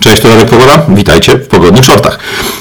Cześć, 0.00 0.22
to 0.22 0.28
Radek 0.28 0.50
Pogoda. 0.50 0.86
Witajcie 0.88 1.32
w 1.32 1.48
Pogodnych 1.48 1.84
Shortach. 1.84 2.18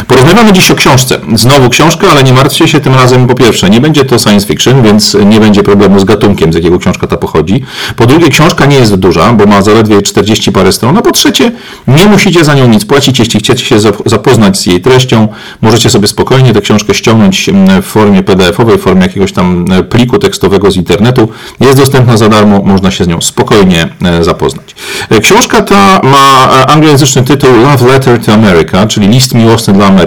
Porozmawiamy 0.09 0.53
dziś 0.53 0.71
o 0.71 0.75
książce. 0.75 1.19
Znowu 1.35 1.69
książka, 1.69 2.07
ale 2.11 2.23
nie 2.23 2.33
martwcie 2.33 2.67
się 2.67 2.79
tym 2.79 2.95
razem 2.95 3.27
po 3.27 3.35
pierwsze, 3.35 3.69
nie 3.69 3.81
będzie 3.81 4.05
to 4.05 4.19
science 4.19 4.47
fiction, 4.47 4.83
więc 4.83 5.17
nie 5.25 5.39
będzie 5.39 5.63
problemu 5.63 5.99
z 5.99 6.03
gatunkiem, 6.03 6.53
z 6.53 6.55
jakiego 6.55 6.79
książka 6.79 7.07
ta 7.07 7.17
pochodzi. 7.17 7.63
Po 7.95 8.05
drugie, 8.05 8.29
książka 8.29 8.65
nie 8.65 8.75
jest 8.75 8.95
duża, 8.95 9.33
bo 9.33 9.45
ma 9.45 9.61
zaledwie 9.61 10.01
40 10.01 10.51
parę 10.51 10.71
stron. 10.71 10.97
A 10.97 11.01
po 11.01 11.11
trzecie, 11.11 11.51
nie 11.87 12.05
musicie 12.05 12.45
za 12.45 12.53
nią 12.53 12.67
nic 12.67 12.85
płacić, 12.85 13.19
jeśli 13.19 13.39
chcecie 13.39 13.65
się 13.65 13.79
zapoznać 14.05 14.57
z 14.57 14.65
jej 14.65 14.81
treścią. 14.81 15.27
Możecie 15.61 15.89
sobie 15.89 16.07
spokojnie 16.07 16.53
tę 16.53 16.61
książkę 16.61 16.93
ściągnąć 16.93 17.49
w 17.81 17.85
formie 17.85 18.23
PDF-owej, 18.23 18.77
w 18.77 18.81
formie 18.81 19.01
jakiegoś 19.01 19.31
tam 19.31 19.65
e, 19.71 19.83
pliku 19.83 20.19
tekstowego 20.19 20.71
z 20.71 20.75
internetu. 20.75 21.29
Jest 21.59 21.77
dostępna 21.77 22.17
za 22.17 22.29
darmo, 22.29 22.61
można 22.65 22.91
się 22.91 23.03
z 23.03 23.07
nią 23.07 23.21
spokojnie 23.21 23.87
e, 24.03 24.23
zapoznać. 24.23 24.75
E, 25.09 25.19
książka 25.19 25.61
ta 25.61 26.01
ma 26.03 26.49
anglojęzyczny 26.67 27.23
tytuł 27.23 27.49
Love 27.55 27.87
Letter 27.87 28.25
to 28.25 28.33
America, 28.33 28.87
czyli 28.87 29.07
list 29.07 29.33
miłosny 29.33 29.73
dla 29.73 29.85
Ameryki 29.85 29.98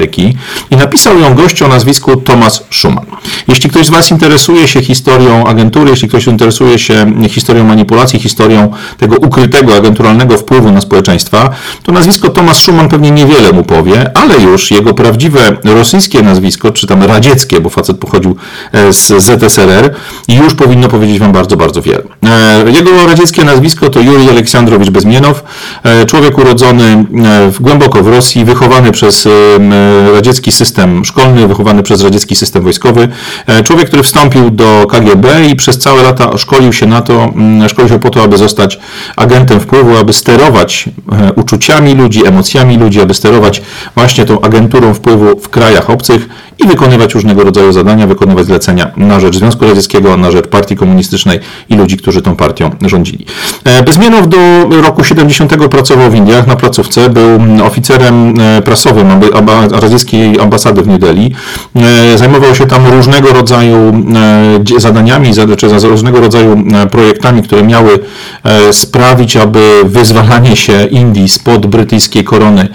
i 0.71 0.77
napisał 0.77 1.19
ją 1.19 1.35
gość 1.35 1.63
o 1.63 1.69
nazwisku 1.69 2.17
Thomas 2.17 2.65
Schumann. 2.71 3.07
Jeśli 3.49 3.71
ktoś 3.71 3.87
z 3.87 3.91
Was 3.91 4.11
interesuje 4.11 4.69
się 4.69 4.83
historią 4.83 5.47
agentury, 5.47 5.91
jeśli 5.91 6.09
ktoś 6.09 6.27
interesuje 6.27 6.79
się 6.79 7.13
historią 7.29 7.65
manipulacji, 7.65 8.19
historią 8.19 8.73
tego 8.99 9.17
ukrytego, 9.17 9.77
agenturalnego 9.77 10.39
wpływu 10.39 10.73
na 10.73 10.81
społeczeństwa, 10.81 11.51
to 11.83 11.93
nazwisko 11.93 12.29
Thomas 12.29 12.59
Schumann 12.59 12.89
pewnie 12.89 13.11
niewiele 13.11 13.53
mu 13.53 13.65
powie, 13.65 14.11
ale 14.19 14.39
już 14.39 14.71
jego 14.71 14.95
prawdziwe 14.95 15.57
rosyjskie 15.65 16.23
nazwisko, 16.23 16.71
czy 16.71 16.87
tam 16.87 17.03
radzieckie, 17.03 17.61
bo 17.61 17.69
facet 17.69 17.99
pochodził 17.99 18.37
e, 18.73 18.93
z 18.93 19.25
ZSRR, 19.25 19.95
już 20.29 20.55
powinno 20.55 20.89
powiedzieć 20.89 21.19
Wam 21.19 21.33
bardzo, 21.33 21.57
bardzo 21.57 21.83
wiele. 21.83 22.03
E, 22.27 22.71
jego 22.71 23.07
radzieckie 23.07 23.45
nazwisko 23.45 23.89
to 23.89 24.01
Jurij 24.01 24.31
Aleksandrowicz 24.31 24.91
Bezmienow, 24.91 25.45
e, 25.83 26.07
człowiek 26.07 26.39
urodzony 26.39 27.05
w, 27.51 27.57
głęboko 27.61 28.03
w 28.03 28.09
Rosji, 28.09 28.45
wychowany 28.45 28.93
przez 28.93 29.29
radziecki 30.15 30.53
system 30.53 31.05
szkolny, 31.05 31.48
wychowany 31.48 31.83
przez 31.83 32.03
radziecki 32.03 32.37
system 32.37 32.62
wojskowy. 32.62 33.09
E, 33.47 33.62
człowiek, 33.62 33.87
który 33.87 34.03
wstąpił 34.03 34.51
do 34.51 34.87
KGB 34.87 35.47
i 35.47 35.56
przez 35.56 35.79
całe 35.79 36.03
lata 36.03 36.39
szkolił 36.39 36.73
się 36.73 36.87
na 36.87 37.03
to, 37.03 37.33
szkolił 37.69 37.89
się 37.89 37.98
po 37.98 38.11
to, 38.11 38.23
aby 38.23 38.39
zostać 38.39 38.79
agentem 39.17 39.61
wpływu, 39.61 39.97
aby 39.97 40.12
sterować 40.12 40.89
e, 41.12 41.33
uczuciami 41.33 41.95
ludzi, 41.95 42.27
emocjami 42.27 42.79
ludzi, 42.79 43.01
aby 43.01 43.15
sterować 43.15 43.62
właśnie 43.95 44.25
tą 44.25 44.41
agenturą 44.41 44.95
wpływu 44.95 45.41
w 45.41 45.48
krajach 45.48 45.91
obcych 45.91 46.28
i 46.59 46.69
wykonywać 46.69 47.15
różnego 47.15 47.45
rodzaju 47.45 47.73
zadania, 47.73 48.06
wykonywać 48.06 48.47
zlecenia 48.47 48.91
na 48.97 49.21
rzecz 49.21 49.37
Związku 49.37 49.65
Radzieckiego, 49.65 50.17
na 50.17 50.31
rzecz 50.31 50.49
Partii 50.49 50.77
Komunistycznej 50.77 51.41
i 51.69 51.75
ludzi, 51.75 51.97
którzy 51.97 52.23
tą 52.23 52.37
partią 52.37 52.71
rządzili. 52.87 53.27
E, 53.65 53.83
Bezmienow 53.83 54.28
do 54.28 54.39
roku 54.83 55.05
70 55.05 55.69
pracował 55.69 56.11
w 56.11 56.15
Indiach 56.15 56.47
na 56.47 56.56
placówce, 56.56 57.09
był 57.11 57.41
oficerem 57.67 58.34
prasowym 58.65 59.11
radzieckiej 59.73 60.41
ambasady 60.41 60.83
w 60.83 60.87
New 60.87 60.98
Delhi. 60.98 61.34
E, 61.77 62.19
zajmował 62.19 62.55
się 62.55 62.67
tam 62.67 62.87
różnego 62.87 63.33
rodzaju 63.33 64.05
zadaniami, 64.78 65.31
czy 65.56 65.69
różnego 65.89 66.20
rodzaju 66.20 66.65
projektami, 66.91 67.42
które 67.42 67.62
miały 67.62 67.98
sprawić, 68.73 69.37
aby 69.37 69.61
wyzwalanie 69.84 70.56
się 70.56 70.84
Indii 70.84 71.28
spod 71.28 71.67
brytyjskiej 71.67 72.25
korony 72.25 72.69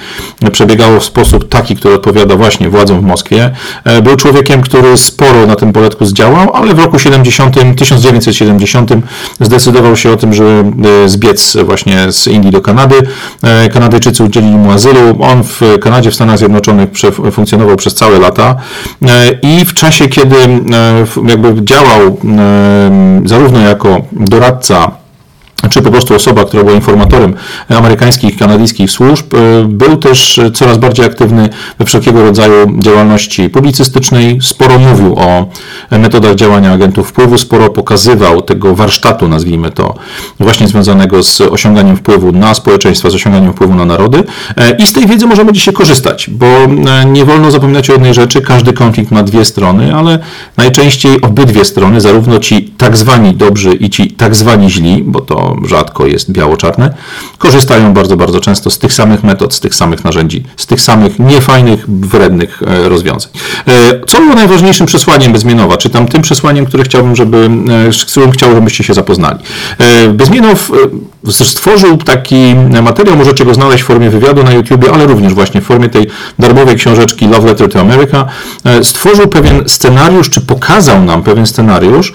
przebiegało 0.51 0.99
w 0.99 1.03
sposób 1.03 1.49
taki, 1.49 1.75
który 1.75 1.95
odpowiada 1.95 2.35
właśnie 2.35 2.69
władzom 2.69 3.01
w 3.01 3.03
Moskwie. 3.03 3.51
E, 3.83 4.01
był 4.01 4.15
człowiekiem, 4.15 4.61
który 4.61 4.97
sporo 4.97 5.45
na 5.45 5.55
tym 5.55 5.73
poletku 5.73 6.05
zdziałał, 6.05 6.53
ale 6.53 6.73
w 6.73 6.79
roku 6.79 6.99
70, 6.99 7.55
1970 7.77 8.91
zdecydował 9.39 9.95
się 9.95 10.11
o 10.11 10.17
tym, 10.17 10.33
żeby 10.33 10.63
e, 11.05 11.09
zbiec 11.09 11.57
właśnie 11.65 12.11
z 12.11 12.27
Indii 12.27 12.51
do 12.51 12.61
Kanady. 12.61 12.95
E, 13.43 13.69
Kanadyjczycy 13.69 14.23
udzielili 14.23 14.55
mu 14.55 14.71
azylu. 14.71 15.17
On 15.19 15.43
w 15.43 15.61
Kanadzie, 15.81 16.11
w 16.11 16.15
Stanach 16.15 16.37
Zjednoczonych 16.37 16.86
funkcjonował 17.31 17.75
przez 17.75 17.95
całe 17.95 18.19
lata. 18.19 18.55
I 19.41 19.65
w 19.65 19.73
czasie, 19.73 20.07
kiedy 20.07 20.35
jakby 21.27 21.63
działał 21.63 22.17
zarówno 23.25 23.59
jako 23.59 24.01
doradca 24.11 24.91
czy 25.69 25.81
po 25.81 25.91
prostu 25.91 26.15
osoba, 26.15 26.45
która 26.45 26.63
była 26.63 26.75
informatorem 26.75 27.33
amerykańskich 27.69 28.37
kanadyjskich 28.37 28.91
służb, 28.91 29.33
e, 29.33 29.63
był 29.63 29.97
też 29.97 30.39
coraz 30.53 30.77
bardziej 30.77 31.05
aktywny 31.05 31.49
we 31.79 31.85
wszelkiego 31.85 32.23
rodzaju 32.23 32.79
działalności 32.79 33.49
publicystycznej. 33.49 34.37
Sporo 34.41 34.79
mówił 34.79 35.15
o 35.19 35.45
metodach 35.91 36.35
działania 36.35 36.71
agentów 36.71 37.09
wpływu, 37.09 37.37
sporo 37.37 37.69
pokazywał 37.69 38.41
tego 38.41 38.75
warsztatu, 38.75 39.27
nazwijmy 39.27 39.71
to, 39.71 39.95
właśnie 40.39 40.67
związanego 40.67 41.23
z 41.23 41.41
osiąganiem 41.41 41.97
wpływu 41.97 42.31
na 42.31 42.53
społeczeństwa, 42.53 43.09
z 43.09 43.15
osiąganiem 43.15 43.53
wpływu 43.53 43.75
na 43.75 43.85
narody. 43.85 44.23
E, 44.57 44.71
I 44.71 44.87
z 44.87 44.93
tej 44.93 45.07
wiedzy 45.07 45.25
możemy 45.25 45.53
dzisiaj 45.53 45.73
korzystać, 45.73 46.29
bo 46.29 46.45
e, 46.45 47.05
nie 47.05 47.25
wolno 47.25 47.51
zapominać 47.51 47.89
o 47.89 47.93
jednej 47.93 48.13
rzeczy, 48.13 48.41
każdy 48.41 48.73
konflikt 48.73 49.11
ma 49.11 49.23
dwie 49.23 49.45
strony, 49.45 49.95
ale 49.95 50.19
najczęściej 50.57 51.21
obydwie 51.21 51.65
strony, 51.65 52.01
zarówno 52.01 52.39
ci 52.39 52.63
tak 52.77 52.97
zwani 52.97 53.33
dobrzy 53.33 53.73
i 53.73 53.89
ci 53.89 54.11
tak 54.11 54.35
zwani 54.35 54.69
źli, 54.69 55.03
bo 55.03 55.21
to 55.21 55.46
rzadko 55.65 56.05
jest 56.05 56.31
biało-czarne, 56.31 56.93
korzystają 57.37 57.93
bardzo, 57.93 58.17
bardzo 58.17 58.39
często 58.39 58.69
z 58.69 58.79
tych 58.79 58.93
samych 58.93 59.23
metod, 59.23 59.53
z 59.53 59.59
tych 59.59 59.75
samych 59.75 60.03
narzędzi, 60.03 60.43
z 60.57 60.65
tych 60.65 60.81
samych 60.81 61.19
niefajnych, 61.19 61.89
wrednych 61.89 62.63
e, 62.67 62.89
rozwiązań. 62.89 63.31
E, 63.67 63.71
co 64.07 64.19
było 64.19 64.35
najważniejszym 64.35 64.87
przesłaniem 64.87 65.33
Bezmienowa, 65.33 65.77
czy 65.77 65.89
tam 65.89 66.07
tym 66.07 66.21
przesłaniem, 66.21 66.65
które 66.65 66.83
chciałbym, 66.83 67.15
żeby, 67.15 67.49
e, 67.87 67.93
z 67.93 68.05
którym 68.05 68.31
chciałbym, 68.31 68.57
żebyście 68.57 68.83
się 68.83 68.93
zapoznali? 68.93 69.39
Bezmienow 70.13 70.71
stworzył 71.31 71.97
taki 71.97 72.55
materiał, 72.83 73.17
możecie 73.17 73.45
go 73.45 73.53
znaleźć 73.53 73.83
w 73.83 73.85
formie 73.85 74.09
wywiadu 74.09 74.43
na 74.43 74.51
YouTubie, 74.51 74.91
ale 74.93 75.05
również 75.05 75.33
właśnie 75.33 75.61
w 75.61 75.63
formie 75.63 75.89
tej 75.89 76.07
darmowej 76.39 76.75
książeczki 76.75 77.27
Love 77.27 77.47
Letter 77.47 77.71
to 77.71 77.81
America. 77.81 78.25
Stworzył 78.81 79.27
pewien 79.27 79.63
scenariusz, 79.69 80.29
czy 80.29 80.41
pokazał 80.41 81.03
nam 81.03 81.23
pewien 81.23 81.45
scenariusz 81.45 82.13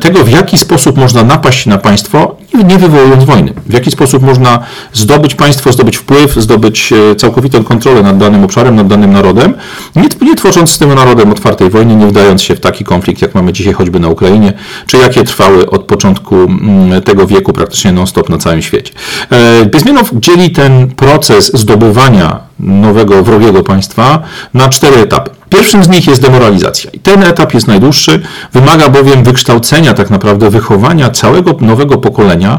tego, 0.00 0.24
w 0.24 0.30
jaki 0.30 0.58
sposób 0.58 0.98
można 0.98 1.24
napaść 1.24 1.66
na 1.66 1.78
państwo 1.78 2.36
nie 2.70 2.78
wywołując 2.78 3.24
wojny. 3.24 3.52
W 3.66 3.72
jaki 3.72 3.90
sposób 3.90 4.22
można 4.22 4.58
zdobyć 4.92 5.34
państwo, 5.34 5.72
zdobyć 5.72 5.96
wpływ, 5.96 6.34
zdobyć 6.34 6.92
e, 6.92 7.16
całkowitą 7.16 7.64
kontrolę 7.64 8.02
nad 8.02 8.18
danym 8.18 8.44
obszarem, 8.44 8.76
nad 8.76 8.86
danym 8.86 9.12
narodem, 9.12 9.54
nie, 9.96 10.08
nie 10.22 10.34
tworząc 10.34 10.70
z 10.70 10.78
tym 10.78 10.94
narodem 10.94 11.32
otwartej 11.32 11.70
wojny, 11.70 11.96
nie 11.96 12.06
wdając 12.06 12.42
się 12.42 12.54
w 12.54 12.60
taki 12.60 12.84
konflikt, 12.84 13.22
jak 13.22 13.34
mamy 13.34 13.52
dzisiaj 13.52 13.72
choćby 13.72 14.00
na 14.00 14.08
Ukrainie, 14.08 14.52
czy 14.86 14.96
jakie 14.96 15.24
trwały 15.24 15.70
od 15.70 15.84
początku 15.84 16.36
mm, 16.36 17.02
tego 17.02 17.26
wieku 17.26 17.52
praktycznie 17.52 17.92
non-stop 17.92 18.28
na 18.28 18.38
całym 18.38 18.62
świecie. 18.62 18.92
E, 19.30 19.64
Bezmienow 19.64 20.10
dzieli 20.14 20.50
ten 20.50 20.88
proces 20.88 21.50
zdobywania 21.54 22.40
nowego, 22.60 23.22
wrogiego 23.22 23.62
państwa 23.62 24.22
na 24.54 24.68
cztery 24.68 24.96
etapy. 24.96 25.39
Pierwszym 25.50 25.84
z 25.84 25.88
nich 25.88 26.06
jest 26.06 26.22
demoralizacja. 26.22 26.90
I 26.90 26.98
ten 26.98 27.22
etap 27.22 27.54
jest 27.54 27.66
najdłuższy, 27.66 28.20
wymaga 28.52 28.88
bowiem 28.88 29.24
wykształcenia, 29.24 29.94
tak 29.94 30.10
naprawdę 30.10 30.50
wychowania 30.50 31.10
całego 31.10 31.56
nowego 31.60 31.98
pokolenia, 31.98 32.58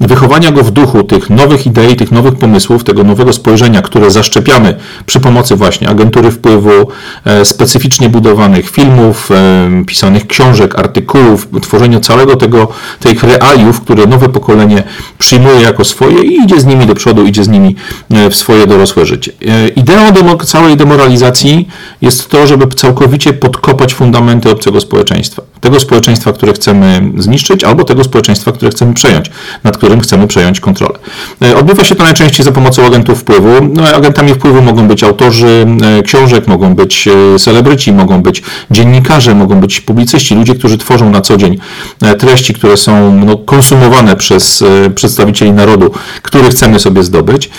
wychowania 0.00 0.52
go 0.52 0.62
w 0.62 0.70
duchu 0.70 1.02
tych 1.02 1.30
nowych 1.30 1.66
idei, 1.66 1.96
tych 1.96 2.12
nowych 2.12 2.34
pomysłów, 2.34 2.84
tego 2.84 3.04
nowego 3.04 3.32
spojrzenia, 3.32 3.82
które 3.82 4.10
zaszczepiamy 4.10 4.74
przy 5.06 5.20
pomocy 5.20 5.56
właśnie 5.56 5.88
agentury 5.88 6.30
wpływu, 6.30 6.70
e, 7.24 7.44
specyficznie 7.44 8.08
budowanych 8.08 8.70
filmów, 8.70 9.30
e, 9.30 9.84
pisanych 9.86 10.26
książek, 10.26 10.78
artykułów, 10.78 11.48
tworzenia 11.62 12.00
całego 12.00 12.36
tego, 12.36 12.68
tych 13.00 13.22
realiów, 13.22 13.80
które 13.80 14.06
nowe 14.06 14.28
pokolenie 14.28 14.82
przyjmuje 15.18 15.60
jako 15.60 15.84
swoje 15.84 16.22
i 16.22 16.42
idzie 16.44 16.60
z 16.60 16.64
nimi 16.64 16.86
do 16.86 16.94
przodu, 16.94 17.24
idzie 17.24 17.44
z 17.44 17.48
nimi 17.48 17.76
e, 18.10 18.30
w 18.30 18.36
swoje 18.36 18.66
dorosłe 18.66 19.06
życie. 19.06 19.32
Ideą 19.76 19.98
całej 20.44 20.76
demoralizacji 20.76 21.68
jest 22.02 22.27
to, 22.28 22.46
żeby 22.46 22.66
całkowicie 22.66 23.32
podkopać 23.32 23.94
fundamenty 23.94 24.50
obcego 24.50 24.80
społeczeństwa. 24.80 25.42
Tego 25.60 25.80
społeczeństwa, 25.80 26.32
które 26.32 26.52
chcemy 26.52 27.12
zniszczyć, 27.18 27.64
albo 27.64 27.84
tego 27.84 28.04
społeczeństwa, 28.04 28.52
które 28.52 28.70
chcemy 28.70 28.94
przejąć, 28.94 29.30
nad 29.64 29.76
którym 29.76 30.00
chcemy 30.00 30.26
przejąć 30.26 30.60
kontrolę. 30.60 30.98
E, 31.42 31.56
odbywa 31.56 31.84
się 31.84 31.94
to 31.94 32.04
najczęściej 32.04 32.44
za 32.44 32.52
pomocą 32.52 32.86
agentów 32.86 33.18
wpływu. 33.18 33.48
No, 33.74 33.88
agentami 33.88 34.34
wpływu 34.34 34.62
mogą 34.62 34.88
być 34.88 35.04
autorzy 35.04 35.66
e, 35.98 36.02
książek, 36.02 36.48
mogą 36.48 36.74
być 36.74 37.08
e, 37.08 37.38
celebryci, 37.38 37.92
mogą 37.92 38.22
być 38.22 38.42
dziennikarze, 38.70 39.34
mogą 39.34 39.60
być 39.60 39.80
publicyści, 39.80 40.34
ludzie, 40.34 40.54
którzy 40.54 40.78
tworzą 40.78 41.10
na 41.10 41.20
co 41.20 41.36
dzień 41.36 41.58
treści, 42.18 42.54
które 42.54 42.76
są 42.76 43.14
no, 43.14 43.36
konsumowane 43.36 44.16
przez 44.16 44.64
przedstawicieli 44.94 45.52
narodu, 45.52 45.90
który 46.22 46.50
chcemy 46.50 46.78
sobie 46.78 47.02
zdobyć. 47.02 47.50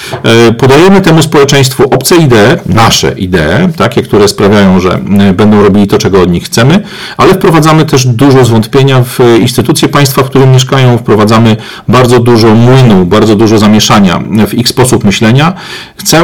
Podajemy 0.58 1.02
temu 1.02 1.22
społeczeństwu 1.22 1.84
obce 1.84 2.16
idee, 2.16 2.58
nasze 2.66 3.12
idee, 3.12 3.70
takie, 3.78 4.02
które 4.02 4.28
sprawiają, 4.28 4.59
że 4.78 5.00
e, 5.20 5.34
będą 5.34 5.64
robili 5.64 5.88
to, 5.88 5.98
czego 5.98 6.22
od 6.22 6.32
nich 6.32 6.44
chcemy, 6.44 6.84
ale 7.18 7.34
wprowadzamy 7.34 7.86
też 7.86 8.08
dużo 8.08 8.46
zwątpienia 8.46 9.04
w 9.04 9.20
instytucje 9.42 9.90
państwa, 9.90 10.24
w 10.24 10.30
którym 10.30 10.52
mieszkają, 10.52 10.98
wprowadzamy 10.98 11.58
bardzo 11.88 12.20
dużo 12.20 12.56
młynu, 12.56 13.06
bardzo 13.06 13.36
dużo 13.36 13.58
zamieszania 13.58 14.20
w 14.48 14.54
ich 14.54 14.68
sposób 14.68 15.04
myślenia. 15.04 15.54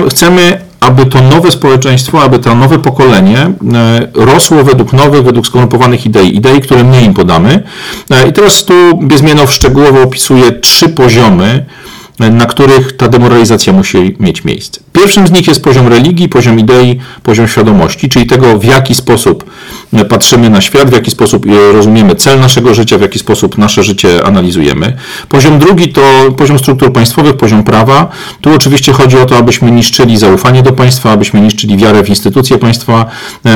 Chcemy 0.10 0.60
aby 0.80 1.06
to 1.06 1.22
nowe 1.22 1.52
społeczeństwo, 1.52 2.22
aby 2.24 2.40
to 2.40 2.56
nowe 2.56 2.80
pokolenie 2.80 3.38
e, 3.38 3.52
rosło 4.14 4.64
według 4.64 4.94
nowych, 4.94 5.24
według 5.24 5.48
skorumpowanych 5.48 6.06
idei, 6.06 6.36
idei, 6.36 6.62
które 6.62 6.84
my 6.84 7.02
im 7.02 7.14
podamy. 7.14 7.64
E, 8.12 8.28
I 8.28 8.34
teraz 8.34 8.66
tu 8.66 8.74
Biezmienow 9.04 9.54
szczegółowo 9.54 10.02
opisuje 10.02 10.52
trzy 10.52 10.90
poziomy 10.90 11.66
na 12.20 12.46
których 12.46 12.98
ta 12.98 13.08
demoralizacja 13.08 13.74
musi 13.74 14.16
mieć 14.20 14.44
miejsce. 14.44 14.80
Pierwszym 14.94 15.28
z 15.28 15.32
nich 15.32 15.48
jest 15.48 15.64
poziom 15.64 15.88
religii, 15.88 16.30
poziom 16.30 16.60
idei, 16.60 17.00
poziom 17.24 17.48
świadomości, 17.48 18.10
czyli 18.10 18.26
tego, 18.26 18.58
w 18.58 18.64
jaki 18.64 18.96
sposób 18.96 19.46
patrzymy 20.10 20.50
na 20.50 20.62
świat, 20.62 20.90
w 20.90 20.94
jaki 20.94 21.12
sposób 21.12 21.46
rozumiemy 21.74 22.16
cel 22.16 22.40
naszego 22.40 22.74
życia, 22.74 22.98
w 22.98 23.02
jaki 23.02 23.20
sposób 23.20 23.58
nasze 23.58 23.84
życie 23.84 24.26
analizujemy. 24.26 24.98
Poziom 25.30 25.60
drugi 25.60 25.90
to 25.90 26.02
poziom 26.38 26.60
struktur 26.60 26.94
państwowych, 26.94 27.38
poziom 27.38 27.64
prawa. 27.64 28.10
Tu 28.42 28.54
oczywiście 28.54 28.94
chodzi 28.94 29.18
o 29.18 29.26
to, 29.26 29.38
abyśmy 29.38 29.72
niszczyli 29.72 30.18
zaufanie 30.18 30.64
do 30.64 30.72
państwa, 30.72 31.12
abyśmy 31.12 31.42
niszczyli 31.42 31.78
wiarę 31.78 32.04
w 32.04 32.10
instytucje 32.10 32.58
państwa, 32.58 33.06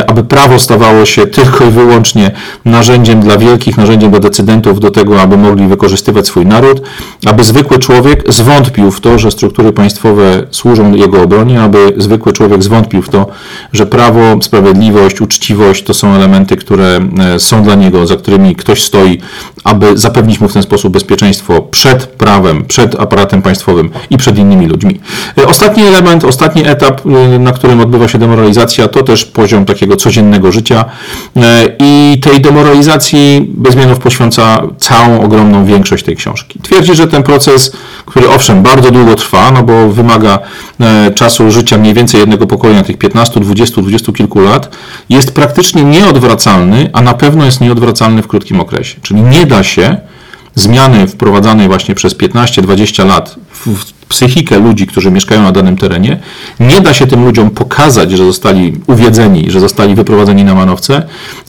aby 0.07 0.23
prawo 0.23 0.59
stawało 0.59 1.05
się 1.05 1.27
tylko 1.27 1.65
i 1.65 1.69
wyłącznie 1.69 2.31
narzędziem 2.65 3.19
dla 3.19 3.37
wielkich, 3.37 3.77
narzędziem 3.77 4.11
dla 4.11 4.19
decydentów 4.19 4.79
do 4.79 4.91
tego, 4.91 5.21
aby 5.21 5.37
mogli 5.37 5.67
wykorzystywać 5.67 6.27
swój 6.27 6.45
naród, 6.45 6.81
aby 7.25 7.43
zwykły 7.43 7.79
człowiek 7.79 8.23
zwątpił 8.49 8.91
w 8.91 9.01
to, 9.01 9.19
że 9.19 9.31
struktury 9.31 9.73
państwowe 9.73 10.43
służą 10.51 10.93
jego 10.93 11.21
obronie, 11.21 11.61
aby 11.61 11.93
zwykły 11.97 12.33
człowiek 12.33 12.63
zwątpił 12.63 13.01
w 13.01 13.09
to, 13.09 13.27
że 13.73 13.85
prawo, 13.85 14.41
sprawiedliwość, 14.41 15.21
uczciwość 15.21 15.83
to 15.83 15.93
są 15.93 16.13
elementy, 16.13 16.55
które 16.55 16.99
e, 17.35 17.39
są 17.39 17.63
dla 17.63 17.75
niego, 17.75 18.07
za 18.07 18.15
którymi 18.15 18.55
ktoś 18.55 18.83
stoi, 18.83 19.17
aby 19.63 19.97
zapewnić 19.97 20.39
mu 20.39 20.47
w 20.47 20.53
ten 20.53 20.63
sposób 20.63 20.93
bezpieczeństwo 20.93 21.61
przed 21.61 22.05
prawem, 22.05 22.65
przed 22.65 22.99
aparatem 22.99 23.41
państwowym 23.41 23.89
i 24.09 24.17
przed 24.17 24.37
innymi 24.37 24.67
ludźmi. 24.67 24.99
E, 25.37 25.47
ostatni 25.47 25.83
element, 25.83 26.23
ostatni 26.23 26.67
etap, 26.67 27.01
e, 27.05 27.39
na 27.39 27.51
którym 27.51 27.81
odbywa 27.81 28.07
się 28.07 28.17
demoralizacja, 28.17 28.87
to 28.87 29.03
też 29.03 29.25
poziom 29.25 29.65
takiego 29.65 29.95
codziennego 29.95 30.51
życia 30.51 30.85
i 31.79 32.19
tej 32.21 32.41
demoralizacji 32.41 33.45
Bezmianow 33.47 33.99
poświęca 33.99 34.61
całą 34.77 35.21
ogromną 35.21 35.65
większość 35.65 36.05
tej 36.05 36.15
książki. 36.15 36.59
Twierdzi, 36.63 36.95
że 36.95 37.07
ten 37.07 37.23
proces, 37.23 37.71
który 38.05 38.29
owszem 38.39 38.63
bardzo 38.63 38.91
długo 38.91 39.15
trwa, 39.15 39.51
no 39.51 39.63
bo 39.63 39.89
wymaga 39.89 40.39
czasu 41.15 41.51
życia 41.51 41.77
mniej 41.77 41.93
więcej 41.93 42.19
jednego 42.19 42.47
pokolenia, 42.47 42.83
tych 42.83 42.97
15, 42.97 43.39
20, 43.39 43.81
20 43.81 44.11
kilku 44.11 44.39
lat, 44.39 44.75
jest 45.09 45.31
praktycznie 45.31 45.83
nieodwracalny, 45.83 46.89
a 46.93 47.01
na 47.01 47.13
pewno 47.13 47.45
jest 47.45 47.61
nieodwracalny 47.61 48.21
w 48.21 48.27
krótkim 48.27 48.59
okresie. 48.59 48.99
Czyli 49.01 49.21
nie 49.21 49.45
da 49.45 49.63
się 49.63 49.97
zmiany 50.55 51.07
wprowadzanej 51.07 51.67
właśnie 51.67 51.95
przez 51.95 52.15
15-20 52.15 53.05
lat 53.05 53.35
w 53.65 53.98
psychikę 54.09 54.59
ludzi, 54.59 54.87
którzy 54.87 55.11
mieszkają 55.11 55.43
na 55.43 55.51
danym 55.51 55.77
terenie, 55.77 56.19
nie 56.59 56.81
da 56.81 56.93
się 56.93 57.07
tym 57.07 57.25
ludziom 57.25 57.49
pokazać, 57.49 58.11
że 58.11 58.25
zostali 58.25 58.73
uwiedzeni, 58.87 59.51
że 59.51 59.59
zostali 59.59 59.95
wyprowadzeni 59.95 60.43
na 60.43 60.55
manowce 60.55 61.03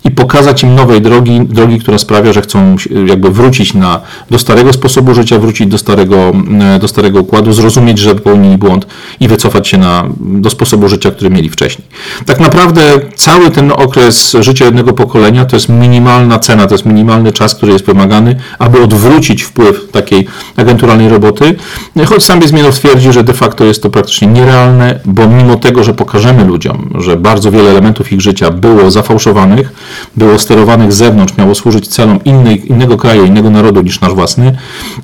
i 0.05 0.11
pokazać 0.11 0.63
im 0.63 0.75
nowej 0.75 1.01
drogi, 1.01 1.41
drogi, 1.41 1.79
która 1.79 1.99
sprawia, 1.99 2.33
że 2.33 2.43
chcą 2.43 2.77
jakby 3.07 3.31
wrócić 3.31 3.75
na, 3.75 4.01
do 4.31 4.39
starego 4.39 4.73
sposobu 4.73 5.15
życia, 5.15 5.39
wrócić 5.39 5.67
do 5.67 5.79
starego, 5.79 6.33
e, 6.61 6.79
do 6.79 6.89
starego 6.89 7.21
układu, 7.21 7.53
zrozumieć, 7.53 7.99
że 7.99 8.15
popełnili 8.15 8.59
błąd 8.59 8.87
i 9.21 9.29
wycofać 9.29 9.69
się 9.69 9.79
na, 9.79 10.05
do 10.21 10.51
sposobu 10.51 10.89
życia, 10.89 11.11
który 11.11 11.31
mieli 11.31 11.49
wcześniej. 11.49 11.89
Tak 12.27 12.41
naprawdę 12.41 12.83
cały 13.15 13.51
ten 13.51 13.73
okres 13.73 14.37
życia 14.41 14.65
jednego 14.65 14.93
pokolenia 14.93 15.45
to 15.45 15.57
jest 15.57 15.69
minimalna 15.69 16.39
cena, 16.39 16.67
to 16.67 16.75
jest 16.75 16.87
minimalny 16.87 17.33
czas, 17.33 17.55
który 17.55 17.73
jest 17.73 17.87
wymagany, 17.87 18.37
aby 18.59 18.83
odwrócić 18.83 19.43
wpływ 19.43 19.91
takiej 19.93 20.27
agenturalnej 20.57 21.09
roboty, 21.09 21.55
choć 22.07 22.25
sam 22.25 22.41
Zmienow 22.51 22.75
twierdzi, 22.75 23.13
że 23.13 23.25
de 23.25 23.35
facto 23.35 23.65
jest 23.65 23.83
to 23.83 23.91
praktycznie 23.91 24.29
nierealne, 24.29 25.01
bo 25.05 25.29
mimo 25.29 25.57
tego, 25.57 25.85
że 25.85 25.95
pokażemy 25.95 26.45
ludziom, 26.45 26.91
że 26.99 27.17
bardzo 27.17 27.51
wiele 27.51 27.71
elementów 27.71 28.13
ich 28.13 28.21
życia 28.21 28.51
było 28.51 28.91
zafałszowanych, 28.91 29.73
było 30.17 30.39
sterowanych 30.39 30.93
z 30.93 30.97
zewnątrz, 30.97 31.37
miało 31.37 31.55
służyć 31.55 31.89
celom 31.89 32.25
innej, 32.25 32.71
innego 32.71 32.97
kraju, 32.97 33.25
innego 33.25 33.51
narodu 33.51 33.83
niż 33.83 34.01
nasz 34.01 34.15
własny, 34.15 34.57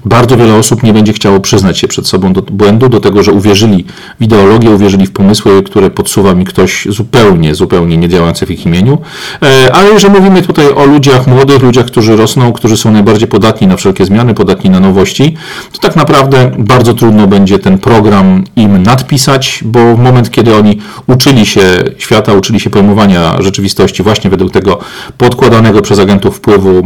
bardzo 0.04 0.36
wiele 0.36 0.54
osób 0.54 0.82
nie 0.82 0.92
będzie 0.92 1.12
chciało 1.12 1.40
przyznać 1.40 1.78
się 1.78 1.88
przed 1.88 2.06
sobą 2.06 2.32
do 2.32 2.42
błędu, 2.42 2.88
do 2.88 3.00
tego, 3.00 3.22
że 3.22 3.32
uwierzyli 3.32 3.84
w 4.20 4.22
ideologię, 4.22 4.70
uwierzyli 4.70 5.06
w 5.06 5.12
pomysły, 5.12 5.62
które 5.62 5.90
podsuwa 5.90 6.34
mi 6.34 6.44
ktoś 6.44 6.86
zupełnie, 6.90 7.54
zupełnie 7.54 7.96
nie 7.96 8.08
działający 8.08 8.46
w 8.46 8.50
ich 8.50 8.66
imieniu. 8.66 8.98
E, 9.42 9.72
ale 9.72 10.00
że 10.00 10.08
mówimy 10.08 10.42
tutaj 10.42 10.66
o 10.72 10.84
ludziach 10.84 11.26
młodych, 11.26 11.62
ludziach, 11.62 11.86
którzy 11.86 12.16
rosną, 12.16 12.52
którzy 12.52 12.76
są 12.76 12.90
najbardziej 12.92 13.28
podatni 13.28 13.66
na 13.66 13.76
wszelkie 13.76 14.04
zmiany, 14.04 14.34
podatni 14.34 14.70
na 14.70 14.80
nowości, 14.80 15.36
to 15.72 15.78
tak 15.78 15.96
naprawdę 15.96 16.50
bardzo 16.58 16.94
trudno 16.94 17.26
będzie 17.26 17.35
ten 17.62 17.78
program 17.78 18.44
im 18.56 18.82
nadpisać, 18.82 19.60
bo 19.64 19.96
w 19.96 19.98
moment, 19.98 20.30
kiedy 20.30 20.56
oni 20.56 20.80
uczyli 21.06 21.46
się 21.46 21.60
świata, 21.98 22.32
uczyli 22.32 22.60
się 22.60 22.70
pojmowania 22.70 23.42
rzeczywistości 23.42 24.02
właśnie 24.02 24.30
według 24.30 24.52
tego 24.52 24.78
podkładanego 25.18 25.82
przez 25.82 25.98
agentów 25.98 26.36
wpływu 26.36 26.82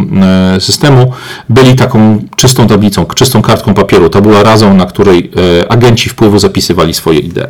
e, 0.57 0.61
systemu, 0.61 1.13
byli 1.49 1.75
taką 1.75 2.23
czystą 2.37 2.67
tablicą, 2.67 3.07
czystą 3.07 3.43
kartką 3.43 3.75
papieru. 3.75 4.09
To 4.09 4.23
była 4.23 4.43
razą, 4.43 4.75
na 4.75 4.87
której 4.87 5.31
e, 5.61 5.73
agenci 5.73 6.09
wpływu 6.09 6.39
zapisywali 6.39 6.95
swoje 6.95 7.19
idee. 7.19 7.47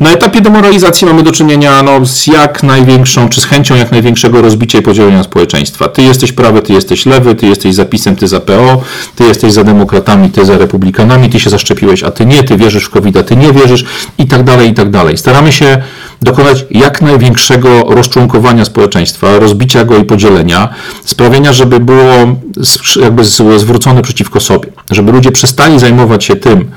Na 0.00 0.10
etapie 0.10 0.40
demoralizacji 0.40 1.06
mamy 1.06 1.22
do 1.22 1.32
czynienia 1.32 1.82
no, 1.82 2.06
z 2.06 2.26
jak 2.26 2.62
największą, 2.62 3.28
czy 3.28 3.40
z 3.40 3.44
chęcią 3.44 3.76
jak 3.76 3.92
największego 3.92 4.42
rozbicia 4.42 4.78
i 4.78 4.82
podzielenia 4.82 5.22
społeczeństwa. 5.22 5.88
Ty 5.88 6.02
jesteś 6.02 6.32
prawy, 6.32 6.62
ty 6.62 6.72
jesteś 6.72 7.06
lewy, 7.06 7.34
ty 7.34 7.46
jesteś 7.46 7.74
zapisem, 7.74 8.16
ty 8.16 8.28
za 8.28 8.40
PO, 8.40 8.82
ty 9.16 9.24
jesteś 9.24 9.52
za 9.52 9.64
demokratami, 9.64 10.30
ty 10.30 10.44
za 10.44 10.58
republikanami, 10.58 11.30
ty 11.30 11.40
się 11.40 11.50
zaszczepiłeś, 11.50 12.02
a 12.02 12.10
ty 12.10 12.26
nie, 12.26 12.37
ty 12.44 12.56
wierzysz 12.56 12.84
w 12.84 12.90
covid 12.90 13.26
ty 13.26 13.36
nie 13.36 13.52
wierzysz 13.52 13.84
i 14.18 14.26
tak 14.26 14.42
dalej, 14.44 14.70
i 14.70 14.74
tak 14.74 14.90
dalej. 14.90 15.18
Staramy 15.18 15.52
się 15.52 15.82
dokonać 16.22 16.64
jak 16.70 17.02
największego 17.02 17.84
rozczłonkowania 17.88 18.64
społeczeństwa, 18.64 19.38
rozbicia 19.38 19.84
go 19.84 19.96
i 19.96 20.04
podzielenia, 20.04 20.68
sprawienia, 21.04 21.52
żeby 21.52 21.80
było 21.80 22.36
jakby 23.02 23.24
zwrócone 23.58 24.02
przeciwko 24.02 24.40
sobie, 24.40 24.68
żeby 24.90 25.12
ludzie 25.12 25.32
przestali 25.32 25.80
zajmować 25.80 26.24
się 26.24 26.36
tym, 26.36 26.70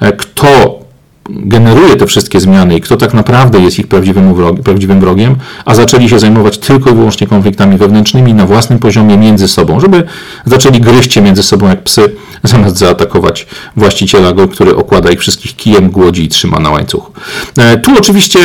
e, 0.00 0.12
kto 0.12 0.85
generuje 1.30 1.96
te 1.96 2.06
wszystkie 2.06 2.40
zmiany 2.40 2.76
i 2.76 2.80
kto 2.80 2.96
tak 2.96 3.14
naprawdę 3.14 3.60
jest 3.60 3.78
ich 3.78 3.86
prawdziwym, 3.86 4.34
prawdziwym 4.64 5.00
wrogiem, 5.00 5.36
a 5.64 5.74
zaczęli 5.74 6.08
się 6.08 6.18
zajmować 6.18 6.58
tylko 6.58 6.90
i 6.90 6.94
wyłącznie 6.94 7.26
konfliktami 7.26 7.78
wewnętrznymi 7.78 8.34
na 8.34 8.46
własnym 8.46 8.78
poziomie 8.78 9.18
między 9.18 9.48
sobą, 9.48 9.80
żeby 9.80 10.04
zaczęli 10.44 10.80
gryźć 10.80 11.12
się 11.12 11.20
między 11.20 11.42
sobą 11.42 11.68
jak 11.68 11.82
psy, 11.82 12.14
zamiast 12.42 12.76
zaatakować 12.76 13.46
właściciela 13.76 14.32
go, 14.32 14.48
który 14.48 14.76
okłada 14.76 15.10
ich 15.10 15.20
wszystkich 15.20 15.56
kijem, 15.56 15.90
głodzi 15.90 16.24
i 16.24 16.28
trzyma 16.28 16.58
na 16.58 16.70
łańcuchu. 16.70 17.12
E, 17.58 17.78
tu 17.78 17.90
oczywiście 17.98 18.38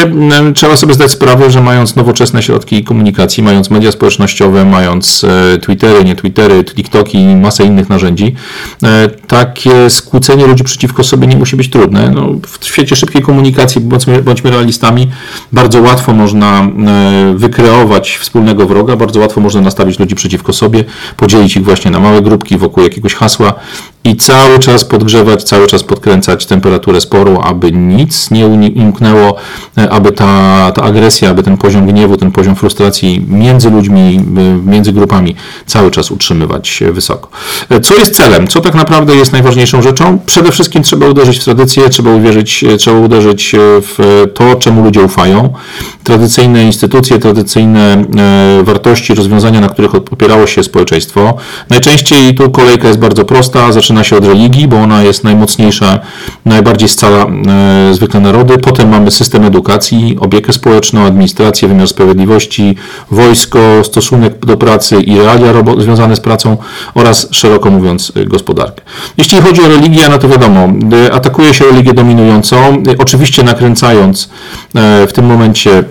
trzeba 0.55 0.75
sobie 0.75 0.93
zdać 0.93 1.11
sprawę, 1.11 1.51
że 1.51 1.61
mając 1.61 1.95
nowoczesne 1.95 2.43
środki 2.43 2.83
komunikacji, 2.83 3.43
mając 3.43 3.69
media 3.69 3.91
społecznościowe, 3.91 4.65
mając 4.65 5.23
e, 5.23 5.57
Twittery, 5.57 6.03
nie 6.03 6.15
Twittery, 6.15 6.63
TikToki 6.63 7.17
i 7.17 7.35
masę 7.35 7.63
innych 7.63 7.89
narzędzi, 7.89 8.35
e, 8.83 9.09
takie 9.27 9.89
skłócenie 9.89 10.47
ludzi 10.47 10.63
przeciwko 10.63 11.03
sobie 11.03 11.27
nie 11.27 11.37
musi 11.37 11.55
być 11.55 11.69
trudne. 11.69 12.11
No, 12.15 12.29
w 12.47 12.59
świecie 12.73 12.95
szybkiej 12.95 13.21
komunikacji, 13.21 13.81
bądźmy, 13.81 14.23
bądźmy 14.23 14.51
realistami, 14.51 15.07
bardzo 15.51 15.81
łatwo 15.81 16.13
można 16.13 16.67
wykreować 17.35 18.17
wspólnego 18.17 18.65
wroga, 18.65 18.95
bardzo 18.95 19.19
łatwo 19.19 19.41
można 19.41 19.61
nastawić 19.61 19.99
ludzi 19.99 20.15
przeciwko 20.15 20.53
sobie, 20.53 20.83
podzielić 21.17 21.57
ich 21.57 21.63
właśnie 21.63 21.91
na 21.91 21.99
małe 21.99 22.21
grupki 22.21 22.57
wokół 22.57 22.83
jakiegoś 22.83 23.13
hasła 23.13 23.53
i 24.03 24.15
cały 24.15 24.59
czas 24.59 24.85
podgrzewać, 24.85 25.43
cały 25.43 25.67
czas 25.67 25.83
podkręcać 25.83 26.45
temperaturę 26.45 27.01
sporu, 27.01 27.39
aby 27.43 27.71
nic 27.71 28.31
nie 28.31 28.47
umknęło, 28.75 29.35
e, 29.77 29.89
aby 29.89 30.11
ta, 30.11 30.71
ta 30.75 30.81
agresja, 30.81 31.29
aby 31.29 31.43
ten 31.43 31.57
poziom 31.57 31.87
gniewu, 31.87 32.17
ten 32.17 32.31
poziom 32.31 32.55
frustracji 32.55 33.25
między 33.27 33.69
ludźmi, 33.69 34.25
e, 34.37 34.69
między 34.69 34.93
grupami 34.93 35.35
cały 35.65 35.91
czas 35.91 36.11
utrzymywać 36.11 36.83
wysoko. 36.91 37.29
E, 37.69 37.79
co 37.79 37.95
jest 37.95 38.15
celem? 38.15 38.47
Co 38.47 38.61
tak 38.61 38.75
naprawdę 38.75 39.15
jest 39.15 39.31
najważniejszą 39.31 39.81
rzeczą? 39.81 40.19
Przede 40.25 40.51
wszystkim 40.51 40.83
trzeba 40.83 41.07
uderzyć 41.07 41.39
w 41.39 41.43
tradycję, 41.43 41.89
trzeba 41.89 42.11
uwierzyć, 42.11 42.65
trzeba 42.77 42.99
uderzyć 42.99 43.51
w 43.57 44.25
to, 44.33 44.55
czemu 44.55 44.83
ludzie 44.83 45.01
ufają. 45.01 45.53
Tradycyjne 46.03 46.63
instytucje, 46.63 47.19
tradycyjne 47.19 48.05
wartości, 48.63 49.15
rozwiązania, 49.15 49.61
na 49.61 49.69
których 49.69 49.95
opierało 49.95 50.47
się 50.47 50.63
społeczeństwo. 50.63 51.37
Najczęściej 51.69 52.35
tu 52.35 52.51
kolejka 52.51 52.87
jest 52.87 52.99
bardzo 52.99 53.25
prosta, 53.25 53.71
zaczyna 53.71 53.90
zaczyna 53.91 54.03
się 54.03 54.17
od 54.17 54.25
religii, 54.25 54.67
bo 54.67 54.77
ona 54.77 55.03
jest 55.03 55.23
najmocniejsza, 55.23 55.99
najbardziej 56.45 56.89
scala 56.89 57.25
e, 57.25 57.93
zwykle 57.93 58.19
narody. 58.19 58.57
Potem 58.57 58.89
mamy 58.89 59.11
system 59.11 59.45
edukacji, 59.45 60.17
opiekę 60.19 60.53
społeczną, 60.53 61.05
administrację, 61.05 61.67
wymiar 61.67 61.87
sprawiedliwości, 61.87 62.75
wojsko, 63.11 63.59
stosunek 63.83 64.45
do 64.45 64.57
pracy 64.57 65.01
i 65.01 65.17
realia 65.17 65.53
związane 65.77 66.15
z 66.15 66.19
pracą 66.19 66.57
oraz 66.95 67.27
szeroko 67.31 67.69
mówiąc 67.69 68.11
gospodarkę. 68.27 68.81
Jeśli 69.17 69.41
chodzi 69.41 69.61
o 69.61 69.67
religię, 69.67 70.09
no 70.09 70.17
to 70.17 70.27
wiadomo, 70.27 70.69
e, 71.07 71.13
atakuje 71.13 71.53
się 71.53 71.65
religię 71.65 71.93
dominującą, 71.93 72.57
e, 72.57 72.97
oczywiście 72.97 73.43
nakręcając 73.43 74.29
w 75.07 75.11
tym 75.13 75.25
momencie 75.25 75.83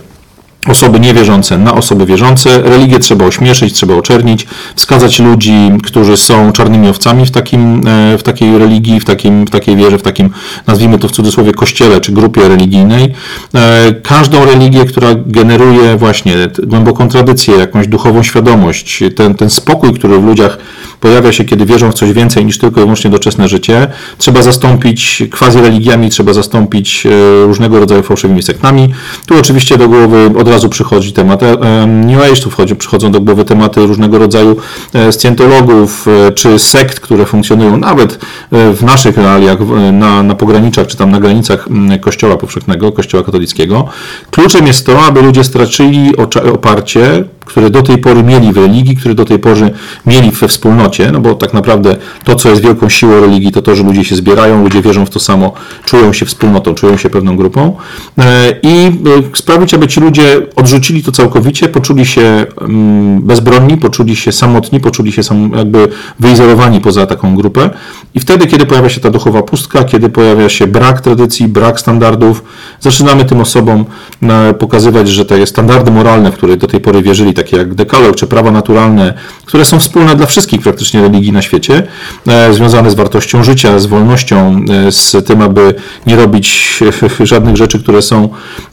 osoby 0.71 1.01
niewierzące 1.01 1.59
na 1.59 1.75
osoby 1.75 2.07
wierzące. 2.07 2.63
Religię 2.63 2.99
trzeba 2.99 3.25
ośmieszyć, 3.25 3.75
trzeba 3.75 3.95
oczernić, 3.95 4.47
wskazać 4.77 5.19
ludzi, 5.19 5.71
którzy 5.83 6.17
są 6.17 6.53
czarnymi 6.53 6.89
owcami 6.89 7.27
w, 7.27 7.31
takim, 7.31 7.87
e, 7.87 8.19
w 8.19 8.23
takiej 8.23 8.59
religii, 8.59 9.01
w, 9.01 9.05
takim, 9.05 9.47
w 9.47 9.51
takiej 9.51 9.77
wierze, 9.77 9.99
w 9.99 10.03
takim, 10.03 10.31
nazwijmy 10.67 10.99
to 10.99 11.09
w 11.09 11.13
cudzysłowie, 11.13 11.53
kościele 11.53 12.01
czy 12.01 12.13
grupie 12.13 12.49
religijnej. 12.49 13.13
E, 13.55 13.95
każdą 14.03 14.45
religię, 14.45 14.85
która 14.85 15.09
generuje 15.27 15.97
właśnie 15.97 16.35
głęboką 16.63 17.09
tradycję, 17.09 17.55
jakąś 17.55 17.89
duchową 17.89 18.23
świadomość, 18.23 19.03
ten, 19.17 19.35
ten 19.35 19.51
spokój, 19.51 19.95
który 19.95 20.19
w 20.19 20.25
ludziach 20.25 20.59
pojawia 21.01 21.33
się, 21.33 21.45
kiedy 21.45 21.67
wierzą 21.67 21.91
w 21.91 21.95
coś 21.95 22.13
więcej 22.13 22.45
niż 22.45 22.59
tylko 22.59 22.81
i 22.81 22.83
wyłącznie 22.83 23.11
doczesne 23.11 23.49
życie, 23.49 23.87
trzeba 24.19 24.43
zastąpić 24.43 25.23
quasi-religiami, 25.31 26.11
trzeba 26.11 26.33
zastąpić 26.33 27.07
e, 27.07 27.11
różnego 27.47 27.81
rodzaju 27.81 28.03
fałszywymi 28.03 28.43
sektami. 28.43 28.89
Tu 29.27 29.39
oczywiście 29.39 29.77
do 29.77 29.89
głowy 29.89 30.31
od 30.39 30.49
razu 30.49 30.60
przychodzi 30.69 31.13
temat 31.13 31.43
e, 31.43 31.87
New 31.87 32.23
Age, 32.23 32.43
tu 32.43 32.51
wchodzi, 32.51 32.77
przychodzą 32.77 33.13
do 33.13 33.21
głowy 33.21 33.45
tematy 33.45 33.87
różnego 33.87 34.19
rodzaju 34.19 34.57
e, 34.95 35.13
scjentologów, 35.13 36.07
czy 36.35 36.59
sekt, 36.59 37.01
które 37.01 37.27
funkcjonują 37.27 37.77
nawet 37.77 38.19
w 38.51 38.83
naszych 38.83 39.17
realiach, 39.17 39.59
na, 39.93 40.23
na 40.23 40.35
pograniczach, 40.35 40.87
czy 40.87 40.97
tam 40.97 41.11
na 41.11 41.21
granicach 41.21 41.69
Kościoła 42.01 42.37
powszechnego, 42.37 42.93
Kościoła 42.93 43.23
katolickiego. 43.23 43.89
Kluczem 44.31 44.67
jest 44.67 44.87
to, 44.87 45.03
aby 45.03 45.23
ludzie 45.23 45.45
stracili 45.45 46.17
oparcie 46.55 47.25
które 47.51 47.71
do 47.71 47.83
tej 47.83 47.99
pory 47.99 48.23
mieli 48.23 48.53
w 48.53 48.57
religii, 48.57 48.97
które 48.97 49.15
do 49.15 49.25
tej 49.25 49.39
pory 49.39 49.71
mieli 50.07 50.31
we 50.31 50.49
wspólnocie, 50.49 51.13
no 51.13 51.21
bo 51.21 51.35
tak 51.35 51.55
naprawdę 51.55 51.97
to, 52.25 52.35
co 52.35 52.49
jest 52.49 52.63
wielką 52.63 52.89
siłą 52.89 53.21
religii, 53.21 53.53
to 53.53 53.63
to, 53.63 53.75
że 53.75 53.83
ludzie 53.83 54.05
się 54.05 54.17
zbierają, 54.17 54.63
ludzie 54.63 54.83
wierzą 54.83 55.07
w 55.07 55.11
to 55.11 55.21
samo, 55.21 55.53
czują 55.85 56.13
się 56.13 56.27
wspólnotą, 56.27 56.75
czują 56.75 56.97
się 56.97 57.11
pewną 57.11 57.37
grupą 57.37 57.77
e, 58.19 58.55
i 58.63 58.87
e, 58.87 58.91
sprawić, 59.37 59.75
aby 59.75 59.89
ci 59.89 60.01
ludzie 60.01 60.40
odrzucili 60.57 61.03
to 61.03 61.13
całkowicie, 61.13 61.69
poczuli 61.69 62.07
się 62.07 62.47
mm, 62.61 63.23
bezbronni, 63.23 63.77
poczuli 63.77 64.17
się 64.17 64.33
samotni, 64.33 64.81
poczuli 64.81 65.13
się 65.13 65.23
jakby 65.57 65.89
wyizolowani 66.21 66.81
poza 66.81 67.07
taką 67.07 67.37
grupę. 67.37 67.71
I 68.15 68.21
wtedy, 68.21 68.47
kiedy 68.47 68.67
pojawia 68.67 68.89
się 68.89 69.01
ta 69.01 69.11
duchowa 69.11 69.43
pustka, 69.43 69.85
kiedy 69.85 70.09
pojawia 70.09 70.49
się 70.49 70.67
brak 70.67 71.01
tradycji, 71.01 71.49
brak 71.49 71.81
standardów, 71.81 72.45
zaczynamy 72.81 73.25
tym 73.25 73.41
osobom 73.41 73.85
e, 74.23 74.55
pokazywać, 74.55 75.09
że 75.09 75.25
te 75.25 75.47
standardy 75.47 75.91
moralne, 75.91 76.33
w 76.33 76.35
które 76.35 76.57
do 76.57 76.67
tej 76.67 76.81
pory 76.81 77.03
wierzyli, 77.03 77.35
takie 77.35 77.57
jak 77.57 77.75
dekalog 77.75 78.17
czy 78.17 78.27
prawa 78.27 78.51
naturalne, 78.51 79.15
które 79.45 79.65
są 79.65 79.79
wspólne 79.79 80.17
dla 80.17 80.27
wszystkich 80.27 80.61
praktycznie 80.61 81.03
religii 81.03 81.33
na 81.33 81.43
świecie, 81.43 81.83
e, 82.27 82.53
związane 82.53 82.91
z 82.91 82.95
wartością 82.95 83.45
życia, 83.45 83.79
z 83.79 83.87
wolnością, 83.87 84.65
e, 84.87 84.93
z 84.93 85.27
tym, 85.27 85.43
aby 85.43 85.75
nie 86.07 86.17
robić 86.17 86.81
żadnych 87.21 87.57
rzeczy, 87.57 87.83
które 87.83 88.03
są 88.03 88.29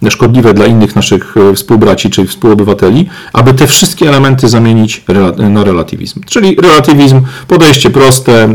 szkodliwe 0.10 0.54
dla 0.54 0.66
innych 0.66 0.96
naszych 0.96 1.36
współbraci 1.58 2.10
czy 2.10 2.26
współobywateli, 2.26 3.10
aby 3.34 3.54
te 3.54 3.68
wszystkie 3.68 4.10
elementy 4.10 4.50
zamienić 4.50 5.04
na 5.38 5.64
relatywizm. 5.64 6.22
Czyli 6.26 6.56
relatywizm, 6.56 7.22
podejście 7.48 7.90
proste, 7.90 8.50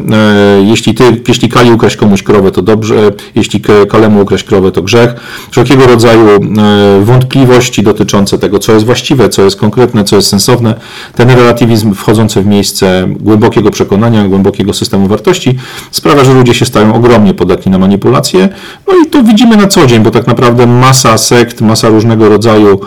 jeśli 0.64 0.94
ty, 0.94 1.22
jeśli 1.28 1.48
Kali 1.48 1.70
ukraść 1.70 1.96
komuś 1.96 2.22
krowę, 2.22 2.50
to 2.50 2.62
dobrze, 2.62 3.10
jeśli 3.34 3.60
Kalemu 3.88 4.22
ukraść 4.22 4.44
krowę, 4.44 4.72
to 4.72 4.82
grzech. 4.82 5.14
Wszelkiego 5.50 5.86
rodzaju 5.86 6.28
wątpliwości 7.02 7.82
dotyczące 7.82 8.38
tego, 8.38 8.58
co 8.58 8.72
jest 8.72 8.86
właściwe, 8.86 9.28
co 9.28 9.42
jest 9.42 9.56
konkretne, 9.56 10.04
co 10.04 10.16
jest 10.16 10.28
sensowne. 10.28 10.74
Ten 11.14 11.30
relatywizm 11.30 11.94
wchodzący 11.94 12.42
w 12.42 12.46
miejsce 12.46 13.08
głębokiego 13.20 13.70
przekonania, 13.70 14.28
głębokiego 14.28 14.74
systemu 14.74 15.06
wartości 15.06 15.58
sprawia, 15.90 16.24
że 16.24 16.34
ludzie 16.34 16.54
się 16.54 16.64
stają 16.64 16.94
ogromnie 16.94 17.34
podatni 17.34 17.72
na 17.72 17.78
manipulacje. 17.78 18.48
No 18.88 18.94
i 19.04 19.10
to 19.10 19.22
widzimy 19.22 19.56
na 19.56 19.66
co 19.66 19.86
dzień, 19.86 20.02
bo 20.02 20.10
tak 20.10 20.26
naprawdę 20.26 20.66
masa 20.66 21.18
sekt, 21.18 21.60
masa 21.60 21.88
różnego 21.88 22.28
rodzaju 22.28 22.80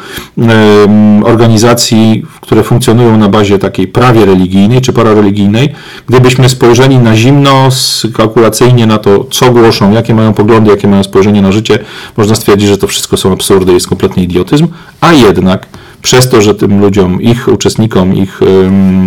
organizacji, 1.24 2.25
które 2.41 2.63
funkcjonują 2.63 3.17
na 3.17 3.29
bazie 3.29 3.59
takiej 3.59 3.88
prawie 3.88 4.25
religijnej 4.25 4.81
czy 4.81 4.93
parareligijnej, 4.93 5.74
gdybyśmy 6.07 6.50
spojrzeli 6.50 6.97
na 6.97 7.15
zimno, 7.15 7.69
kalkulacyjnie 8.13 8.85
na 8.85 8.97
to, 8.97 9.25
co 9.31 9.51
głoszą, 9.51 9.91
jakie 9.91 10.15
mają 10.15 10.33
poglądy, 10.33 10.71
jakie 10.71 10.88
mają 10.88 11.03
spojrzenie 11.03 11.41
na 11.41 11.51
życie, 11.51 11.79
można 12.17 12.35
stwierdzić, 12.35 12.69
że 12.69 12.77
to 12.77 12.88
wszystko 12.88 13.17
są 13.17 13.33
absurdy, 13.33 13.74
jest 13.74 13.88
kompletny 13.88 14.24
idiotyzm, 14.24 14.67
a 15.01 15.13
jednak 15.13 15.67
przez 16.05 16.29
to, 16.29 16.41
że 16.41 16.55
tym 16.55 16.79
ludziom, 16.79 17.21
ich 17.21 17.47
uczestnikom, 17.47 18.15
ich 18.15 18.39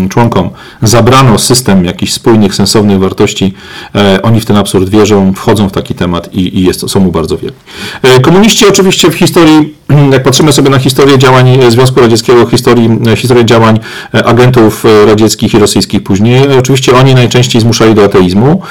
członkom 0.08 0.50
zabrano 0.82 1.38
system 1.38 1.84
jakichś 1.84 2.12
spójnych, 2.12 2.54
sensownych 2.54 2.98
wartości, 2.98 3.54
e, 3.94 4.22
oni 4.22 4.40
w 4.40 4.44
ten 4.44 4.56
absurd 4.56 4.88
wierzą, 4.88 5.32
wchodzą 5.34 5.68
w 5.68 5.72
taki 5.72 5.94
temat 5.94 6.34
i, 6.34 6.58
i 6.58 6.64
jest, 6.64 6.90
są 6.90 7.00
mu 7.00 7.12
bardzo 7.12 7.38
wielki. 7.38 7.58
E, 8.02 8.20
komuniści 8.20 8.68
oczywiście 8.68 9.10
w 9.10 9.14
historii, 9.14 9.74
jak 10.12 10.22
patrzymy 10.22 10.52
sobie 10.52 10.70
na 10.70 10.78
historię 10.78 11.18
działań 11.18 11.58
Związku 11.68 12.00
Radzieckiego, 12.00 12.46
historii, 12.46 12.90
e, 13.12 13.16
historię 13.16 13.44
działań 13.44 13.80
agentów 14.12 14.84
radzieckich 15.06 15.54
i 15.54 15.58
rosyjskich 15.58 16.02
później, 16.02 16.58
oczywiście 16.58 16.96
oni 16.96 17.14
najczęściej 17.14 17.62
zmuszali 17.62 17.94
do 17.94 18.04
ateizmu, 18.04 18.62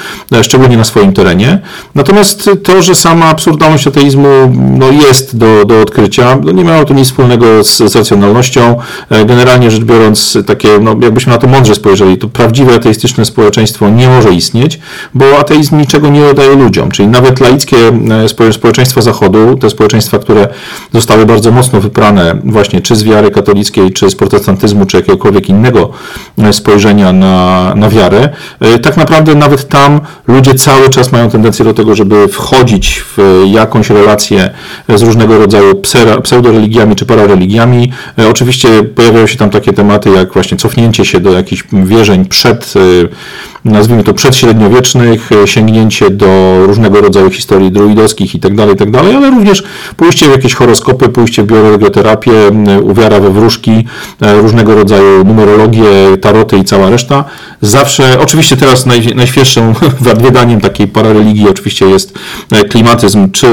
szczególnie 0.42 0.76
na 0.76 0.84
swoim 0.84 1.12
terenie. 1.12 1.58
Natomiast 1.94 2.50
to, 2.62 2.82
że 2.82 2.94
sama 2.94 3.26
absurdalność 3.26 3.86
ateizmu 3.86 4.28
no, 4.78 4.90
jest 4.90 5.36
do, 5.36 5.64
do 5.64 5.80
odkrycia, 5.80 6.38
no, 6.44 6.52
nie 6.52 6.64
miało 6.64 6.84
to 6.84 6.94
nic 6.94 7.08
wspólnego 7.08 7.64
z, 7.64 7.76
z 7.76 7.96
racjonalnością. 7.96 8.76
E, 9.10 9.24
generalnie 9.24 9.70
rzecz 9.70 9.84
biorąc, 9.84 10.38
takie, 10.46 10.68
no, 10.80 10.96
jakbyśmy 11.02 11.32
na 11.32 11.38
to 11.38 11.46
mądrze 11.46 11.74
spojrzeli, 11.74 12.18
to 12.18 12.28
prawdziwe 12.28 12.74
ateistyczne 12.74 13.24
społeczeństwo 13.24 13.88
nie 13.88 14.08
może 14.08 14.32
istnieć, 14.32 14.80
bo 15.14 15.38
ateizm 15.38 15.78
niczego 15.78 16.08
nie 16.08 16.26
oddaje 16.26 16.56
ludziom. 16.56 16.90
Czyli 16.90 17.08
nawet 17.08 17.40
laickie 17.40 17.76
e, 18.46 18.52
społeczeństwa 18.52 19.02
Zachodu, 19.02 19.56
te 19.56 19.70
społeczeństwa, 19.70 20.18
które 20.18 20.48
zostały 20.92 21.07
bardzo 21.26 21.52
mocno 21.52 21.80
wyprane 21.80 22.36
właśnie 22.44 22.80
czy 22.80 22.96
z 22.96 23.04
wiary 23.04 23.30
katolickiej, 23.30 23.92
czy 23.92 24.10
z 24.10 24.14
protestantyzmu, 24.14 24.86
czy 24.86 24.96
jakiegokolwiek 24.96 25.48
innego 25.48 25.90
e, 26.38 26.52
spojrzenia 26.52 27.12
na, 27.12 27.74
na 27.74 27.88
wiarę, 27.88 28.28
tak 28.82 28.96
naprawdę 28.96 29.34
nawet 29.34 29.68
tam 29.68 30.00
ludzie 30.26 30.54
cały 30.54 30.90
czas 30.90 31.12
mają 31.12 31.30
tendencję 31.30 31.64
do 31.64 31.74
tego, 31.74 31.94
żeby 31.94 32.28
wchodzić 32.28 33.04
w 33.16 33.42
jakąś 33.46 33.90
relację 33.90 34.50
z 34.88 35.02
różnego 35.02 35.38
rodzaju 35.38 35.82
pseudoreligiami 36.22 36.96
czy 36.96 37.06
parareligiami, 37.06 37.92
E, 38.18 38.28
oczywiście 38.28 38.82
pojawiają 38.82 39.26
się 39.26 39.36
tam 39.36 39.50
takie 39.50 39.72
tematy 39.72 40.10
jak 40.10 40.32
właśnie 40.32 40.58
cofnięcie 40.58 41.04
się 41.04 41.20
do 41.20 41.32
jakichś 41.32 41.64
wierzeń 41.72 42.24
przed 42.24 42.74
e, 42.76 42.80
nazwijmy 43.64 44.04
to 44.04 44.14
przedśredniowiecznych, 44.14 45.32
e, 45.32 45.46
sięgnięcie 45.46 46.10
do 46.10 46.60
różnego 46.66 47.00
rodzaju 47.00 47.30
historii 47.30 47.70
druidowskich 47.72 48.34
itd., 48.34 48.56
tak 48.56 48.68
itd., 48.68 48.92
tak 48.92 49.14
ale 49.16 49.30
również 49.30 49.64
pójście 49.96 50.26
w 50.26 50.30
jakieś 50.30 50.54
horoskopy, 50.54 50.97
pójście 50.98 51.42
w 51.42 51.46
bioregioterapię, 51.46 52.32
uwiara 52.82 53.20
we 53.20 53.30
wróżki, 53.30 53.86
e, 54.22 54.34
różnego 54.34 54.74
rodzaju 54.74 55.24
numerologię, 55.24 55.84
taroty 56.20 56.56
i 56.56 56.64
cała 56.64 56.90
reszta. 56.90 57.24
Zawsze, 57.62 58.20
oczywiście 58.20 58.56
teraz 58.56 58.86
naj, 58.86 59.14
najświeższym 59.14 59.74
wydaniem 60.24 60.60
takiej 60.60 60.88
parareligii 60.88 61.48
oczywiście 61.48 61.86
jest 61.86 62.18
e, 62.52 62.64
klimatyzm, 62.64 63.30
czy 63.30 63.46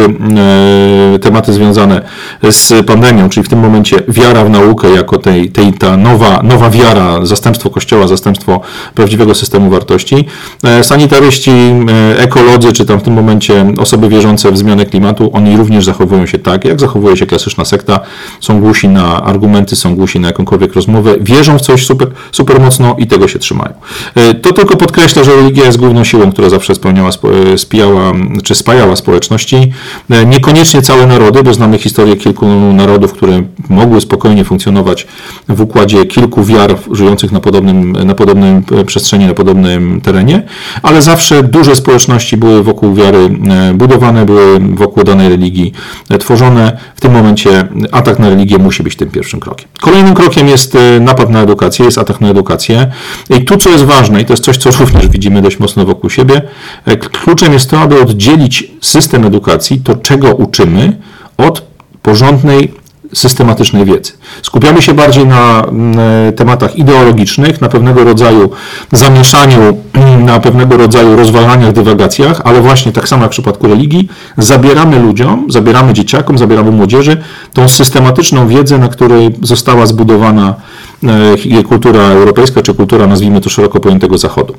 tematy 1.22 1.54
związane 1.54 2.02
z 2.50 2.86
pandemią, 2.86 3.30
czyli 3.30 3.44
w 3.44 3.50
tym 3.50 3.60
momencie 3.60 4.04
wiara 4.08 4.46
w 4.46 4.50
naukę 4.50 4.90
jako 4.90 5.18
tej, 5.18 5.50
tej 5.50 5.74
ta 5.74 5.98
nowa, 5.98 6.42
nowa 6.44 6.70
wiara, 6.70 7.26
zastępstwo 7.26 7.70
Kościoła, 7.70 8.08
zastępstwo 8.08 8.62
prawdziwego 8.96 9.36
systemu 9.36 9.70
wartości. 9.70 10.26
E, 10.64 10.84
sanitaryści, 10.84 11.52
e, 11.52 12.20
ekolodzy, 12.20 12.74
czy 12.74 12.86
tam 12.86 13.00
w 13.00 13.04
tym 13.04 13.14
momencie 13.14 13.74
osoby 13.78 14.10
wierzące 14.10 14.52
w 14.52 14.58
zmianę 14.58 14.86
klimatu, 14.86 15.30
oni 15.34 15.58
również 15.58 15.86
zachowują 15.86 16.26
się 16.26 16.40
tak, 16.40 16.66
jak 16.66 16.80
zachowuje 16.80 17.18
się 17.18 17.26
klasyczna 17.36 17.66
sekta. 17.66 18.00
Są 18.40 18.60
głusi 18.60 18.88
na 18.88 19.24
argumenty, 19.24 19.76
są 19.76 19.96
głusi 19.96 20.20
na 20.20 20.28
jakąkolwiek 20.28 20.74
rozmowę, 20.74 21.16
wierzą 21.22 21.58
w 21.58 21.62
coś 21.62 21.86
super, 21.86 22.08
super 22.32 22.60
mocno 22.60 22.96
i 23.00 23.08
tego 23.08 23.28
się 23.28 23.40
trzymają. 23.40 23.74
E, 24.16 24.34
to 24.34 24.54
tylko 24.54 24.78
podkreśla, 24.78 25.24
że 25.24 25.36
religia 25.36 25.66
jest 25.66 25.78
główną 25.78 26.04
siłą, 26.04 26.32
która 26.32 26.50
zawsze 26.50 26.76
spełniała, 26.76 27.10
spijała, 27.58 28.14
czy 28.44 28.56
spajała 28.56 28.96
społeczności. 28.96 29.74
Niekoniecznie 30.26 30.82
całe 30.82 31.08
narody, 31.08 31.44
bo 31.44 31.54
znamy 31.54 31.78
historię 31.78 32.16
kilku 32.16 32.46
narodów, 32.74 33.14
które 33.14 33.44
mogły 33.70 34.02
spokojnie 34.02 34.44
funkcjonować 34.46 35.08
w 35.50 35.62
układzie 35.62 36.06
kilku 36.06 36.44
wiar 36.44 36.78
żyjących 36.92 37.32
na 37.32 37.40
podobnym, 37.40 37.92
na 37.92 38.16
podobnym 38.16 38.64
przestrzeni, 38.86 39.26
na 39.26 39.34
podobnym 39.34 40.02
terenie, 40.02 40.44
ale 40.84 41.02
zawsze 41.02 41.44
duże 41.44 41.76
społeczności 41.76 42.38
były 42.38 42.64
wokół 42.64 42.94
wiary 42.94 43.30
e, 43.50 43.74
budowane, 43.74 44.26
były 44.26 44.60
wokół 44.60 45.04
danej 45.04 45.30
religii 45.30 45.72
e, 46.10 46.18
tworzone. 46.18 46.78
W 46.96 47.02
tym 47.02 47.12
momencie 47.12 47.25
atak 47.92 48.20
na 48.20 48.30
religię 48.30 48.58
musi 48.58 48.84
być 48.84 48.96
tym 48.96 49.10
pierwszym 49.10 49.40
krokiem. 49.40 49.68
Kolejnym 49.82 50.14
krokiem 50.14 50.48
jest 50.48 50.76
e, 50.76 51.00
napad 51.00 51.30
na 51.30 51.42
edukację, 51.42 51.86
jest 51.86 51.98
atak 51.98 52.22
na 52.22 52.30
edukację. 52.30 52.92
I 53.30 53.46
tu, 53.46 53.58
co 53.58 53.70
jest 53.70 53.84
ważne, 53.84 54.22
i 54.22 54.26
to 54.26 54.34
jest 54.34 54.44
coś, 54.44 54.58
co 54.58 54.72
również 54.80 55.08
widzimy 55.08 55.42
dość 55.42 55.60
mocno 55.60 55.86
wokół 55.86 56.10
siebie, 56.10 56.42
kluczem 57.12 57.54
jest 57.54 57.70
to, 57.70 57.80
aby 57.80 58.02
oddzielić 58.02 58.72
system 58.82 59.26
edukacji, 59.26 59.80
to 59.80 59.96
czego 59.96 60.36
uczymy, 60.36 60.98
od 61.38 61.62
porządnej 62.02 62.74
systematycznej 63.16 63.86
wiedzy. 63.86 64.12
Skupiamy 64.42 64.82
się 64.82 64.94
bardziej 64.94 65.26
na 65.26 65.64
mm, 65.64 65.98
tematach 66.34 66.76
ideologicznych, 66.76 67.62
na 67.62 67.70
pewnego 67.70 68.04
rodzaju 68.04 68.50
zamieszaniu, 68.92 69.78
na 70.20 70.40
pewnego 70.40 70.78
rodzaju 70.78 71.16
rozwalaniach, 71.16 71.74
dywagacjach, 71.74 72.42
ale 72.44 72.62
właśnie 72.62 72.92
tak 72.92 73.08
samo 73.08 73.24
jak 73.24 73.32
w 73.32 73.36
przypadku 73.36 73.68
religii, 73.68 74.10
zabieramy 74.38 75.00
ludziom, 75.00 75.52
zabieramy 75.52 75.94
dzieciakom, 75.94 76.38
zabieramy 76.38 76.72
młodzieży 76.72 77.18
tą 77.54 77.70
systematyczną 77.70 78.48
wiedzę, 78.48 78.78
na 78.78 78.88
której 78.88 79.36
została 79.42 79.86
zbudowana 79.86 80.56
e, 81.60 81.64
kultura 81.64 82.02
europejska, 82.02 82.62
czy 82.62 82.74
kultura, 82.74 83.08
nazwijmy 83.08 83.42
to 83.42 83.50
szeroko 83.50 83.80
pojętego 83.80 84.18
Zachodu. 84.18 84.56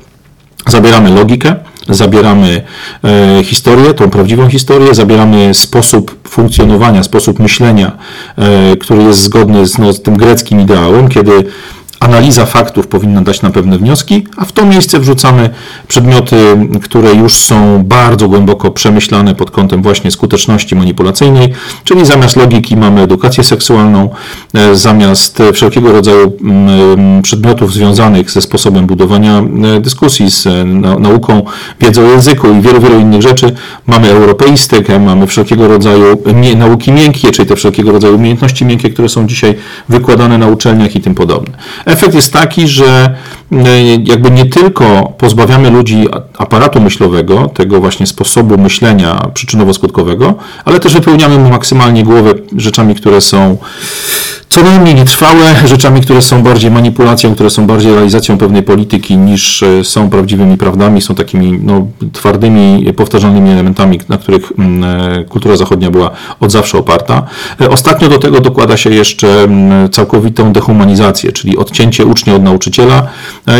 Zabieramy 0.67 1.09
logikę, 1.09 1.55
zabieramy 1.89 2.61
e, 3.03 3.43
historię, 3.43 3.93
tą 3.93 4.09
prawdziwą 4.09 4.49
historię, 4.49 4.95
zabieramy 4.95 5.53
sposób 5.53 6.27
funkcjonowania, 6.27 7.03
sposób 7.03 7.39
myślenia, 7.39 7.97
e, 8.37 8.75
który 8.75 9.03
jest 9.03 9.21
zgodny 9.21 9.67
z, 9.67 9.77
no, 9.77 9.93
tym 9.93 10.17
greckim 10.17 10.61
ideałem, 10.61 11.09
kiedy 11.09 11.31
analiza 11.99 12.45
faktów 12.45 12.87
powinna 12.87 13.21
dać 13.21 13.41
nam 13.41 13.51
pewne 13.51 13.77
wnioski, 13.77 14.27
a 14.37 14.45
w 14.45 14.51
to 14.51 14.65
miejsce 14.65 14.99
wrzucamy 14.99 15.49
przedmioty, 15.87 16.37
które 16.83 17.13
już 17.13 17.33
są 17.33 17.83
bardzo 17.83 18.27
głęboko 18.27 18.71
przemyślane 18.71 19.35
pod 19.35 19.51
kątem 19.51 19.81
właśnie 19.81 20.11
skuteczności 20.11 20.75
manipulacyjnej, 20.75 21.53
czyli 21.83 22.05
zamiast 22.05 22.35
logiki 22.35 22.77
mamy 22.77 23.01
edukację 23.01 23.43
seksualną, 23.43 24.09
e, 24.53 24.75
zamiast 24.75 25.43
wszelkiego 25.53 25.91
rodzaju 25.91 26.33
mm, 26.41 27.21
przedmiotów 27.21 27.73
związanych 27.73 28.31
ze 28.31 28.41
sposobem 28.41 28.85
budowania 28.85 29.41
e, 29.77 29.79
dyskusji, 29.79 30.31
z 30.31 30.47
e, 30.47 30.65
nauką, 30.99 31.41
wiedzą 31.81 32.01
o 32.07 32.11
języku 32.11 32.47
i 32.51 32.61
wielu, 32.61 32.81
wielu 32.81 32.99
innych 32.99 33.21
rzeczy, 33.21 33.55
mamy 33.87 34.09
europeistykę, 34.09 34.99
mamy 34.99 35.27
wszelkiego 35.27 35.67
rodzaju 35.67 36.23
nauki 36.57 36.91
miękkie, 36.91 37.31
czyli 37.31 37.47
te 37.47 37.55
wszelkiego 37.55 37.91
rodzaju 37.91 38.15
umiejętności 38.15 38.65
miękkie, 38.65 38.89
które 38.89 39.09
są 39.09 39.27
dzisiaj 39.27 39.55
wykładane 39.89 40.37
na 40.37 40.47
uczelniach 40.47 40.95
i 40.95 41.01
tym 41.01 41.15
podobne. 41.15 41.57
Efekt 41.87 42.15
jest 42.15 42.33
taki, 42.33 42.67
że 42.67 43.15
e, 43.51 43.93
jakby 44.03 44.31
nie 44.31 44.45
tylko 44.45 45.13
pozbawiamy 45.17 45.69
ludzi 45.69 46.07
aparatu 46.37 46.81
myślowego, 46.81 47.49
tego 47.53 47.79
właśnie 47.79 48.07
sposobu 48.07 48.57
myślenia 48.57 49.21
przyczynowo-skutkowego, 49.33 50.33
ale 50.65 50.79
też 50.79 50.93
wypełniamy 50.93 51.37
mu 51.37 51.49
maksymalnie 51.49 52.03
głowę 52.03 52.33
rzeczami, 52.57 52.95
które 52.95 53.21
są 53.21 53.57
co 54.49 54.63
najmniej 54.63 54.95
nietrwałe, 54.95 55.55
rzeczami, 55.65 56.01
które 56.01 56.21
są 56.21 56.43
bardziej 56.43 56.71
manipulacją, 56.71 57.35
które 57.35 57.49
są 57.49 57.67
bardziej 57.67 57.93
realizacją 57.93 58.37
pewnej 58.37 58.63
polityki 58.63 59.17
niż 59.17 59.63
e, 59.63 59.83
są 59.83 60.09
prawdziwymi 60.09 60.57
prawdami, 60.57 61.01
są 61.01 61.15
takimi 61.15 61.59
no, 61.63 61.87
twardymi, 62.13 62.93
powtarzalnymi 62.97 63.51
elementami, 63.51 63.99
na 64.09 64.17
których 64.17 64.51
mm, 64.57 64.83
e, 64.83 65.23
kultura 65.23 65.57
zachodnia 65.57 65.91
była 65.91 66.11
od 66.39 66.51
zawsze 66.51 66.77
oparta. 66.77 67.23
Ostatnio 67.69 68.09
do 68.09 68.17
tego 68.17 68.39
dokłada 68.39 68.77
się 68.77 68.89
jeszcze 68.89 69.43
mm, 69.43 69.89
całkowitą 69.89 70.53
dehumanizację, 70.53 71.31
czyli 71.31 71.57
odcięcie 71.57 71.76
ucznia 72.05 72.35
od 72.35 72.43
nauczyciela. 72.43 73.07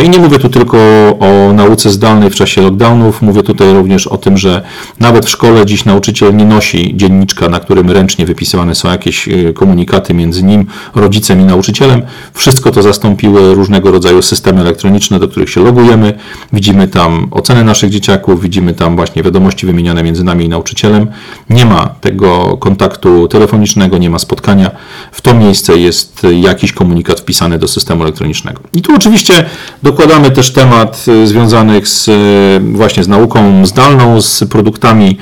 I 0.06 0.10
nie 0.10 0.20
mówię 0.20 0.40
tu 0.40 0.50
tylko 0.50 0.78
o 1.20 1.54
nauce 1.54 1.90
zdalnej 1.90 2.30
w 2.30 2.36
czasie 2.36 2.62
lockdownów, 2.62 3.22
mówię 3.22 3.44
tutaj 3.44 3.74
również 3.74 4.08
o 4.08 4.18
tym, 4.18 4.38
że 4.38 4.62
nawet 5.00 5.26
w 5.26 5.30
szkole 5.30 5.66
dziś 5.66 5.86
nauczyciel 5.86 6.36
nie 6.36 6.46
nosi 6.46 6.98
dzienniczka, 6.98 7.50
na 7.50 7.60
którym 7.60 7.92
ręcznie 7.92 8.26
wypisywane 8.26 8.76
są 8.76 8.92
jakieś 8.92 9.30
komunikaty 9.56 10.14
między 10.14 10.44
nim 10.44 10.66
rodzicem 10.96 11.42
i 11.42 11.44
nauczycielem. 11.44 12.02
Wszystko 12.34 12.72
to 12.72 12.82
zastąpiły 12.82 13.56
różnego 13.56 13.92
rodzaju 13.92 14.22
systemy 14.22 14.62
elektroniczne, 14.62 15.20
do 15.20 15.28
których 15.28 15.50
się 15.50 15.64
logujemy. 15.64 16.14
Widzimy 16.54 16.88
tam 16.88 17.28
oceny 17.32 17.64
naszych 17.64 17.90
dzieciaków, 17.90 18.42
widzimy 18.42 18.74
tam 18.74 18.96
właśnie 18.96 19.24
wiadomości 19.24 19.66
wymieniane 19.66 20.04
między 20.04 20.24
nami 20.24 20.46
i 20.46 20.50
nauczycielem. 20.50 21.08
Nie 21.50 21.66
ma 21.66 21.88
tego 22.02 22.58
kontaktu 22.58 23.28
telefonicznego, 23.28 23.98
nie 23.98 24.10
ma 24.10 24.20
spotkania. 24.20 24.72
W 25.12 25.22
to 25.22 25.34
miejsce 25.34 25.78
jest 25.78 26.28
jakiś 26.42 26.74
komunikat 26.74 27.20
wpisany 27.20 27.60
do 27.60 27.68
systemu 27.68 28.04
elektronicznego. 28.08 28.62
I 28.74 28.82
tu 28.82 28.96
oczywiście 28.96 29.46
dokładamy 29.84 30.32
też 30.32 30.54
temat 30.54 31.06
y, 31.08 31.28
związanych 31.28 31.88
z 31.88 32.08
y, 32.08 32.60
właśnie 32.60 33.04
z 33.04 33.08
nauką 33.08 33.66
zdalną, 33.66 34.22
z 34.22 34.44
produktami, 34.44 35.18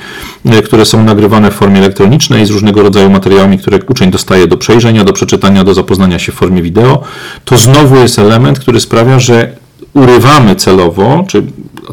y, 0.46 0.62
które 0.62 0.84
są 0.84 1.02
nagrywane 1.02 1.50
w 1.50 1.54
formie 1.54 1.78
elektronicznej, 1.78 2.46
z 2.46 2.50
różnego 2.50 2.82
rodzaju 2.82 3.10
materiałami, 3.10 3.58
które 3.58 3.78
uczeń 3.88 4.10
dostaje 4.10 4.46
do 4.46 4.56
przejrzenia, 4.56 5.04
do 5.04 5.12
przeczytania 5.12 5.64
do 5.64 5.74
zapoznania 5.74 6.18
się 6.18 6.32
w 6.32 6.34
formie 6.34 6.62
wideo, 6.62 7.02
to 7.44 7.58
znowu 7.58 7.96
jest 7.96 8.18
element, 8.18 8.58
który 8.58 8.80
sprawia, 8.80 9.18
że 9.20 9.52
urywamy 9.94 10.56
celowo, 10.56 11.24
czy 11.28 11.42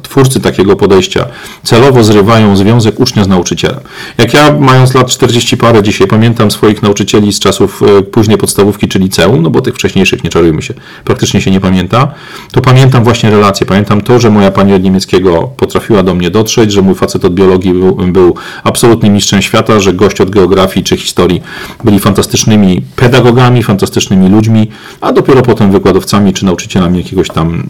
twórcy 0.02 0.40
takiego 0.40 0.76
podejścia 0.76 1.26
celowo 1.64 2.04
zrywają 2.04 2.58
związek 2.58 3.00
ucznia 3.00 3.24
z 3.24 3.28
nauczycielem. 3.28 3.80
Jak 4.18 4.34
ja, 4.34 4.56
mając 4.60 4.94
lat 4.94 5.08
40 5.08 5.58
parę, 5.58 5.84
dzisiaj 5.84 6.08
pamiętam 6.08 6.52
swoich 6.52 6.84
nauczycieli 6.84 7.34
z 7.34 7.40
czasów 7.40 7.82
e, 7.84 8.02
później 8.02 8.38
podstawówki 8.38 8.88
czy 8.88 9.00
liceum, 9.00 9.42
no 9.42 9.50
bo 9.50 9.62
tych 9.62 9.76
wcześniejszych, 9.76 10.24
nie 10.24 10.30
czarujmy 10.30 10.62
się, 10.62 10.74
praktycznie 11.04 11.42
się 11.42 11.52
nie 11.52 11.60
pamięta, 11.60 12.12
to 12.52 12.62
pamiętam 12.62 13.04
właśnie 13.04 13.32
relacje. 13.32 13.66
Pamiętam 13.68 14.02
to, 14.02 14.20
że 14.20 14.30
moja 14.30 14.52
pani 14.52 14.74
od 14.74 14.84
niemieckiego 14.84 15.50
potrafiła 15.58 16.04
do 16.04 16.16
mnie 16.16 16.30
dotrzeć, 16.30 16.72
że 16.72 16.82
mój 16.82 16.96
facet 16.96 17.26
od 17.26 17.34
biologii 17.34 17.74
był, 17.74 17.96
był 17.96 18.36
absolutnym 18.64 19.14
mistrzem 19.14 19.42
świata, 19.42 19.80
że 19.80 19.94
gość 19.94 20.22
od 20.22 20.30
geografii 20.30 20.84
czy 20.84 20.98
historii 20.98 21.42
byli 21.84 22.00
fantastycznymi 22.00 22.82
pedagogami, 22.96 23.64
fantastycznymi 23.64 24.30
ludźmi, 24.30 24.72
a 25.02 25.12
dopiero 25.12 25.42
potem 25.42 25.72
wykładowcami 25.72 26.34
czy 26.34 26.46
nauczycielami 26.46 26.98
jakiegoś 26.98 27.28
tam 27.28 27.64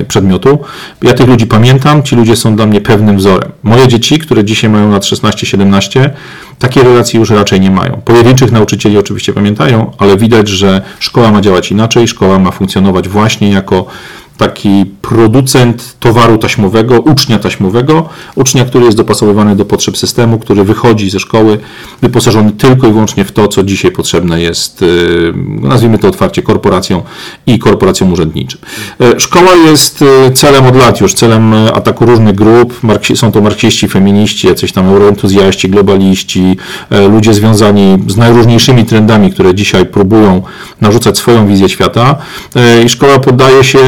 e, 0.00 0.04
przedmiotu. 0.04 0.58
Ja 1.02 1.12
tych 1.12 1.28
ludzi 1.28 1.46
pamiętam 1.46 1.67
pamiętam, 1.68 2.02
ci 2.02 2.16
ludzie 2.16 2.36
są 2.36 2.56
dla 2.56 2.66
mnie 2.66 2.80
pewnym 2.80 3.16
wzorem. 3.16 3.52
Moje 3.62 3.88
dzieci, 3.88 4.18
które 4.18 4.44
dzisiaj 4.44 4.70
mają 4.70 4.90
lat 4.90 5.02
16-17, 5.02 6.10
takie 6.58 6.82
relacje 6.82 7.20
już 7.20 7.30
raczej 7.30 7.60
nie 7.60 7.70
mają. 7.70 8.00
Pojedynczych 8.04 8.52
nauczycieli 8.52 8.98
oczywiście 8.98 9.32
pamiętają, 9.32 9.92
ale 9.98 10.16
widać, 10.16 10.48
że 10.48 10.82
szkoła 10.98 11.30
ma 11.30 11.40
działać 11.40 11.70
inaczej, 11.70 12.08
szkoła 12.08 12.38
ma 12.38 12.50
funkcjonować 12.50 13.08
właśnie 13.08 13.50
jako 13.50 13.86
taki 14.38 14.86
producent 15.02 15.96
towaru 16.00 16.38
taśmowego, 16.38 17.00
ucznia 17.00 17.38
taśmowego, 17.38 18.08
ucznia, 18.34 18.64
który 18.64 18.84
jest 18.84 18.96
dopasowywany 18.96 19.56
do 19.56 19.64
potrzeb 19.64 19.98
systemu, 19.98 20.38
który 20.38 20.64
wychodzi 20.64 21.10
ze 21.10 21.20
szkoły 21.20 21.58
wyposażony 22.02 22.52
tylko 22.52 22.86
i 22.86 22.92
wyłącznie 22.92 23.24
w 23.24 23.32
to, 23.32 23.48
co 23.48 23.62
dzisiaj 23.62 23.90
potrzebne 23.90 24.40
jest, 24.40 24.82
y, 24.82 25.32
nazwijmy 25.62 25.98
to 25.98 26.08
otwarcie, 26.08 26.42
korporacją 26.42 27.02
i 27.46 27.58
korporacją 27.58 28.12
urzędniczym. 28.12 28.60
Y, 29.16 29.20
szkoła 29.20 29.54
jest 29.54 30.02
y, 30.02 30.32
celem 30.34 30.66
od 30.66 30.76
lat 30.76 31.00
już, 31.00 31.14
celem 31.14 31.54
ataku 31.54 32.06
różnych 32.06 32.34
grup, 32.34 32.80
są 33.14 33.32
to 33.32 33.40
marksiści, 33.40 33.88
feminiści, 33.88 34.46
jacyś 34.46 34.72
tam 34.72 34.86
euroentuzjaści, 34.86 35.68
globaliści, 35.68 36.56
ludzie 37.10 37.34
związani 37.34 37.98
z 38.06 38.16
najróżniejszymi 38.16 38.84
trendami, 38.84 39.32
które 39.32 39.54
dzisiaj 39.54 39.86
próbują 39.86 40.42
narzucać 40.80 41.18
swoją 41.18 41.46
wizję 41.46 41.68
świata 41.68 42.16
i 42.84 42.88
szkoła 42.88 43.18
poddaje 43.18 43.64
się 43.64 43.78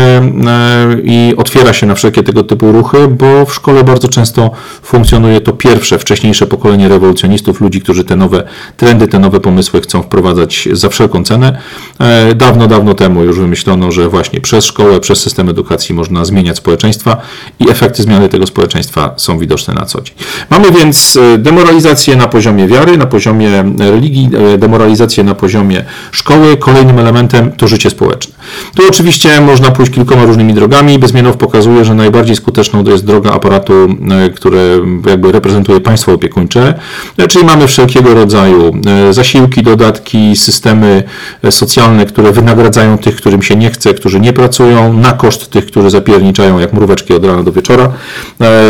i 1.03 1.35
otwiera 1.37 1.73
się 1.73 1.87
na 1.87 1.95
wszelkie 1.95 2.23
tego 2.23 2.43
typu 2.43 2.73
ruchy, 2.73 3.09
bo 3.09 3.47
w 3.47 3.55
szkole 3.55 3.85
bardzo 3.85 4.09
często 4.09 4.51
funkcjonuje 4.83 5.41
to 5.41 5.53
pierwsze, 5.53 5.99
wcześniejsze 5.99 6.47
pokolenie 6.47 6.89
rewolucjonistów, 6.89 7.61
ludzi, 7.61 7.81
którzy 7.81 8.05
te 8.05 8.17
nowe 8.17 8.45
trendy, 8.77 9.09
te 9.09 9.19
nowe 9.19 9.41
pomysły 9.41 9.81
chcą 9.81 10.03
wprowadzać 10.03 10.69
za 10.73 10.89
wszelką 10.89 11.25
cenę. 11.25 11.59
E, 11.99 12.35
dawno, 12.35 12.67
dawno 12.67 12.95
temu 12.95 13.25
już 13.25 13.39
wymyślono, 13.39 13.93
że 13.93 14.09
właśnie 14.09 14.41
przez 14.41 14.65
szkołę, 14.65 15.01
przez 15.01 15.21
system 15.21 15.49
edukacji 15.49 15.95
można 15.95 16.25
zmieniać 16.25 16.57
społeczeństwa 16.57 17.17
i 17.61 17.71
efekty 17.71 18.03
zmiany 18.03 18.29
tego 18.29 18.47
społeczeństwa 18.47 19.15
są 19.17 19.39
widoczne 19.39 19.75
na 19.75 19.85
co 19.85 20.01
dzień. 20.01 20.17
Mamy 20.51 20.73
więc 20.73 21.19
e, 21.35 21.39
demoralizację 21.39 22.17
na 22.17 22.29
poziomie 22.29 22.67
wiary, 22.69 22.97
na 22.97 23.07
poziomie 23.07 23.65
religii, 23.79 24.31
e, 24.55 24.59
demoralizację 24.59 25.25
na 25.25 25.35
poziomie 25.35 25.85
szkoły. 26.13 26.57
Kolejnym 26.57 26.99
elementem 26.99 27.53
to 27.53 27.69
życie 27.69 27.91
społeczne. 27.91 28.35
Tu 28.75 28.83
oczywiście 28.89 29.41
można 29.41 29.71
pójść 29.71 29.93
kilkoma 29.93 30.27
różnymi 30.31 30.55
drogami. 30.55 30.99
Bezmienow 30.99 31.37
pokazuje, 31.37 31.85
że 31.85 31.95
najbardziej 31.95 32.37
skuteczną 32.37 32.85
to 32.85 32.91
jest 32.91 33.05
droga 33.05 33.33
aparatu, 33.33 33.73
e, 34.11 34.31
które 34.31 34.61
jakby 35.07 35.33
reprezentuje 35.33 35.81
państwo 35.81 36.13
opiekuńcze, 36.13 36.75
e, 37.19 37.27
czyli 37.27 37.45
mamy 37.45 37.67
wszelkiego 37.67 38.15
rodzaju 38.15 38.73
e, 39.09 39.13
zasiłki, 39.13 39.63
dodatki, 39.63 40.37
systemy 40.37 41.03
socjalne, 41.51 42.07
które 42.07 42.33
wynagradzają 42.33 42.99
tych, 42.99 43.17
którym 43.17 43.43
się 43.43 43.57
nie 43.57 43.71
chce, 43.71 43.95
którzy 43.95 44.21
nie 44.21 44.33
pracują, 44.33 44.93
na 44.93 45.13
koszt 45.13 45.51
tych, 45.51 45.67
którzy 45.67 45.91
zapierniczają 45.91 46.59
jak 46.59 46.73
mróweczki 46.73 47.15
od 47.15 47.25
rana 47.25 47.43
do 47.43 47.53
wieczora. 47.53 47.93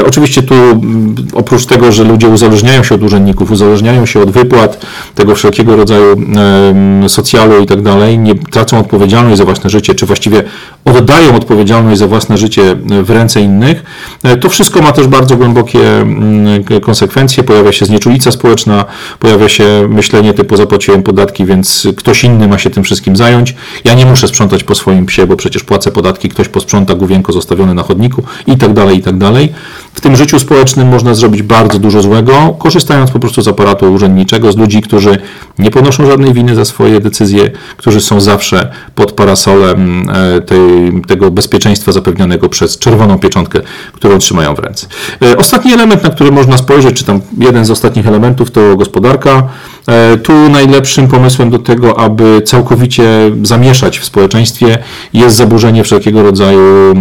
Oczywiście 0.06 0.42
tu 0.42 0.54
oprócz 1.32 1.66
tego, 1.66 1.92
że 1.92 2.04
ludzie 2.04 2.28
uzależniają 2.28 2.82
się 2.82 2.94
od 2.94 3.02
urzędników, 3.02 3.50
uzależniają 3.50 4.06
się 4.06 4.20
od 4.20 4.30
wypłat, 4.30 4.86
tego 5.14 5.34
wszelkiego 5.34 5.76
rodzaju 5.76 6.16
socjalu 7.08 7.62
i 7.62 7.66
tak 7.66 7.82
dalej, 7.82 8.18
nie 8.18 8.34
tracą 8.34 8.78
odpowiedzialność 8.78 9.38
za 9.38 9.44
własne 9.44 9.70
życie, 9.70 9.94
czy 9.94 10.06
właściwie 10.06 10.42
oddają 10.84 11.34
odpowiedzialność 11.34 11.49
za 11.94 12.06
własne 12.06 12.38
życie 12.38 12.76
w 13.02 13.10
ręce 13.10 13.40
innych. 13.40 13.82
To 14.40 14.48
wszystko 14.48 14.82
ma 14.82 14.92
też 14.92 15.06
bardzo 15.06 15.36
głębokie 15.36 16.00
mm, 16.00 16.64
konsekwencje. 16.82 17.42
Pojawia 17.44 17.72
się 17.72 17.86
znieczulica 17.86 18.30
społeczna, 18.30 18.84
pojawia 19.18 19.48
się 19.48 19.88
myślenie 19.88 20.34
typu 20.34 20.56
zapłaciłem 20.56 21.02
podatki, 21.02 21.44
więc 21.44 21.88
ktoś 21.96 22.24
inny 22.24 22.48
ma 22.48 22.58
się 22.58 22.70
tym 22.70 22.84
wszystkim 22.84 23.16
zająć. 23.16 23.54
Ja 23.84 23.94
nie 23.94 24.06
muszę 24.06 24.28
sprzątać 24.28 24.64
po 24.64 24.74
swoim 24.74 25.06
psie, 25.06 25.26
bo 25.26 25.36
przecież 25.36 25.64
płacę 25.64 25.92
podatki, 25.92 26.28
ktoś 26.28 26.48
posprząta 26.48 26.94
główienko 26.94 27.32
zostawione 27.32 27.74
na 27.74 27.82
chodniku 27.82 28.22
i 28.46 28.56
tak 28.56 28.72
dalej, 28.72 28.98
i 28.98 29.02
tak 29.02 29.18
dalej. 29.18 29.52
W 29.94 30.00
tym 30.00 30.16
życiu 30.16 30.38
społecznym 30.38 30.88
można 30.88 31.14
zrobić 31.14 31.42
bardzo 31.42 31.78
dużo 31.78 32.02
złego, 32.02 32.56
korzystając 32.58 33.10
po 33.10 33.18
prostu 33.18 33.42
z 33.42 33.48
aparatu 33.48 33.92
urzędniczego, 33.92 34.52
z 34.52 34.56
ludzi, 34.56 34.80
którzy 34.82 35.18
nie 35.58 35.70
ponoszą 35.70 36.06
żadnej 36.06 36.32
winy 36.32 36.54
za 36.54 36.64
swoje 36.64 37.00
decyzje, 37.00 37.50
którzy 37.76 38.00
są 38.00 38.20
zawsze 38.20 38.72
pod 38.94 39.12
parasolem 39.12 40.10
e, 40.10 40.40
tej, 40.40 41.02
tego 41.06 41.30
bezpieczeństwa 41.40 41.92
zapewnionego 41.92 42.48
przez 42.48 42.78
czerwoną 42.78 43.18
pieczątkę, 43.18 43.60
którą 43.92 44.18
trzymają 44.18 44.54
w 44.54 44.58
ręce. 44.58 44.86
E, 45.22 45.36
ostatni 45.36 45.72
element, 45.72 46.02
na 46.02 46.10
który 46.10 46.32
można 46.32 46.58
spojrzeć, 46.58 46.96
czy 46.96 47.04
tam 47.04 47.20
jeden 47.38 47.64
z 47.64 47.70
ostatnich 47.70 48.06
elementów, 48.06 48.50
to 48.50 48.76
gospodarka. 48.76 49.48
E, 49.88 50.16
tu 50.16 50.48
najlepszym 50.48 51.08
pomysłem 51.08 51.50
do 51.50 51.58
tego, 51.58 51.98
aby 51.98 52.42
całkowicie 52.44 53.30
zamieszać 53.42 53.98
w 53.98 54.04
społeczeństwie 54.04 54.78
jest 55.12 55.36
zaburzenie 55.36 55.84
wszelkiego 55.84 56.22
rodzaju 56.22 56.94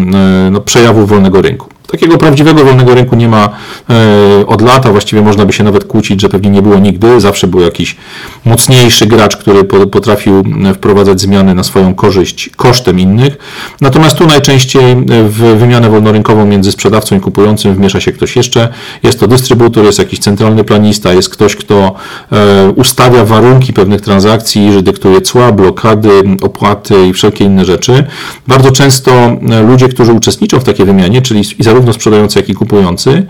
no, 0.52 0.62
przejawów 0.62 1.10
wolnego 1.10 1.42
rynku. 1.42 1.79
Takiego 1.92 2.18
prawdziwego 2.18 2.66
wolnego 2.66 2.96
rynku 2.96 3.16
nie 3.16 3.28
ma 3.28 3.50
e, 3.90 4.48
od 4.48 4.62
lata, 4.62 4.92
właściwie 4.92 5.22
można 5.22 5.46
by 5.46 5.54
się 5.54 5.64
nawet 5.64 5.84
kłócić, 5.84 6.22
że 6.22 6.30
pewnie 6.30 6.50
nie 6.50 6.62
było 6.62 6.80
nigdy. 6.80 7.22
Zawsze 7.22 7.48
był 7.48 7.62
jakiś 7.62 7.98
mocniejszy 8.46 9.06
gracz, 9.06 9.38
który 9.38 9.64
potrafił 9.64 10.44
wprowadzać 10.76 11.22
zmiany 11.22 11.56
na 11.56 11.64
swoją 11.64 11.96
korzyść 11.96 12.50
kosztem 12.56 13.00
innych. 13.00 13.38
Natomiast 13.82 14.18
tu 14.18 14.28
najczęściej 14.28 14.96
w 15.30 15.56
wymianę 15.60 15.90
wolnorynkową 15.90 16.46
między 16.46 16.72
sprzedawcą 16.72 17.18
i 17.18 17.20
kupującym 17.20 17.76
wmiesza 17.76 18.00
się 18.00 18.12
ktoś 18.12 18.36
jeszcze. 18.36 18.70
Jest 19.04 19.20
to 19.20 19.28
dystrybutor, 19.28 19.86
jest 19.86 20.00
jakiś 20.00 20.20
centralny 20.20 20.64
planista, 20.64 21.14
jest 21.14 21.30
ktoś, 21.30 21.56
kto 21.56 21.96
e, 22.32 22.70
ustawia 22.76 23.26
warunki 23.26 23.74
pewnych 23.74 24.02
transakcji, 24.02 24.74
że 24.74 24.82
dyktuje 24.82 25.22
cła, 25.22 25.52
blokady, 25.52 26.10
opłaty 26.42 27.08
i 27.08 27.14
wszelkie 27.14 27.46
inne 27.46 27.66
rzeczy. 27.66 28.04
Bardzo 28.48 28.72
często 28.72 29.12
e, 29.12 29.62
ludzie, 29.62 29.90
którzy 29.90 30.14
uczestniczą 30.14 30.60
w 30.60 30.64
takiej 30.64 30.86
wymianie, 30.86 31.22
czyli 31.22 31.44
i 31.60 31.64
zarówno 31.64 31.79
zarówno 31.80 31.94
sprzedający, 31.94 32.40
jak 32.40 32.50
i 32.50 32.54
kupujący, 32.54 33.26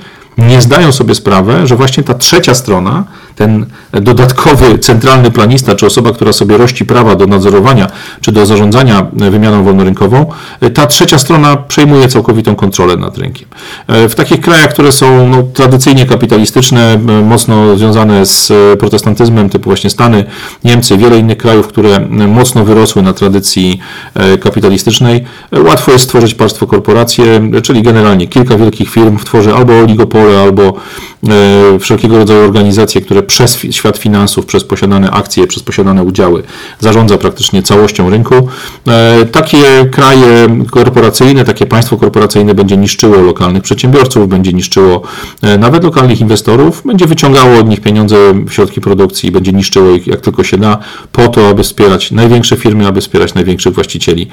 nie 0.47 0.61
zdają 0.61 0.91
sobie 0.91 1.15
sprawę, 1.15 1.67
że 1.67 1.75
właśnie 1.75 2.03
ta 2.03 2.13
trzecia 2.13 2.53
strona 2.53 3.03
ten 3.35 3.65
dodatkowy 3.91 4.79
centralny 4.79 5.31
planista, 5.31 5.75
czy 5.75 5.85
osoba, 5.85 6.11
która 6.11 6.33
sobie 6.33 6.57
rości 6.57 6.85
prawa 6.85 7.15
do 7.15 7.27
nadzorowania, 7.27 7.87
czy 8.21 8.31
do 8.31 8.45
zarządzania 8.45 9.07
wymianą 9.13 9.63
wolnorynkową, 9.63 10.25
ta 10.73 10.87
trzecia 10.87 11.17
strona 11.17 11.57
przejmuje 11.57 12.07
całkowitą 12.07 12.55
kontrolę 12.55 12.97
nad 12.97 13.17
rynkiem. 13.17 13.47
W 13.87 14.15
takich 14.15 14.41
krajach, 14.41 14.69
które 14.69 14.91
są 14.91 15.27
no, 15.27 15.43
tradycyjnie 15.43 16.05
kapitalistyczne, 16.05 16.99
mocno 17.23 17.77
związane 17.77 18.25
z 18.25 18.51
protestantyzmem, 18.79 19.49
typu 19.49 19.69
właśnie 19.69 19.89
Stany, 19.89 20.25
Niemcy, 20.63 20.97
wiele 20.97 21.17
innych 21.17 21.37
krajów, 21.37 21.67
które 21.67 21.99
mocno 22.09 22.65
wyrosły 22.65 23.01
na 23.01 23.13
tradycji 23.13 23.79
e, 24.13 24.37
kapitalistycznej, 24.37 25.25
łatwo 25.51 25.91
jest 25.91 26.03
stworzyć 26.03 26.33
państwo 26.33 26.67
korporacje, 26.67 27.51
czyli 27.63 27.81
generalnie 27.83 28.27
kilka 28.27 28.57
wielkich 28.57 28.89
firm 28.89 29.17
tworzy 29.17 29.53
albo 29.53 29.73
albo 30.37 30.73
e, 31.27 31.79
wszelkiego 31.79 32.17
rodzaju 32.17 32.43
organizacje, 32.43 33.01
które 33.01 33.23
przez 33.23 33.57
świat 33.71 33.97
finansów, 33.97 34.45
przez 34.45 34.63
posiadane 34.63 35.11
akcje, 35.11 35.47
przez 35.47 35.63
posiadane 35.63 36.03
udziały 36.03 36.43
zarządza 36.79 37.17
praktycznie 37.17 37.63
całością 37.63 38.09
rynku. 38.09 38.47
E, 38.87 39.25
takie 39.25 39.85
kraje 39.91 40.47
korporacyjne, 40.71 41.45
takie 41.45 41.65
państwo 41.65 41.97
korporacyjne 41.97 42.55
będzie 42.55 42.77
niszczyło 42.77 43.17
lokalnych 43.17 43.63
przedsiębiorców, 43.63 44.27
będzie 44.27 44.53
niszczyło 44.53 45.01
e, 45.41 45.57
nawet 45.57 45.83
lokalnych 45.83 46.21
inwestorów, 46.21 46.81
będzie 46.85 47.05
wyciągało 47.05 47.59
od 47.59 47.69
nich 47.69 47.81
pieniądze 47.81 48.15
środki 48.49 48.81
produkcji, 48.81 49.31
będzie 49.31 49.51
niszczyło 49.53 49.91
ich 49.91 50.07
jak 50.07 50.21
tylko 50.21 50.43
się 50.43 50.57
da, 50.57 50.77
po 51.11 51.27
to, 51.27 51.49
aby 51.49 51.63
wspierać 51.63 52.11
największe 52.11 52.57
firmy, 52.57 52.87
aby 52.87 53.01
wspierać 53.01 53.33
największych 53.33 53.73
właścicieli 53.73 54.27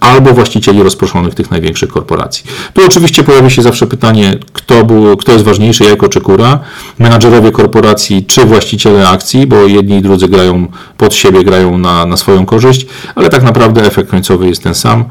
albo 0.00 0.32
właścicieli 0.32 0.82
rozproszonych 0.82 1.34
tych 1.34 1.50
największych 1.50 1.90
korporacji. 1.90 2.44
Tu 2.74 2.86
oczywiście 2.86 3.22
pojawi 3.22 3.50
się 3.50 3.62
zawsze 3.62 3.86
pytanie, 3.86 4.38
kto, 4.52 4.84
był, 4.84 5.16
kto 5.16 5.29
jest 5.32 5.44
ważniejszy, 5.44 5.84
jajko 5.84 6.08
czy 6.08 6.20
kura, 6.20 6.58
menadżerowie 6.98 7.52
korporacji 7.52 8.24
czy 8.24 8.44
właściciele 8.44 9.08
akcji, 9.08 9.46
bo 9.46 9.56
jedni 9.56 9.96
i 9.96 10.02
drudzy 10.02 10.28
grają 10.28 10.66
pod 10.96 11.14
siebie, 11.14 11.44
grają 11.44 11.78
na, 11.78 12.06
na 12.06 12.16
swoją 12.16 12.46
korzyść, 12.46 12.86
ale 13.14 13.28
tak 13.28 13.42
naprawdę 13.42 13.86
efekt 13.86 14.10
końcowy 14.10 14.48
jest 14.48 14.62
ten 14.62 14.74
sam. 14.74 15.04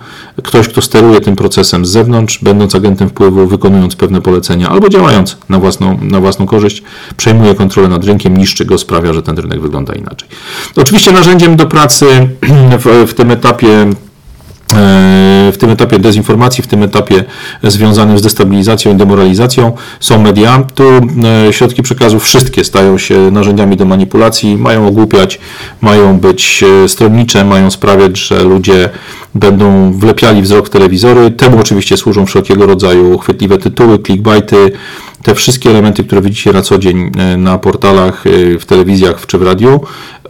Ktoś, 0.44 0.68
kto 0.68 0.82
steruje 0.82 1.22
tym 1.22 1.36
procesem 1.36 1.86
z 1.86 1.90
zewnątrz, 1.90 2.40
będąc 2.42 2.76
agentem 2.76 3.10
wpływu, 3.10 3.48
wykonując 3.48 3.96
pewne 3.96 4.22
polecenia 4.22 4.70
albo 4.70 4.90
działając 4.90 5.38
na 5.50 5.60
własną, 5.60 6.00
na 6.02 6.20
własną 6.20 6.46
korzyść, 6.46 6.84
przejmuje 7.18 7.56
kontrolę 7.56 7.90
nad 7.90 8.06
rynkiem, 8.06 8.38
niszczy 8.38 8.66
go, 8.66 8.78
sprawia, 8.78 9.14
że 9.14 9.24
ten 9.24 9.38
rynek 9.38 9.62
wygląda 9.62 9.94
inaczej. 9.94 10.30
Oczywiście 10.76 11.12
narzędziem 11.12 11.56
do 11.56 11.66
pracy 11.66 12.30
w, 12.80 13.06
w 13.08 13.14
tym 13.14 13.32
etapie 13.32 13.90
w 15.52 15.56
tym 15.60 15.70
etapie 15.70 16.00
dezinformacji, 16.00 16.64
w 16.64 16.68
tym 16.68 16.84
etapie 16.84 17.24
związanym 17.64 18.20
z 18.20 18.22
destabilizacją 18.22 18.94
i 18.94 18.96
demoralizacją 18.96 19.72
są 20.00 20.22
media. 20.22 20.64
Tu 20.76 20.84
e, 21.48 21.54
środki 21.54 21.84
przekazu 21.84 22.20
wszystkie 22.20 22.64
stają 22.64 22.98
się 22.98 23.32
narzędziami 23.32 23.78
do 23.78 23.86
manipulacji, 23.86 24.58
mają 24.58 24.88
ogłupiać, 24.88 25.40
mają 25.82 26.20
być 26.20 26.64
e, 26.64 26.90
stronnicze, 26.90 27.46
mają 27.46 27.72
sprawiać, 27.72 28.20
że 28.20 28.44
ludzie 28.44 28.90
będą 29.36 29.94
wlepiali 29.94 30.42
wzrok 30.42 30.68
w 30.68 30.70
telewizory. 30.70 31.32
Temu 31.32 31.60
oczywiście 31.60 31.98
służą 31.98 32.26
wszelkiego 32.26 32.66
rodzaju 32.66 33.18
chwytliwe 33.18 33.58
tytuły, 33.58 34.00
clickbaity, 34.00 34.72
te 35.24 35.36
wszystkie 35.36 35.70
elementy, 35.70 36.04
które 36.04 36.22
widzicie 36.22 36.54
na 36.54 36.62
co 36.62 36.78
dzień 36.78 37.12
e, 37.18 37.38
na 37.38 37.58
portalach, 37.58 38.24
w 38.60 38.66
telewizjach 38.66 39.26
czy 39.26 39.38
w 39.38 39.44
radiu, 39.44 39.80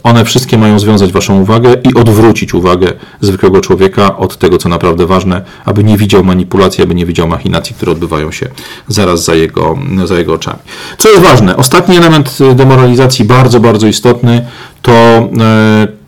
one 0.04 0.26
wszystkie 0.26 0.58
mają 0.58 0.80
związać 0.80 1.12
Waszą 1.12 1.42
uwagę 1.42 1.74
i 1.74 1.94
odwrócić 1.94 2.54
uwagę 2.54 2.94
zwykłego 3.22 3.62
człowieka 3.62 4.18
od 4.18 4.38
tego, 4.38 4.58
co 4.58 4.70
naprawdę 4.70 5.06
ważne, 5.06 5.42
aby 5.66 5.84
nie 5.84 5.98
widział 5.98 6.24
manipulacji, 6.24 6.84
aby 6.84 6.96
nie 6.96 7.06
widział 7.06 7.28
machinacji, 7.28 7.76
które 7.76 7.92
odbywają 7.92 8.32
się 8.32 8.48
zaraz 8.88 9.24
za 9.24 9.36
jego, 9.36 9.78
za 10.06 10.16
jego 10.16 10.34
oczami. 10.34 10.60
Co 10.98 11.10
jest 11.10 11.22
ważne? 11.22 11.58
Ostatni 11.58 11.98
element 11.98 12.38
demoralizacji, 12.56 13.26
bardzo, 13.26 13.60
bardzo 13.60 13.88
istotny, 13.88 14.46
to 14.82 14.92
e, 14.92 15.99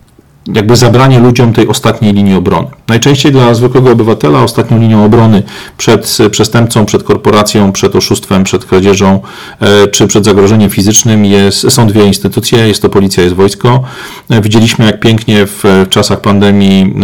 jakby 0.56 0.76
zabranie 0.76 1.20
ludziom 1.20 1.54
tej 1.54 1.68
ostatniej 1.68 2.14
linii 2.14 2.36
obrony. 2.36 2.68
Najczęściej 2.88 3.32
dla 3.32 3.54
zwykłego 3.54 3.92
obywatela 3.92 4.44
ostatnią 4.44 4.80
linią 4.80 5.06
obrony 5.06 5.44
przed 5.78 6.18
przestępcą, 6.32 6.86
przed 6.86 7.04
korporacją, 7.04 7.72
przed 7.72 7.96
oszustwem, 7.96 8.44
przed 8.44 8.66
kradzieżą 8.66 9.20
e, 9.60 9.88
czy 9.88 10.08
przed 10.08 10.26
zagrożeniem 10.26 10.70
fizycznym 10.70 11.26
jest, 11.26 11.72
są 11.72 11.88
dwie 11.88 12.06
instytucje, 12.06 12.68
jest 12.68 12.82
to 12.82 12.90
policja, 12.90 13.24
jest 13.24 13.36
wojsko. 13.36 13.84
E, 14.30 14.42
widzieliśmy 14.42 14.86
jak 14.86 15.00
pięknie 15.00 15.46
w 15.46 15.64
czasach 15.90 16.22
pandemii 16.22 16.96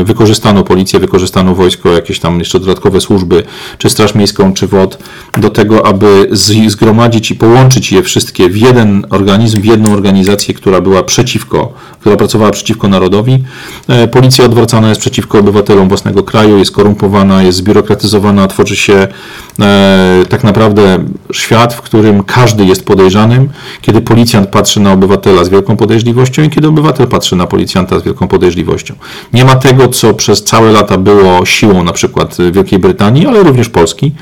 e, 0.00 0.04
wykorzystano 0.04 0.64
policję, 0.64 1.00
wykorzystano 1.00 1.54
wojsko, 1.54 1.88
jakieś 1.92 2.20
tam 2.20 2.38
jeszcze 2.38 2.60
dodatkowe 2.60 3.00
służby, 3.00 3.42
czy 3.78 3.90
Straż 3.90 4.14
Miejską, 4.14 4.52
czy 4.52 4.66
WOD, 4.66 4.98
do 5.36 5.50
tego, 5.50 5.86
aby 5.86 6.28
zgromadzić 6.66 7.30
i 7.30 7.34
połączyć 7.34 7.92
je 7.92 8.02
wszystkie 8.02 8.48
w 8.48 8.56
jeden 8.56 9.06
organizm, 9.10 9.60
w 9.60 9.64
jedną 9.64 9.92
organizację, 9.92 10.54
która 10.54 10.80
była 10.80 11.02
przeciwko, 11.02 11.72
która 12.00 12.16
pracowała 12.16 12.50
przeciwko 12.50 12.88
narodowi. 12.96 13.44
E, 13.88 14.08
policja 14.08 14.44
odwracana 14.44 14.88
jest 14.88 15.00
przeciwko 15.00 15.38
obywatelom 15.38 15.88
własnego 15.88 16.22
kraju, 16.22 16.58
jest 16.58 16.70
korumpowana, 16.70 17.42
jest 17.42 17.58
zbiurokratyzowana, 17.58 18.48
tworzy 18.48 18.76
się 18.76 19.08
tak 20.28 20.44
naprawdę 20.44 21.04
świat, 21.32 21.74
w 21.74 21.80
którym 21.82 22.22
każdy 22.22 22.64
jest 22.64 22.84
podejrzanym, 22.84 23.48
kiedy 23.80 24.00
policjant 24.00 24.48
patrzy 24.48 24.80
na 24.80 24.92
obywatela 24.92 25.44
z 25.44 25.48
wielką 25.48 25.76
podejrzliwością 25.76 26.42
i 26.42 26.50
kiedy 26.50 26.68
obywatel 26.68 27.06
patrzy 27.06 27.36
na 27.36 27.46
policjanta 27.46 27.98
z 27.98 28.02
wielką 28.02 28.28
podejrzliwością. 28.28 28.94
Nie 29.32 29.44
ma 29.44 29.56
tego, 29.56 29.88
co 29.88 30.14
przez 30.14 30.44
całe 30.44 30.72
lata 30.72 30.98
było 30.98 31.46
siłą 31.46 31.84
na 31.84 31.92
przykład 31.92 32.36
Wielkiej 32.52 32.78
Brytanii, 32.78 33.26
ale 33.26 33.42
również 33.42 33.68
Polski, 33.68 34.12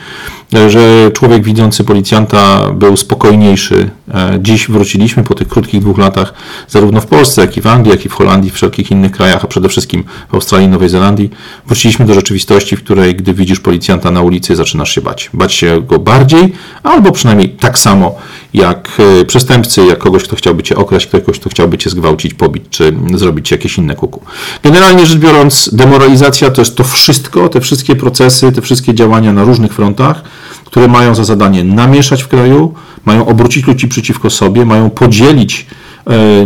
że 0.68 1.10
człowiek 1.10 1.44
widzący 1.44 1.84
policjanta 1.84 2.70
był 2.72 2.96
spokojniejszy. 2.96 3.90
E, 4.14 4.38
dziś 4.42 4.68
wróciliśmy 4.68 5.24
po 5.24 5.34
tych 5.34 5.48
krótkich 5.48 5.80
dwóch 5.80 5.98
latach, 5.98 6.34
zarówno 6.68 7.00
w 7.00 7.06
Polsce, 7.06 7.40
jak 7.40 7.56
i 7.56 7.60
w 7.60 7.66
Anglii, 7.66 7.90
jak 7.90 8.06
i 8.06 8.08
w 8.08 8.12
Holandii, 8.12 8.50
w 8.50 8.54
wszelkich 8.54 8.90
innych 8.90 9.12
krajach, 9.12 9.44
a 9.44 9.46
przede 9.46 9.68
wszystkim 9.68 10.04
w 10.30 10.34
Australii 10.34 10.68
Nowej 10.68 10.88
Zelandii. 10.88 11.30
Wróciliśmy 11.66 12.06
do 12.06 12.14
rzeczywistości, 12.14 12.76
w 12.76 12.84
której 12.84 13.14
gdy 13.14 13.34
widzisz 13.34 13.60
policjanta 13.60 14.10
na 14.10 14.22
ulicy, 14.22 14.56
zaczynasz 14.56 14.94
się 14.94 15.00
bać. 15.00 15.23
Bać 15.34 15.52
się 15.52 15.82
go 15.82 15.98
bardziej, 15.98 16.52
albo 16.82 17.12
przynajmniej 17.12 17.48
tak 17.48 17.78
samo 17.78 18.14
jak 18.54 18.88
e, 19.20 19.24
przestępcy, 19.24 19.86
jak 19.86 19.98
kogoś, 19.98 20.24
kto 20.24 20.36
chciałby 20.36 20.62
cię 20.62 20.76
okraść, 20.76 21.06
kogoś, 21.06 21.38
kto 21.40 21.50
chciałby 21.50 21.78
cię 21.78 21.90
zgwałcić, 21.90 22.34
pobić, 22.34 22.64
czy 22.70 22.96
zrobić 23.14 23.50
jakieś 23.50 23.78
inne 23.78 23.94
kuku. 23.94 24.20
Generalnie 24.62 25.06
rzecz 25.06 25.18
biorąc, 25.18 25.70
demoralizacja 25.72 26.50
to 26.50 26.60
jest 26.60 26.76
to 26.76 26.84
wszystko, 26.84 27.48
te 27.48 27.60
wszystkie 27.60 27.96
procesy, 27.96 28.52
te 28.52 28.62
wszystkie 28.62 28.94
działania 28.94 29.32
na 29.32 29.44
różnych 29.44 29.72
frontach, 29.72 30.22
które 30.64 30.88
mają 30.88 31.14
za 31.14 31.24
zadanie 31.24 31.64
namieszać 31.64 32.22
w 32.22 32.28
kraju, 32.28 32.74
mają 33.04 33.26
obrócić 33.26 33.66
ludzi 33.66 33.88
przeciwko 33.88 34.30
sobie, 34.30 34.64
mają 34.64 34.90
podzielić 34.90 35.66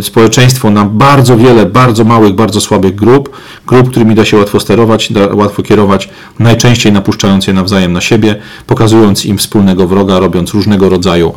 społeczeństwo 0.01 0.71
na 0.71 0.85
bardzo 0.85 1.37
wiele, 1.37 1.67
bardzo 1.67 2.05
małych, 2.05 2.35
bardzo 2.35 2.61
słabych 2.61 2.95
grup, 2.95 3.31
grup, 3.67 3.91
którymi 3.91 4.15
da 4.15 4.25
się 4.25 4.37
łatwo 4.37 4.61
sterować, 4.61 5.13
da, 5.13 5.35
łatwo 5.35 5.63
kierować, 5.63 6.09
najczęściej 6.39 6.93
napuszczając 6.93 7.47
je 7.47 7.53
nawzajem 7.53 7.93
na 7.93 8.01
siebie, 8.01 8.37
pokazując 8.67 9.25
im 9.25 9.39
wspólnego 9.39 9.87
wroga, 9.87 10.19
robiąc 10.19 10.55
różnego 10.55 10.89
rodzaju 10.89 11.35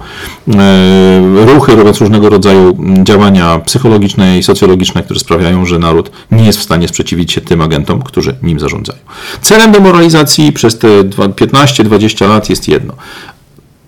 e, 0.48 1.46
ruchy, 1.46 1.76
robiąc 1.76 2.02
różnego 2.02 2.30
rodzaju 2.30 2.78
działania 3.04 3.60
psychologiczne 3.60 4.40
i 4.40 4.44
socjologiczne, 4.44 5.04
które 5.04 5.20
sprawiają, 5.20 5.66
że 5.66 5.80
naród 5.80 6.12
nie 6.32 6.46
jest 6.46 6.60
w 6.60 6.64
stanie 6.64 6.88
sprzeciwić 6.88 7.32
się 7.32 7.42
tym 7.42 7.62
agentom, 7.62 8.02
którzy 8.02 8.36
nim 8.44 8.60
zarządzają. 8.60 9.00
Celem 9.42 9.72
demoralizacji 9.72 10.52
przez 10.52 10.80
te 10.80 10.88
15-20 10.88 12.30
lat 12.30 12.50
jest 12.50 12.68
jedno. 12.68 12.94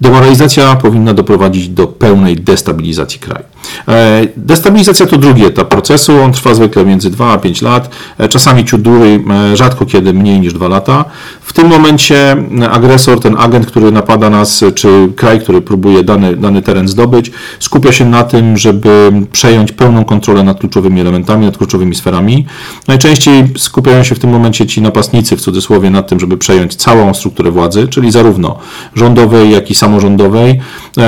Demoralizacja 0.02 0.76
powinna 0.76 1.14
doprowadzić 1.14 1.70
do 1.70 1.88
pełnej 1.88 2.36
destabilizacji 2.36 3.20
kraju. 3.20 3.46
E, 3.88 4.22
destabilizacja 4.38 5.06
to 5.06 5.18
drugi 5.18 5.46
etap 5.46 5.68
procesu, 5.68 6.22
on 6.22 6.32
trwa 6.34 6.54
zwykle 6.54 6.86
między 6.86 7.10
2 7.10 7.32
a 7.32 7.38
5 7.38 7.62
lat, 7.62 7.90
e, 8.18 8.30
czasami 8.30 8.66
ciut 8.66 8.82
dłużej, 8.82 9.26
e, 9.52 9.58
rzadko 9.58 9.86
kiedy 9.86 10.14
mniej 10.14 10.40
niż 10.40 10.54
2 10.54 10.68
lata. 10.68 11.06
W 11.42 11.54
tym 11.54 11.68
momencie 11.68 12.36
agresor, 12.72 13.20
ten 13.20 13.36
agent, 13.38 13.66
który 13.66 13.92
napada 13.92 14.30
nas, 14.30 14.64
czy 14.76 15.10
kraj, 15.16 15.40
który 15.40 15.62
próbuje 15.62 16.04
dany, 16.04 16.36
dany 16.36 16.62
teren 16.62 16.88
zdobyć, 16.88 17.32
skupia 17.60 17.92
się 17.92 18.06
na 18.06 18.24
tym, 18.24 18.58
żeby 18.58 19.12
przejąć 19.32 19.72
pełną 19.72 20.06
kontrolę 20.06 20.44
nad 20.44 20.60
kluczowymi 20.60 21.02
elementami, 21.02 21.46
nad 21.46 21.58
kluczowymi 21.58 21.96
sferami. 21.96 22.46
Najczęściej 22.88 23.44
skupiają 23.58 24.04
się 24.04 24.16
w 24.16 24.20
tym 24.20 24.30
momencie 24.30 24.68
ci 24.68 24.82
napastnicy, 24.82 25.38
w 25.38 25.42
cudzysłowie, 25.42 25.90
nad 25.90 26.08
tym, 26.08 26.20
żeby 26.20 26.38
przejąć 26.38 26.76
całą 26.76 27.14
strukturę 27.14 27.52
władzy, 27.52 27.88
czyli 27.88 28.12
zarówno 28.12 28.58
rządowej, 28.96 29.52
jak 29.52 29.72
i 29.72 29.76
samorządowej, 29.76 30.60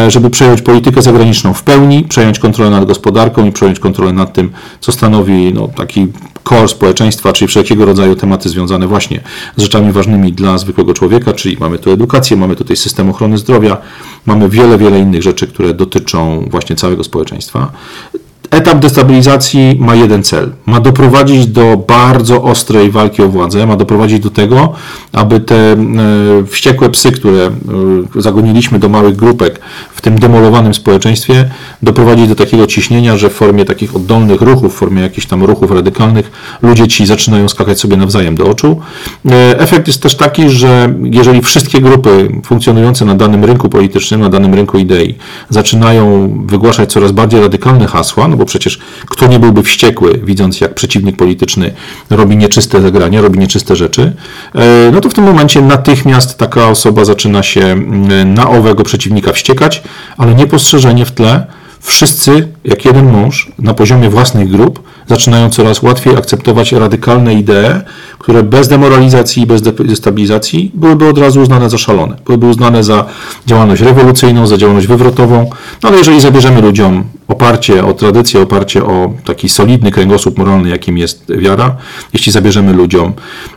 żeby 0.08 0.30
przejąć 0.30 0.62
politykę 0.62 1.02
zagraniczną 1.02 1.54
w 1.54 1.64
pełni, 1.64 2.04
przejąć 2.04 2.40
kontrolę 2.46 2.70
nad 2.70 2.86
gospodarką 2.86 3.46
i 3.46 3.52
przejąć 3.52 3.80
kontrolę 3.80 4.14
nad 4.14 4.34
tym, 4.34 4.52
co 4.80 4.92
stanowi 4.92 5.54
no, 5.54 5.68
taki 5.68 6.08
core 6.50 6.68
społeczeństwa, 6.68 7.34
czyli 7.34 7.48
wszelkiego 7.48 7.86
rodzaju 7.86 8.16
tematy 8.16 8.50
związane 8.50 8.88
właśnie 8.88 9.22
z 9.56 9.62
rzeczami 9.62 9.92
ważnymi 9.92 10.34
dla 10.34 10.58
zwykłego 10.58 10.94
człowieka, 10.94 11.34
czyli 11.34 11.58
mamy 11.60 11.80
tu 11.80 11.92
edukację, 11.92 12.38
mamy 12.38 12.56
tutaj 12.56 12.78
system 12.78 13.10
ochrony 13.10 13.38
zdrowia, 13.38 13.78
mamy 14.26 14.50
wiele, 14.50 14.78
wiele 14.78 15.00
innych 15.00 15.24
rzeczy, 15.24 15.48
które 15.48 15.74
dotyczą 15.74 16.48
właśnie 16.52 16.76
całego 16.76 17.04
społeczeństwa. 17.04 17.72
Etap 18.56 18.80
destabilizacji 18.80 19.78
ma 19.80 19.96
jeden 19.96 20.24
cel. 20.24 20.52
Ma 20.66 20.80
doprowadzić 20.80 21.48
do 21.48 21.78
bardzo 21.88 22.44
ostrej 22.44 22.92
walki 22.92 23.22
o 23.22 23.30
władzę, 23.30 23.66
ma 23.66 23.76
doprowadzić 23.76 24.20
do 24.20 24.30
tego, 24.30 24.74
aby 25.14 25.40
te 25.40 25.56
e, 25.56 25.78
wściekłe 26.48 26.90
psy, 26.90 27.12
które 27.12 27.46
e, 27.46 27.52
zagoniliśmy 28.22 28.80
do 28.80 28.90
małych 28.90 29.16
grupek 29.16 29.60
w 29.96 30.02
tym 30.02 30.20
demolowanym 30.20 30.74
społeczeństwie, 30.74 31.50
doprowadzić 31.84 32.28
do 32.28 32.36
takiego 32.36 32.68
ciśnienia, 32.68 33.18
że 33.18 33.30
w 33.30 33.34
formie 33.34 33.66
takich 33.66 33.96
oddolnych 33.96 34.42
ruchów, 34.42 34.74
w 34.74 34.78
formie 34.78 35.02
jakichś 35.02 35.28
tam 35.28 35.44
ruchów 35.44 35.72
radykalnych, 35.72 36.32
ludzie 36.62 36.88
ci 36.88 37.06
zaczynają 37.06 37.50
skakać 37.50 37.80
sobie 37.80 37.98
nawzajem 37.98 38.36
do 38.36 38.46
oczu. 38.46 38.80
E, 39.26 39.60
efekt 39.60 39.88
jest 39.88 40.02
też 40.02 40.16
taki, 40.16 40.50
że 40.50 40.94
jeżeli 41.04 41.42
wszystkie 41.42 41.82
grupy 41.82 42.42
funkcjonujące 42.46 43.06
na 43.06 43.16
danym 43.16 43.46
rynku 43.46 43.70
politycznym, 43.70 44.22
na 44.22 44.30
danym 44.30 44.54
rynku 44.54 44.78
idei 44.78 45.16
zaczynają 45.50 46.34
wygłaszać 46.46 46.92
coraz 46.92 47.12
bardziej 47.12 47.42
radykalne 47.42 47.88
hasła, 47.88 48.28
no 48.28 48.38
bo 48.38 48.45
przecież 48.46 48.80
kto 49.10 49.28
nie 49.28 49.40
byłby 49.40 49.64
wściekły, 49.64 50.20
widząc 50.24 50.62
jak 50.62 50.74
przeciwnik 50.74 51.18
polityczny 51.18 51.74
robi 52.10 52.38
nieczyste 52.38 52.82
zagrania, 52.82 53.22
robi 53.22 53.40
nieczyste 53.40 53.76
rzeczy, 53.76 54.14
e, 54.56 54.92
no 54.92 55.02
to 55.02 55.10
w 55.10 55.14
tym 55.14 55.24
momencie 55.24 55.62
natychmiast 55.62 56.38
taka 56.38 56.68
osoba 56.68 57.06
zaczyna 57.06 57.44
się 57.44 57.62
mm, 57.62 58.34
na 58.34 58.50
owego 58.50 58.84
przeciwnika 58.84 59.34
wściekać, 59.34 59.84
ale 60.18 60.36
niepostrzeżenie 60.36 61.06
w 61.06 61.12
tle 61.12 61.48
wszyscy, 61.82 62.48
jak 62.66 62.86
jeden 62.86 63.12
mąż, 63.12 63.52
na 63.60 63.74
poziomie 63.74 64.10
własnych 64.10 64.50
grup, 64.50 64.84
zaczynają 65.08 65.50
coraz 65.50 65.82
łatwiej 65.82 66.18
akceptować 66.18 66.72
radykalne 66.72 67.34
idee, 67.34 67.82
które 68.20 68.44
bez 68.44 68.68
demoralizacji 68.68 69.44
i 69.44 69.46
bez 69.46 69.62
destabilizacji 69.62 70.72
byłyby 70.74 71.08
od 71.08 71.18
razu 71.18 71.42
uznane 71.42 71.70
za 71.70 71.78
szalone. 71.78 72.16
Byłyby 72.26 72.46
uznane 72.46 72.84
za 72.84 73.06
działalność 73.46 73.82
rewolucyjną, 73.82 74.48
za 74.48 74.58
działalność 74.58 74.88
wywrotową. 74.88 75.50
No 75.84 75.90
ale 75.90 75.98
jeżeli 75.98 76.22
zabierzemy 76.22 76.62
ludziom 76.62 77.04
oparcie 77.28 77.86
o 77.86 77.94
tradycję, 77.94 78.42
oparcie 78.42 78.84
o 78.84 79.14
taki 79.26 79.50
solidny 79.50 79.92
kręgosłup 79.92 80.38
moralny, 80.38 80.70
jakim 80.70 80.98
jest 80.98 81.26
wiara, 81.38 81.76
jeśli 82.14 82.32
zabierzemy 82.32 82.74
ludziom 82.74 83.14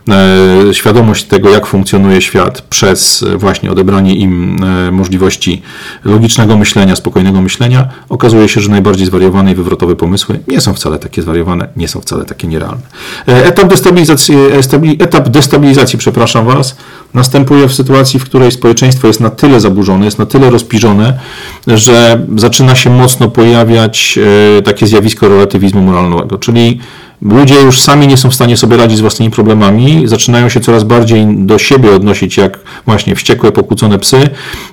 e, 0.09 0.73
świadomość 0.73 1.23
tego, 1.23 1.49
jak 1.49 1.65
funkcjonuje 1.65 2.21
świat 2.21 2.61
przez 2.61 3.25
właśnie 3.37 3.71
odebranie 3.71 4.15
im 4.15 4.63
e, 4.63 4.91
możliwości 4.91 5.61
logicznego 6.03 6.57
myślenia, 6.57 6.95
spokojnego 6.95 7.41
myślenia, 7.41 7.89
okazuje 8.09 8.49
się, 8.49 8.61
że 8.61 8.69
najbardziej 8.69 8.98
zwariowane 9.05 9.51
i 9.51 9.55
wywrotowe 9.55 9.95
pomysły 9.95 10.39
nie 10.47 10.61
są 10.61 10.73
wcale 10.73 10.99
takie 10.99 11.21
zwariowane, 11.21 11.67
nie 11.75 11.87
są 11.87 12.01
wcale 12.01 12.25
takie 12.25 12.47
nierealne. 12.47 12.81
E, 13.27 13.45
etap 13.45 13.67
destabilizacji, 13.67 14.35
e, 14.35 15.03
etap 15.03 15.29
destabilizacji, 15.29 15.99
przepraszam 15.99 16.45
Was, 16.45 16.75
następuje 17.13 17.67
w 17.67 17.73
sytuacji, 17.73 18.19
w 18.19 18.23
której 18.23 18.51
społeczeństwo 18.51 19.07
jest 19.07 19.19
na 19.19 19.29
tyle 19.29 19.59
zaburzone, 19.59 20.05
jest 20.05 20.19
na 20.19 20.25
tyle 20.25 20.49
rozpiżone, 20.49 21.19
że 21.67 22.25
zaczyna 22.35 22.75
się 22.75 22.89
mocno 22.89 23.29
pojawiać 23.29 24.19
e, 24.57 24.61
takie 24.61 24.87
zjawisko 24.87 25.29
relatywizmu 25.29 25.81
moralnego, 25.81 26.37
czyli 26.37 26.79
Ludzie 27.21 27.61
już 27.61 27.81
sami 27.81 28.07
nie 28.07 28.17
są 28.17 28.29
w 28.29 28.35
stanie 28.35 28.57
sobie 28.57 28.77
radzić 28.77 28.97
z 28.97 29.01
własnymi 29.01 29.31
problemami, 29.31 30.07
zaczynają 30.07 30.49
się 30.49 30.59
coraz 30.59 30.83
bardziej 30.83 31.25
do 31.35 31.57
siebie 31.57 31.95
odnosić 31.95 32.37
jak 32.37 32.59
właśnie 32.85 33.15
wściekłe, 33.15 33.51
pokłócone 33.51 33.99
psy. 33.99 34.29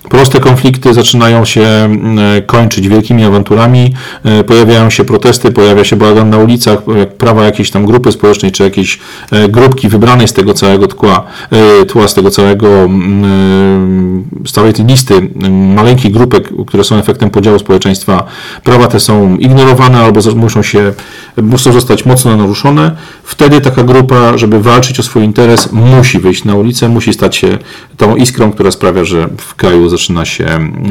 Proste 0.09 0.41
konflikty 0.41 0.95
zaczynają 0.95 1.45
się 1.45 1.63
mm, 1.63 2.19
kończyć 2.47 2.89
wielkimi 2.89 3.25
awanturami, 3.25 3.95
e, 4.25 4.45
pojawiają 4.45 4.91
się 4.91 5.05
protesty, 5.05 5.53
pojawia 5.53 5.85
się 5.85 5.97
bałagan 5.97 6.31
na 6.31 6.39
ulicach, 6.39 6.79
prawa 7.19 7.45
jakiejś 7.45 7.71
tam 7.71 7.87
grupy 7.87 8.13
społecznej, 8.13 8.53
czy 8.53 8.63
jakiejś 8.63 8.99
e, 9.33 9.49
grupki 9.49 9.89
wybranej 9.89 10.29
z 10.29 10.33
tego 10.33 10.55
całego 10.55 10.87
tła, 10.87 11.25
e, 11.51 11.87
tła 11.87 12.09
z 12.09 12.15
tego 12.15 12.31
całego, 12.31 12.69
mm, 12.69 14.25
z 14.47 14.53
całej 14.53 14.73
tej 14.73 14.85
listy 14.85 15.15
mm, 15.15 15.75
maleńkich 15.75 16.13
grupek, 16.13 16.53
które 16.67 16.85
są 16.85 16.97
efektem 16.97 17.31
podziału 17.31 17.59
społeczeństwa. 17.59 18.25
Prawa 18.65 18.87
te 18.87 19.01
są 19.01 19.37
ignorowane 19.37 19.99
albo 19.99 20.21
muszą 20.37 20.63
się, 20.63 20.93
muszą 21.43 21.73
zostać 21.73 22.05
mocno 22.05 22.36
naruszone, 22.37 22.97
wtedy 23.23 23.61
taka 23.61 23.83
grupa, 23.83 24.39
żeby 24.39 24.63
walczyć 24.63 25.01
o 25.01 25.03
swój 25.03 25.25
interes, 25.25 25.73
musi 25.73 26.19
wyjść 26.19 26.45
na 26.45 26.55
ulicę, 26.55 26.89
musi 26.89 27.13
stać 27.13 27.37
się 27.37 27.59
tą 27.97 28.17
iskrą, 28.17 28.53
która 28.53 28.71
sprawia, 28.71 29.05
że 29.05 29.29
w 29.39 29.55
kraju 29.55 29.89
zaczyna 29.89 30.25
się 30.25 30.47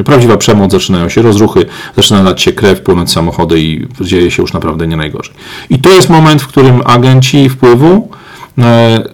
prawdziwa 0.05 0.37
przemoc, 0.37 0.71
zaczynają 0.71 1.09
się 1.09 1.21
rozruchy, 1.21 1.65
zaczyna 1.95 2.21
lać 2.21 2.41
się 2.41 2.53
krew, 2.53 2.81
płynąć 2.81 3.11
samochody 3.11 3.61
i 3.61 3.87
dzieje 4.01 4.31
się 4.31 4.41
już 4.43 4.53
naprawdę 4.53 4.87
nie 4.87 4.97
najgorzej. 4.97 5.33
I 5.69 5.79
to 5.79 5.89
jest 5.89 6.09
moment, 6.09 6.41
w 6.41 6.47
którym 6.47 6.81
agenci 6.85 7.49
wpływu 7.49 8.09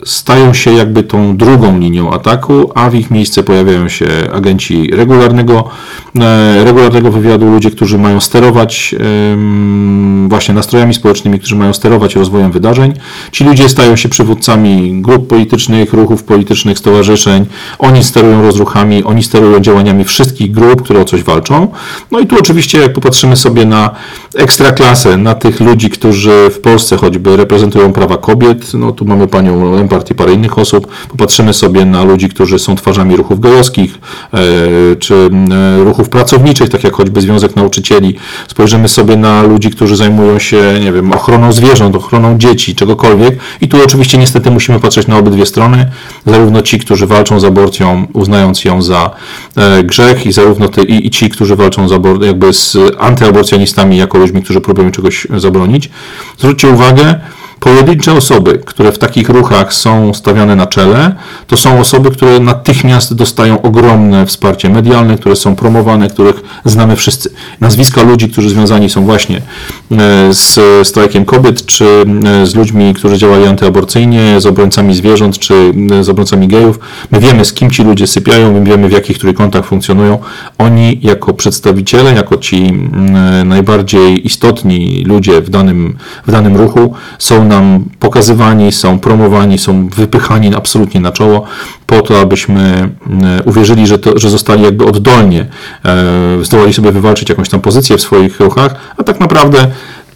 stają 0.05 0.53
się 0.53 0.71
jakby 0.73 1.03
tą 1.03 1.37
drugą 1.37 1.79
linią 1.79 2.11
ataku, 2.11 2.71
a 2.75 2.89
w 2.89 2.95
ich 2.95 3.11
miejsce 3.11 3.43
pojawiają 3.43 3.89
się 3.89 4.07
agenci 4.33 4.91
regularnego, 4.93 5.69
e, 6.19 6.63
regularnego 6.63 7.11
wywiadu, 7.11 7.51
ludzie, 7.51 7.71
którzy 7.71 7.97
mają 7.97 8.19
sterować 8.19 8.95
właśnie 10.27 10.53
nastrojami 10.55 10.93
społecznymi, 10.93 11.39
którzy 11.39 11.55
mają 11.55 11.73
sterować 11.73 12.15
rozwojem 12.15 12.51
wydarzeń. 12.51 12.93
Ci 13.31 13.43
ludzie 13.43 13.69
stają 13.69 13.95
się 13.95 14.09
przywódcami 14.09 15.01
grup 15.01 15.27
politycznych, 15.27 15.93
ruchów 15.93 16.23
politycznych, 16.23 16.77
stowarzyszeń. 16.77 17.45
Oni 17.79 18.03
sterują 18.03 18.41
rozruchami, 18.41 19.03
oni 19.03 19.23
sterują 19.23 19.59
działaniami 19.59 20.03
wszystkich 20.03 20.51
grup, 20.51 20.81
które 20.81 20.99
o 20.99 21.05
coś 21.05 21.23
walczą. 21.23 21.67
No 22.11 22.19
i 22.19 22.27
tu 22.27 22.35
oczywiście, 22.39 22.81
jak 22.81 22.93
popatrzymy 22.93 23.35
sobie 23.35 23.65
na 23.65 23.89
ekstraklasę, 24.35 25.17
na 25.17 25.33
tych 25.33 25.59
ludzi, 25.59 25.89
którzy 25.89 26.49
w 26.49 26.59
Polsce 26.59 26.97
choćby 26.97 27.37
reprezentują 27.37 27.93
prawa 27.93 28.17
kobiet, 28.17 28.73
no 28.73 28.91
tu 28.91 29.05
mamy 29.05 29.27
panią 29.31 29.75
Lempart 29.75 30.11
i 30.11 30.15
parę 30.15 30.33
innych 30.33 30.57
osób. 30.57 30.87
Popatrzymy 31.09 31.53
sobie 31.53 31.85
na 31.85 32.03
ludzi, 32.03 32.29
którzy 32.29 32.59
są 32.59 32.75
twarzami 32.75 33.15
ruchów 33.15 33.39
gejowskich, 33.39 33.99
e, 34.33 34.95
czy 34.95 35.29
e, 35.51 35.83
ruchów 35.83 36.09
pracowniczych, 36.09 36.69
tak 36.69 36.83
jak 36.83 36.93
choćby 36.93 37.21
Związek 37.21 37.55
Nauczycieli. 37.55 38.15
Spojrzymy 38.47 38.87
sobie 38.87 39.15
na 39.17 39.43
ludzi, 39.43 39.69
którzy 39.69 39.95
zajmują 39.95 40.39
się, 40.39 40.61
nie 40.83 40.91
wiem, 40.91 41.11
ochroną 41.11 41.53
zwierząt, 41.53 41.95
ochroną 41.95 42.37
dzieci, 42.37 42.75
czegokolwiek. 42.75 43.39
I 43.61 43.67
tu 43.67 43.83
oczywiście 43.83 44.17
niestety 44.17 44.51
musimy 44.51 44.79
patrzeć 44.79 45.07
na 45.07 45.17
obydwie 45.17 45.45
strony. 45.45 45.91
Zarówno 46.25 46.61
ci, 46.61 46.79
którzy 46.79 47.07
walczą 47.07 47.39
z 47.39 47.43
aborcją, 47.43 48.07
uznając 48.13 48.65
ją 48.65 48.81
za 48.81 49.11
e, 49.55 49.83
grzech, 49.83 50.25
i 50.25 50.31
zarówno 50.31 50.67
te, 50.69 50.83
i, 50.83 51.07
i 51.07 51.09
ci, 51.09 51.29
którzy 51.29 51.55
walczą 51.55 51.87
z 51.87 51.91
abor- 51.91 52.23
jakby 52.25 52.53
z 52.53 52.77
antyaborcjonistami, 52.99 53.97
jako 53.97 54.17
ludźmi, 54.17 54.43
którzy 54.43 54.61
próbują 54.61 54.91
czegoś 54.91 55.27
zabronić. 55.37 55.89
Zwróćcie 56.37 56.67
uwagę, 56.69 57.19
Pojedyncze 57.61 58.13
osoby, 58.13 58.61
które 58.65 58.91
w 58.91 58.97
takich 58.97 59.29
ruchach 59.29 59.73
są 59.73 60.13
stawiane 60.13 60.55
na 60.55 60.67
czele, 60.67 61.15
to 61.47 61.57
są 61.57 61.79
osoby, 61.79 62.11
które 62.11 62.39
natychmiast 62.39 63.13
dostają 63.15 63.61
ogromne 63.61 64.25
wsparcie 64.25 64.69
medialne, 64.69 65.17
które 65.17 65.35
są 65.35 65.55
promowane, 65.55 66.09
których 66.09 66.43
znamy 66.65 66.95
wszyscy. 66.95 67.29
Nazwiska 67.59 68.03
ludzi, 68.03 68.29
którzy 68.29 68.49
związani 68.49 68.89
są 68.89 69.05
właśnie 69.05 69.37
e, 69.37 69.41
z 70.33 70.59
strajkiem 70.87 71.25
kobiet, 71.25 71.65
czy 71.65 71.85
e, 72.25 72.45
z 72.45 72.55
ludźmi, 72.55 72.93
którzy 72.93 73.17
działali 73.17 73.45
antyaborcyjnie, 73.45 74.41
z 74.41 74.45
obrońcami 74.45 74.95
zwierząt, 74.95 75.39
czy 75.39 75.53
e, 75.99 76.03
z 76.03 76.09
obrońcami 76.09 76.47
gejów. 76.47 76.79
My 77.11 77.19
wiemy, 77.19 77.45
z 77.45 77.53
kim 77.53 77.71
ci 77.71 77.83
ludzie 77.83 78.07
sypiają, 78.07 78.53
my 78.53 78.63
wiemy, 78.63 78.89
w 78.89 78.91
jakich 78.91 79.17
trójkątach 79.17 79.65
funkcjonują. 79.65 80.19
Oni 80.57 80.99
jako 81.01 81.33
przedstawiciele, 81.33 82.13
jako 82.13 82.37
ci 82.37 82.73
najbardziej 83.45 84.27
istotni 84.27 85.03
ludzie 85.07 85.41
w 85.41 85.49
danym, 85.49 85.97
w 86.27 86.31
danym 86.31 86.57
ruchu 86.57 86.93
są 87.19 87.50
nam 87.51 87.85
pokazywani, 87.99 88.71
są 88.71 88.99
promowani, 88.99 89.57
są 89.57 89.87
wypychani 89.89 90.55
absolutnie 90.55 91.01
na 91.01 91.11
czoło 91.11 91.43
po 91.85 92.01
to, 92.01 92.21
abyśmy 92.21 92.89
uwierzyli, 93.45 93.87
że, 93.87 93.99
to, 93.99 94.19
że 94.19 94.29
zostali 94.29 94.63
jakby 94.63 94.85
oddolnie, 94.85 95.45
zdołali 96.41 96.73
sobie 96.73 96.91
wywalczyć 96.91 97.29
jakąś 97.29 97.49
tam 97.49 97.61
pozycję 97.61 97.97
w 97.97 98.01
swoich 98.01 98.39
ruchach, 98.39 98.75
a 98.97 99.03
tak 99.03 99.19
naprawdę 99.19 99.67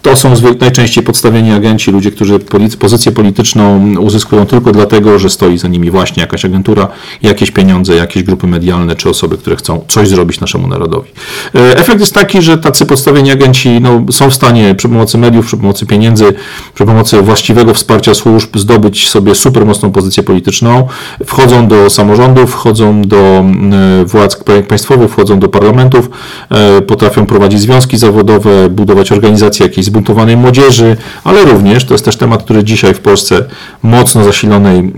to 0.06 0.16
są 0.16 0.34
najczęściej 0.60 1.04
podstawieni 1.04 1.52
agenci, 1.52 1.92
ludzie, 1.92 2.12
którzy 2.12 2.40
pozycję 2.80 3.12
polityczną 3.12 3.96
uzyskują 4.00 4.46
tylko 4.46 4.72
dlatego, 4.72 5.20
że 5.20 5.30
stoi 5.30 5.58
za 5.58 5.68
nimi 5.68 5.92
właśnie 5.92 6.22
jakaś 6.22 6.46
agentura, 6.46 6.88
jakieś 7.22 7.52
pieniądze, 7.52 7.96
jakieś 7.96 8.24
grupy 8.24 8.48
medialne 8.48 8.96
czy 8.96 9.10
osoby, 9.10 9.38
które 9.38 9.56
chcą 9.56 9.86
coś 9.88 10.08
zrobić 10.08 10.40
naszemu 10.40 10.68
narodowi. 10.68 11.10
E, 11.56 11.78
efekt 11.78 12.00
jest 12.00 12.14
taki, 12.14 12.42
że 12.42 12.58
tacy 12.58 12.86
podstawieni 12.86 13.32
agenci 13.32 13.82
no, 13.82 14.06
są 14.12 14.30
w 14.30 14.34
stanie 14.34 14.76
przy 14.76 14.90
pomocy 14.90 15.18
mediów, 15.18 15.46
przy 15.46 15.58
pomocy 15.58 15.86
pieniędzy, 15.86 16.34
przy 16.74 16.86
pomocy 16.86 17.22
właściwego 17.22 17.74
wsparcia 17.74 18.14
służb 18.14 18.58
zdobyć 18.58 19.10
sobie 19.10 19.36
super 19.36 19.66
mocną 19.66 19.92
pozycję 19.92 20.24
polityczną, 20.24 20.88
wchodzą 21.26 21.68
do 21.68 21.90
samorządów, 21.90 22.52
wchodzą 22.52 23.02
do 23.02 23.18
e, 23.18 24.06
władz 24.06 24.44
państwowych, 24.68 25.12
wchodzą 25.12 25.40
do 25.40 25.48
parlamentów, 25.48 26.10
e, 26.50 26.82
potrafią 26.82 27.26
prowadzić 27.26 27.60
związki 27.60 27.98
zawodowe, 27.98 28.70
budować 28.70 29.12
organizacje 29.12 29.66
jakieś 29.66 29.86
zbuntowanej 29.96 30.38
młodzieży, 30.38 30.98
ale 31.24 31.46
również, 31.46 31.86
to 31.86 31.94
jest 31.94 32.06
też 32.06 32.16
temat, 32.16 32.44
który 32.44 32.64
dzisiaj 32.64 32.94
w 32.94 33.00
Polsce 33.00 33.46
mocno 33.84 34.24
zasilonej 34.24 34.94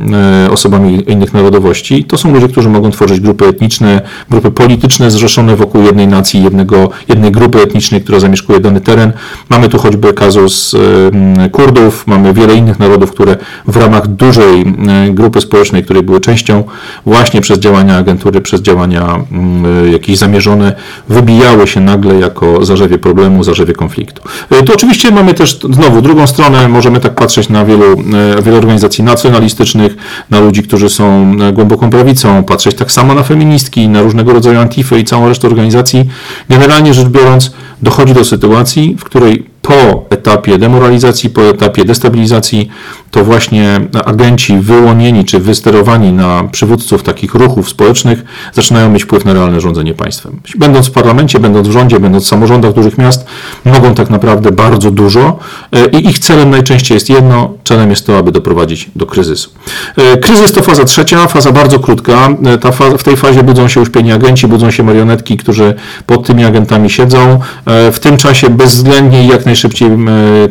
e, 0.45 0.51
osobami 0.51 1.11
innych 1.11 1.33
narodowości, 1.33 2.03
to 2.03 2.17
są 2.17 2.33
ludzie, 2.33 2.47
którzy 2.47 2.69
mogą 2.69 2.91
tworzyć 2.91 3.19
grupy 3.19 3.45
etniczne, 3.45 4.01
grupy 4.29 4.51
polityczne 4.51 5.11
zrzeszone 5.11 5.55
wokół 5.55 5.81
jednej 5.81 6.07
nacji, 6.07 6.43
jednego, 6.43 6.89
jednej 7.07 7.31
grupy 7.31 7.61
etnicznej, 7.61 8.01
która 8.01 8.19
zamieszkuje 8.19 8.59
dany 8.59 8.81
teren. 8.81 9.11
Mamy 9.49 9.69
tu 9.69 9.77
choćby 9.77 10.13
kazus 10.13 10.73
e, 10.73 11.49
Kurdów, 11.49 12.07
mamy 12.07 12.33
wiele 12.33 12.55
innych 12.55 12.79
narodów, 12.79 13.11
które 13.11 13.37
w 13.67 13.77
ramach 13.77 14.07
dużej 14.07 14.61
e, 14.61 14.65
grupy 15.09 15.41
społecznej, 15.41 15.83
której 15.83 16.03
były 16.03 16.19
częścią, 16.19 16.63
właśnie 17.05 17.41
przez 17.41 17.59
działania 17.59 17.97
agentury, 17.97 18.41
przez 18.41 18.61
działania 18.61 19.19
jakieś 19.91 20.17
zamierzone, 20.17 20.75
wybijały 21.09 21.67
się 21.67 21.81
nagle 21.81 22.19
jako 22.19 22.65
zarzewie 22.65 22.97
problemu, 22.97 23.43
zarzewie 23.43 23.73
konfliktu. 23.73 24.21
Tu 24.65 24.76
oczywiście 24.77 25.11
mamy 25.11 25.33
też 25.33 25.59
znowu 25.73 26.01
drugą 26.01 26.27
stronę, 26.27 26.67
możemy 26.67 26.99
tak 26.99 27.15
patrzeć 27.15 27.49
na 27.49 27.65
wielu, 27.65 27.85
e, 28.37 28.41
wiele 28.41 28.57
organizacji 28.57 29.03
nacjonalistycznych, 29.03 29.95
na 30.29 30.39
ludzi, 30.39 30.63
którzy 30.63 30.89
są 30.89 31.35
e, 31.41 31.53
głęboką 31.53 31.89
prawicą, 31.89 32.43
patrzeć 32.43 32.75
tak 32.75 32.91
samo 32.91 33.13
na 33.13 33.23
feministki, 33.23 33.89
na 33.89 34.01
różnego 34.01 34.33
rodzaju 34.33 34.59
antify 34.59 34.99
i 34.99 35.03
całą 35.03 35.27
resztę 35.27 35.47
organizacji. 35.47 36.05
Generalnie 36.49 36.93
rzecz 36.93 37.07
biorąc, 37.07 37.51
dochodzi 37.81 38.13
do 38.13 38.25
sytuacji, 38.25 38.95
w 38.99 39.03
której 39.03 39.46
po 39.67 40.05
etapie 40.09 40.57
demoralizacji, 40.57 41.29
po 41.29 41.41
etapie 41.41 41.85
destabilizacji, 41.85 42.69
to 43.11 43.23
właśnie 43.23 43.79
agenci 44.05 44.57
wyłonieni 44.59 45.25
czy 45.25 45.39
wysterowani 45.39 46.13
na 46.13 46.43
przywódców 46.51 47.03
takich 47.03 47.33
ruchów 47.35 47.69
społecznych 47.69 48.23
zaczynają 48.53 48.89
mieć 48.89 49.03
wpływ 49.03 49.25
na 49.25 49.33
realne 49.33 49.61
rządzenie 49.61 49.93
państwem. 49.93 50.39
Będąc 50.57 50.87
w 50.87 50.91
parlamencie, 50.91 51.39
będąc 51.39 51.67
w 51.67 51.71
rządzie, 51.71 51.99
będąc 51.99 52.25
w 52.25 52.27
samorządach 52.27 52.73
dużych 52.73 52.97
miast, 52.97 53.25
mogą 53.65 53.93
tak 53.93 54.09
naprawdę 54.09 54.51
bardzo 54.51 54.91
dużo 54.91 55.39
e, 55.71 55.85
i 55.85 56.09
ich 56.09 56.19
celem 56.19 56.49
najczęściej 56.49 56.95
jest 56.95 57.09
jedno, 57.09 57.53
celem 57.63 57.89
jest 57.89 58.07
to, 58.07 58.17
aby 58.17 58.31
doprowadzić 58.31 58.89
do 58.95 59.05
kryzysu. 59.05 59.49
E, 59.97 60.17
kryzys 60.17 60.51
to 60.51 60.61
faza 60.61 60.85
trzecia, 60.85 61.27
faza 61.27 61.51
bardzo 61.51 61.79
krótka. 61.79 62.29
E, 62.45 62.57
ta 62.57 62.71
faza, 62.71 62.97
w 62.97 63.03
tej 63.03 63.17
fazie 63.17 63.43
budzą 63.43 63.67
się 63.67 63.81
uśpieni 63.81 64.11
agenci, 64.11 64.47
budzą 64.47 64.71
się 64.71 64.83
marionetki, 64.83 65.37
którzy 65.37 65.73
pod 66.05 66.27
tymi 66.27 66.45
agentami 66.45 66.89
siedzą. 66.89 67.39
W 67.91 67.99
tym 67.99 68.17
czasie 68.17 68.49
bezwzględnie 68.49 69.27
jak 69.27 69.45
najszybciej 69.45 69.56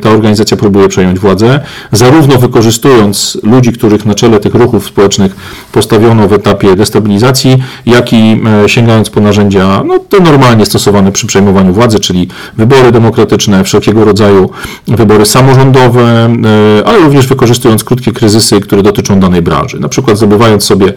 ta 0.03 0.11
organizacja 0.11 0.57
próbuje 0.57 0.89
przejąć 0.89 1.19
władzę, 1.19 1.61
zarówno 1.93 2.39
wykorzystując 2.39 3.39
ludzi, 3.43 3.73
których 3.73 4.07
na 4.07 4.15
czele 4.15 4.41
tych 4.41 4.55
ruchów 4.55 4.87
społecznych 4.87 5.37
postawiono 5.73 6.29
w 6.29 6.33
etapie 6.33 6.77
destabilizacji, 6.77 7.57
jak 7.87 8.13
i 8.13 8.41
e, 8.65 8.69
sięgając 8.69 9.11
po 9.11 9.21
narzędzia 9.21 9.83
no, 9.87 9.99
te 9.99 10.21
normalnie 10.21 10.67
stosowane 10.67 11.13
przy 11.13 11.27
przejmowaniu 11.27 11.73
władzy, 11.73 12.01
czyli 12.01 12.29
wybory 12.57 12.93
demokratyczne, 12.93 13.65
wszelkiego 13.65 14.05
rodzaju 14.05 14.51
wybory 14.89 15.27
samorządowe, 15.27 16.03
e, 16.03 16.87
ale 16.87 16.99
również 16.99 17.27
wykorzystując 17.27 17.85
krótkie 17.85 18.13
kryzysy, 18.13 18.61
które 18.61 18.83
dotyczą 18.83 19.21
danej 19.21 19.43
branży. 19.43 19.81
Na 19.81 19.89
przykład 19.89 20.17
zdobywając 20.17 20.65
sobie 20.65 20.93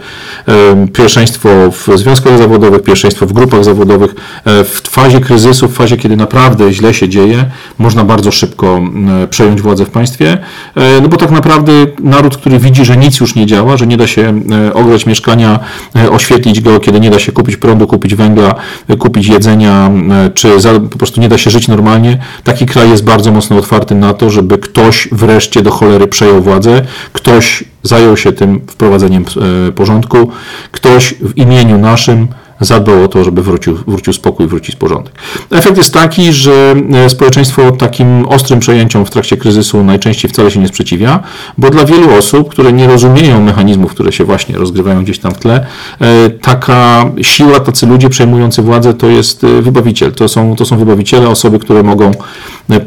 e, 0.48 0.88
pierwszeństwo 0.88 1.50
w 1.72 1.98
związkach 1.98 2.38
zawodowych, 2.38 2.84
pierwszeństwo 2.84 3.26
w 3.26 3.34
grupach 3.34 3.64
zawodowych, 3.64 4.16
w 4.46 4.82
fazie 4.90 5.20
kryzysu, 5.20 5.68
w 5.68 5.74
fazie, 5.74 5.98
kiedy 5.98 6.16
naprawdę 6.16 6.74
źle 6.74 6.94
się 6.94 7.10
dzieje, 7.10 7.46
można 7.78 7.99
bardzo 8.04 8.32
szybko 8.32 8.82
przejąć 9.30 9.62
władzę 9.62 9.86
w 9.86 9.90
państwie, 9.90 10.38
no 11.02 11.08
bo 11.10 11.18
tak 11.18 11.32
naprawdę 11.32 11.72
naród, 12.04 12.38
który 12.38 12.60
widzi, 12.60 12.86
że 12.86 12.98
nic 12.98 13.20
już 13.20 13.36
nie 13.36 13.46
działa, 13.46 13.78
że 13.78 13.88
nie 13.88 13.98
da 13.98 14.08
się 14.08 14.42
e, 14.68 14.74
ogrzać 14.74 15.06
mieszkania, 15.06 15.60
e, 15.96 16.12
oświetlić 16.12 16.62
go, 16.62 16.80
kiedy 16.80 17.00
nie 17.00 17.10
da 17.10 17.20
się 17.20 17.32
kupić 17.32 17.58
prądu, 17.58 17.88
kupić 17.88 18.16
węgla, 18.16 18.56
e, 18.88 18.98
kupić 18.98 19.28
jedzenia, 19.28 19.92
czy 20.34 20.50
po 20.92 20.98
prostu 20.98 21.22
nie 21.22 21.30
da 21.30 21.38
się 21.38 21.50
żyć 21.50 21.68
normalnie, 21.68 22.18
taki 22.44 22.66
kraj 22.66 22.90
jest 22.90 23.04
bardzo 23.04 23.32
mocno 23.32 23.58
otwarty 23.58 23.96
na 23.96 24.14
to, 24.14 24.30
żeby 24.30 24.58
ktoś 24.58 25.10
wreszcie 25.12 25.62
do 25.62 25.72
cholery 25.72 26.08
przejął 26.08 26.42
władzę, 26.42 26.82
ktoś 27.14 27.64
zajął 27.84 28.18
się 28.18 28.32
tym 28.32 28.62
wprowadzeniem 28.68 29.26
porządku, 29.76 30.32
ktoś 30.72 31.14
w 31.22 31.38
imieniu 31.38 31.78
naszym 31.78 32.28
zadbał 32.60 33.04
o 33.04 33.08
to, 33.08 33.24
żeby 33.24 33.44
wrócił, 33.44 33.78
wrócił 33.88 34.14
spokój, 34.14 34.48
wrócić 34.48 34.76
porządek. 34.76 35.14
Efekt 35.52 35.78
jest 35.78 35.94
taki, 35.94 36.34
że 36.34 36.76
e, 36.94 37.10
społeczeństwo 37.10 37.72
takim 37.72 38.26
ostrym 38.28 38.60
przejęciom 38.60 39.06
w 39.06 39.10
trakcie 39.10 39.38
kryzysu 39.38 39.84
najczęściej 39.84 40.32
wcale 40.32 40.52
się 40.52 40.60
nie 40.60 40.68
sprzeciwia, 40.68 41.20
bo 41.58 41.70
dla 41.70 41.86
wielu 41.86 42.14
osób, 42.14 42.50
które 42.50 42.74
nie 42.74 42.88
rozumieją 42.88 43.42
mechanizmów, 43.42 43.92
które 43.92 44.12
się 44.12 44.24
właśnie 44.24 44.58
rozgrywają 44.58 45.04
gdzieś 45.04 45.20
tam 45.20 45.32
w 45.32 45.38
tle, 45.38 45.66
e, 46.02 46.30
taka 46.30 47.06
siła, 47.22 47.60
tacy 47.60 47.88
ludzie 47.88 48.10
przejmujący 48.10 48.62
władzę 48.62 48.94
to 48.94 49.08
jest 49.08 49.44
e, 49.44 49.62
wybawiciel. 49.62 50.12
To 50.12 50.28
są, 50.28 50.56
to 50.56 50.66
są 50.66 50.78
wybawiciele, 50.78 51.30
osoby, 51.30 51.60
które 51.60 51.84
mogą 51.84 52.12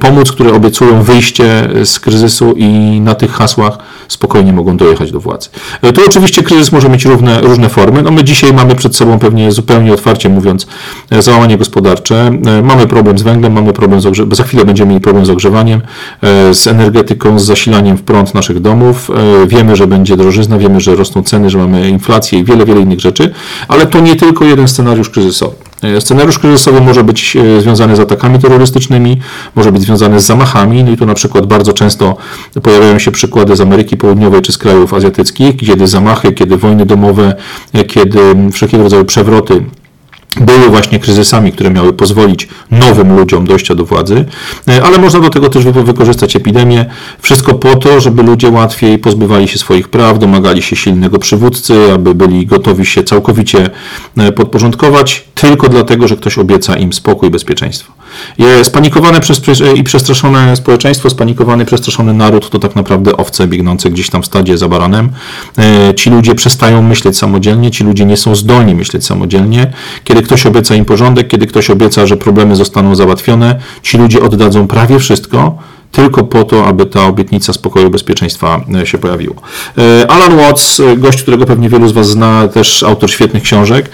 pomóc, 0.00 0.32
które 0.32 0.52
obiecują 0.52 1.02
wyjście 1.02 1.68
z 1.84 2.00
kryzysu 2.00 2.54
i 2.56 3.00
na 3.00 3.14
tych 3.14 3.32
hasłach 3.32 3.78
spokojnie 4.08 4.52
mogą 4.52 4.76
dojechać 4.76 5.12
do 5.12 5.20
władzy. 5.20 5.48
Tu 5.94 6.00
oczywiście 6.06 6.42
kryzys 6.42 6.72
może 6.72 6.88
mieć 6.88 7.04
różne, 7.04 7.40
różne 7.40 7.68
formy. 7.68 8.02
No 8.02 8.10
my 8.10 8.24
dzisiaj 8.24 8.52
mamy 8.52 8.74
przed 8.74 8.96
sobą 8.96 9.18
pewnie 9.18 9.52
otwarcie 9.92 10.28
mówiąc, 10.28 10.66
e, 11.10 11.22
załamanie 11.22 11.58
gospodarcze. 11.58 12.30
E, 12.46 12.62
mamy 12.62 12.86
problem 12.86 13.18
z 13.18 13.22
węglem, 13.22 13.52
mamy 13.52 13.72
problem 13.72 14.00
z 14.00 14.06
ogrzewaniem, 14.06 14.36
za 14.36 14.44
chwilę 14.44 14.64
będziemy 14.64 14.88
mieli 14.88 15.00
problem 15.00 15.26
z 15.26 15.30
ogrzewaniem, 15.30 15.80
e, 16.22 16.54
z 16.54 16.66
energetyką, 16.66 17.38
z 17.38 17.44
zasilaniem 17.44 17.96
w 17.96 18.02
prąd 18.02 18.34
naszych 18.34 18.60
domów. 18.60 19.10
Wiemy, 19.46 19.76
że 19.76 19.86
będzie 19.86 20.16
drożyzna, 20.16 20.58
wiemy, 20.58 20.80
że 20.80 20.96
rosną 20.96 21.22
ceny, 21.22 21.50
że 21.50 21.58
mamy 21.58 21.88
inflację 21.88 22.38
i 22.38 22.44
wiele, 22.44 22.64
wiele 22.64 22.80
innych 22.80 23.00
rzeczy, 23.00 23.34
ale 23.68 23.86
to 23.86 24.00
nie 24.00 24.16
tylko 24.16 24.44
jeden 24.44 24.68
scenariusz 24.68 25.10
kryzysowy. 25.10 25.71
Scenariusz 26.00 26.38
kryzysowy 26.38 26.80
może 26.80 27.04
być 27.04 27.36
związany 27.58 27.96
z 27.96 28.00
atakami 28.00 28.38
terrorystycznymi, 28.38 29.20
może 29.54 29.72
być 29.72 29.82
związany 29.82 30.20
z 30.20 30.26
zamachami. 30.26 30.84
No 30.84 30.90
i 30.90 30.96
tu 30.96 31.06
na 31.06 31.14
przykład 31.14 31.46
bardzo 31.46 31.72
często 31.72 32.16
pojawiają 32.62 32.98
się 32.98 33.10
przykłady 33.10 33.56
z 33.56 33.60
Ameryki 33.60 33.96
Południowej 33.96 34.42
czy 34.42 34.52
z 34.52 34.58
krajów 34.58 34.94
azjatyckich, 34.94 35.56
kiedy 35.56 35.86
zamachy, 35.86 36.32
kiedy 36.32 36.56
wojny 36.56 36.86
domowe, 36.86 37.34
kiedy 37.86 38.20
wszelkiego 38.52 38.82
rodzaju 38.82 39.04
przewroty 39.04 39.64
były 40.40 40.68
właśnie 40.68 40.98
kryzysami, 40.98 41.52
które 41.52 41.70
miały 41.70 41.92
pozwolić 41.92 42.48
nowym 42.70 43.16
ludziom 43.16 43.46
dojścia 43.46 43.74
do 43.74 43.84
władzy, 43.84 44.24
e, 44.68 44.82
ale 44.82 44.98
można 44.98 45.20
do 45.20 45.30
tego 45.30 45.48
też 45.48 45.64
wykorzystać 45.64 46.36
epidemię. 46.36 46.84
Wszystko 47.22 47.54
po 47.54 47.76
to, 47.76 48.00
żeby 48.00 48.22
ludzie 48.22 48.50
łatwiej 48.50 48.98
pozbywali 48.98 49.48
się 49.48 49.58
swoich 49.58 49.88
praw, 49.88 50.18
domagali 50.18 50.62
się 50.62 50.76
silnego 50.76 51.18
przywódcy, 51.18 51.92
aby 51.94 52.14
byli 52.14 52.46
gotowi 52.46 52.86
się 52.86 53.04
całkowicie 53.04 53.70
e, 54.16 54.32
podporządkować, 54.32 55.24
tylko 55.34 55.68
dlatego, 55.68 56.08
że 56.08 56.16
ktoś 56.16 56.38
obieca 56.38 56.76
im 56.76 56.92
spokój 56.92 57.28
i 57.28 57.32
bezpieczeństwo. 57.32 57.92
Spanikowane 58.62 59.20
przez, 59.20 59.42
i 59.76 59.84
przestraszone 59.84 60.56
społeczeństwo, 60.56 61.10
spanikowany, 61.10 61.64
przestraszony 61.64 62.14
naród 62.14 62.50
to 62.50 62.58
tak 62.58 62.76
naprawdę 62.76 63.16
owce 63.16 63.48
biegnące 63.48 63.90
gdzieś 63.90 64.10
tam 64.10 64.22
w 64.22 64.26
stadzie 64.26 64.58
za 64.58 64.68
baranem. 64.68 65.10
E, 65.58 65.94
ci 65.94 66.10
ludzie 66.10 66.34
przestają 66.34 66.82
myśleć 66.82 67.18
samodzielnie, 67.18 67.70
ci 67.70 67.84
ludzie 67.84 68.04
nie 68.04 68.16
są 68.16 68.34
zdolni 68.36 68.74
myśleć 68.74 69.04
samodzielnie. 69.04 69.72
Kiedy 70.04 70.22
ktoś 70.22 70.46
obieca 70.46 70.74
im 70.74 70.84
porządek, 70.84 71.28
kiedy 71.28 71.46
ktoś 71.46 71.70
obieca, 71.70 72.06
że 72.06 72.16
problemy 72.16 72.56
zostaną 72.56 72.94
załatwione, 72.94 73.60
ci 73.82 73.98
ludzie 73.98 74.22
oddadzą 74.22 74.68
prawie 74.68 74.98
wszystko, 74.98 75.58
tylko 75.92 76.24
po 76.24 76.44
to, 76.44 76.66
aby 76.66 76.86
ta 76.86 77.06
obietnica 77.06 77.52
spokoju 77.52 77.90
bezpieczeństwa 77.90 78.60
się 78.84 78.98
pojawiła. 78.98 79.34
Alan 80.08 80.36
Watts, 80.36 80.82
gość, 80.96 81.22
którego 81.22 81.46
pewnie 81.46 81.68
wielu 81.68 81.88
z 81.88 81.92
Was 81.92 82.08
zna, 82.08 82.48
też 82.48 82.82
autor 82.82 83.10
świetnych 83.10 83.42
książek, 83.42 83.90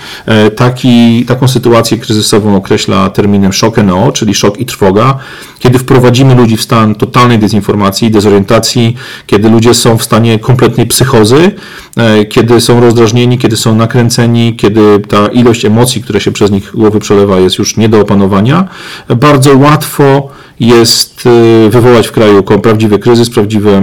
taki, 0.57 1.25
taką 1.27 1.49
sytuację 1.49 1.99
kryzysową 1.99 2.57
określa 2.57 3.11
terminem 3.11 3.53
shock 3.53 3.77
NO, 3.77 4.13
czyli 4.13 4.35
szok 4.35 4.61
i 4.61 4.67
trwoga, 4.67 5.19
kiedy 5.59 5.79
wprowadzimy 5.79 6.35
ludzi 6.35 6.57
w 6.57 6.63
stan 6.63 6.95
totalnej 6.95 7.39
dezinformacji, 7.39 8.11
dezorientacji, 8.11 8.97
kiedy 9.27 9.51
ludzie 9.51 9.75
są 9.75 9.99
w 9.99 10.03
stanie 10.03 10.39
kompletnej 10.39 10.87
psychozy, 10.87 11.53
kiedy 12.31 12.61
są 12.61 12.81
rozdrażnieni, 12.81 13.39
kiedy 13.39 13.57
są 13.57 13.75
nakręceni, 13.75 14.57
kiedy 14.57 15.01
ta 15.01 15.29
ilość 15.29 15.65
emocji, 15.65 16.03
które 16.03 16.21
się 16.21 16.33
przez 16.33 16.51
nich 16.51 16.71
głowy 16.75 17.01
przelewa, 17.01 17.39
jest 17.39 17.59
już 17.59 17.77
nie 17.77 17.89
do 17.89 18.01
opanowania, 18.01 18.69
bardzo 19.17 19.59
łatwo 19.59 20.29
jest 20.61 21.27
y, 21.67 21.71
wywołać 21.71 22.09
w 22.09 22.13
kraju 22.13 22.43
prawdziwy 22.43 22.99
kryzys, 22.99 23.31
prawdziwy, 23.31 23.83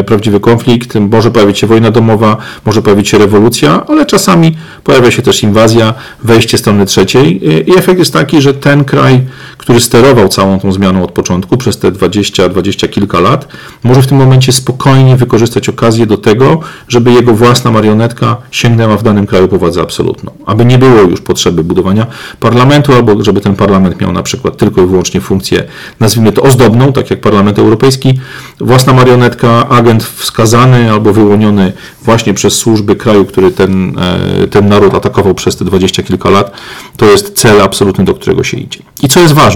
y, 0.00 0.04
prawdziwy 0.04 0.40
konflikt, 0.40 0.94
może 0.94 1.30
pojawić 1.30 1.58
się 1.58 1.66
wojna 1.66 1.90
domowa, 1.90 2.36
może 2.66 2.82
pojawić 2.82 3.08
się 3.08 3.18
rewolucja, 3.18 3.86
ale 3.88 4.06
czasami 4.06 4.56
pojawia 4.84 5.10
się 5.10 5.22
też 5.22 5.42
inwazja, 5.42 5.94
wejście 6.24 6.58
strony 6.58 6.86
trzeciej. 6.86 7.40
Y, 7.48 7.60
i 7.60 7.78
efekt 7.78 7.98
jest 7.98 8.12
taki, 8.12 8.40
że 8.40 8.54
ten 8.54 8.84
kraj, 8.84 9.20
który 9.64 9.80
sterował 9.80 10.28
całą 10.28 10.60
tą 10.60 10.72
zmianą 10.72 11.02
od 11.02 11.12
początku 11.12 11.56
przez 11.56 11.78
te 11.78 11.92
20, 11.92 12.48
20 12.48 12.88
kilka 12.88 13.20
lat, 13.20 13.48
może 13.84 14.02
w 14.02 14.06
tym 14.06 14.18
momencie 14.18 14.52
spokojnie 14.52 15.16
wykorzystać 15.16 15.68
okazję 15.68 16.06
do 16.06 16.16
tego, 16.16 16.60
żeby 16.88 17.12
jego 17.12 17.34
własna 17.34 17.70
marionetka 17.70 18.36
sięgnęła 18.50 18.96
w 18.96 19.02
danym 19.02 19.26
kraju 19.26 19.48
po 19.48 19.58
władzę 19.58 19.80
absolutną. 19.80 20.32
Aby 20.46 20.64
nie 20.64 20.78
było 20.78 21.00
już 21.00 21.20
potrzeby 21.20 21.64
budowania 21.64 22.06
parlamentu, 22.40 22.92
albo 22.92 23.24
żeby 23.24 23.40
ten 23.40 23.56
parlament 23.56 24.00
miał 24.00 24.12
na 24.12 24.22
przykład 24.22 24.56
tylko 24.56 24.82
i 24.82 24.86
wyłącznie 24.86 25.20
funkcję 25.20 25.64
nazwijmy 26.00 26.32
to 26.32 26.42
ozdobną, 26.42 26.92
tak 26.92 27.10
jak 27.10 27.20
Parlament 27.20 27.58
Europejski, 27.58 28.20
własna 28.60 28.92
marionetka, 28.92 29.68
agent 29.68 30.04
wskazany 30.04 30.92
albo 30.92 31.12
wyłoniony 31.12 31.72
właśnie 32.02 32.34
przez 32.34 32.54
służby 32.54 32.96
kraju, 32.96 33.24
który 33.24 33.50
ten, 33.50 33.98
e, 33.98 34.46
ten 34.46 34.68
naród 34.68 34.94
atakował 34.94 35.34
przez 35.34 35.56
te 35.56 35.64
dwadzieścia 35.64 36.02
kilka 36.02 36.30
lat, 36.30 36.52
to 36.96 37.06
jest 37.06 37.38
cel 37.38 37.62
absolutny, 37.62 38.04
do 38.04 38.14
którego 38.14 38.44
się 38.44 38.56
idzie. 38.56 38.80
I 39.02 39.08
co 39.08 39.20
jest 39.20 39.34
ważne, 39.34 39.53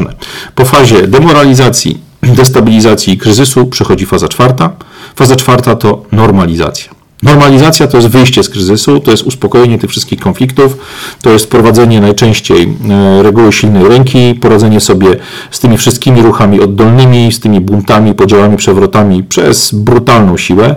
po 0.54 0.64
fazie 0.64 1.06
demoralizacji, 1.06 2.00
destabilizacji 2.22 3.12
i 3.12 3.18
kryzysu 3.18 3.66
przychodzi 3.66 4.06
faza 4.06 4.28
czwarta. 4.28 4.70
Faza 5.16 5.36
czwarta 5.36 5.76
to 5.76 6.02
normalizacja. 6.12 6.98
Normalizacja 7.22 7.86
to 7.86 7.96
jest 7.96 8.08
wyjście 8.08 8.42
z 8.42 8.48
kryzysu, 8.48 9.00
to 9.00 9.10
jest 9.10 9.22
uspokojenie 9.22 9.78
tych 9.78 9.90
wszystkich 9.90 10.20
konfliktów, 10.20 10.76
to 11.22 11.30
jest 11.30 11.44
wprowadzenie 11.44 12.00
najczęściej 12.00 12.62
e, 12.90 13.22
reguły 13.22 13.52
silnej 13.52 13.88
ręki, 13.88 14.34
poradzenie 14.34 14.80
sobie 14.80 15.16
z 15.50 15.58
tymi 15.58 15.78
wszystkimi 15.78 16.22
ruchami 16.22 16.60
oddolnymi, 16.60 17.32
z 17.32 17.40
tymi 17.40 17.60
buntami, 17.60 18.14
podziałami, 18.14 18.56
przewrotami 18.56 19.22
przez 19.22 19.74
brutalną 19.74 20.36
siłę, 20.36 20.76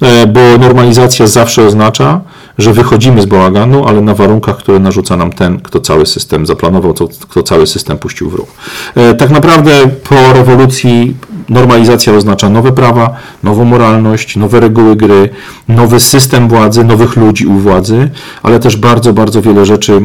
e, 0.00 0.26
bo 0.26 0.40
normalizacja 0.58 1.26
zawsze 1.26 1.66
oznacza, 1.66 2.20
że 2.58 2.72
wychodzimy 2.72 3.22
z 3.22 3.26
bałaganu, 3.26 3.88
ale 3.88 4.00
na 4.00 4.14
warunkach, 4.14 4.56
które 4.56 4.78
narzuca 4.78 5.16
nam 5.16 5.32
ten, 5.32 5.60
kto 5.60 5.80
cały 5.80 6.06
system 6.06 6.46
zaplanował, 6.46 6.94
kto 7.28 7.42
cały 7.42 7.66
system 7.66 7.98
puścił 7.98 8.30
w 8.30 8.34
ruch. 8.34 8.48
E, 8.94 9.14
tak 9.14 9.30
naprawdę 9.30 9.72
po 10.08 10.32
rewolucji 10.32 11.16
normalizacja 11.52 12.12
oznacza 12.12 12.48
nowe 12.48 12.72
prawa, 12.72 13.16
nową 13.42 13.64
moralność, 13.64 14.36
nowe 14.36 14.60
reguły 14.60 14.96
gry, 14.96 15.28
nowy 15.68 16.00
system 16.00 16.48
władzy, 16.48 16.84
nowych 16.84 17.16
ludzi 17.16 17.46
u 17.46 17.52
władzy, 17.52 18.10
ale 18.42 18.60
też 18.60 18.76
bardzo, 18.76 19.12
bardzo 19.12 19.42
wiele 19.42 19.66
rzeczy 19.66 20.00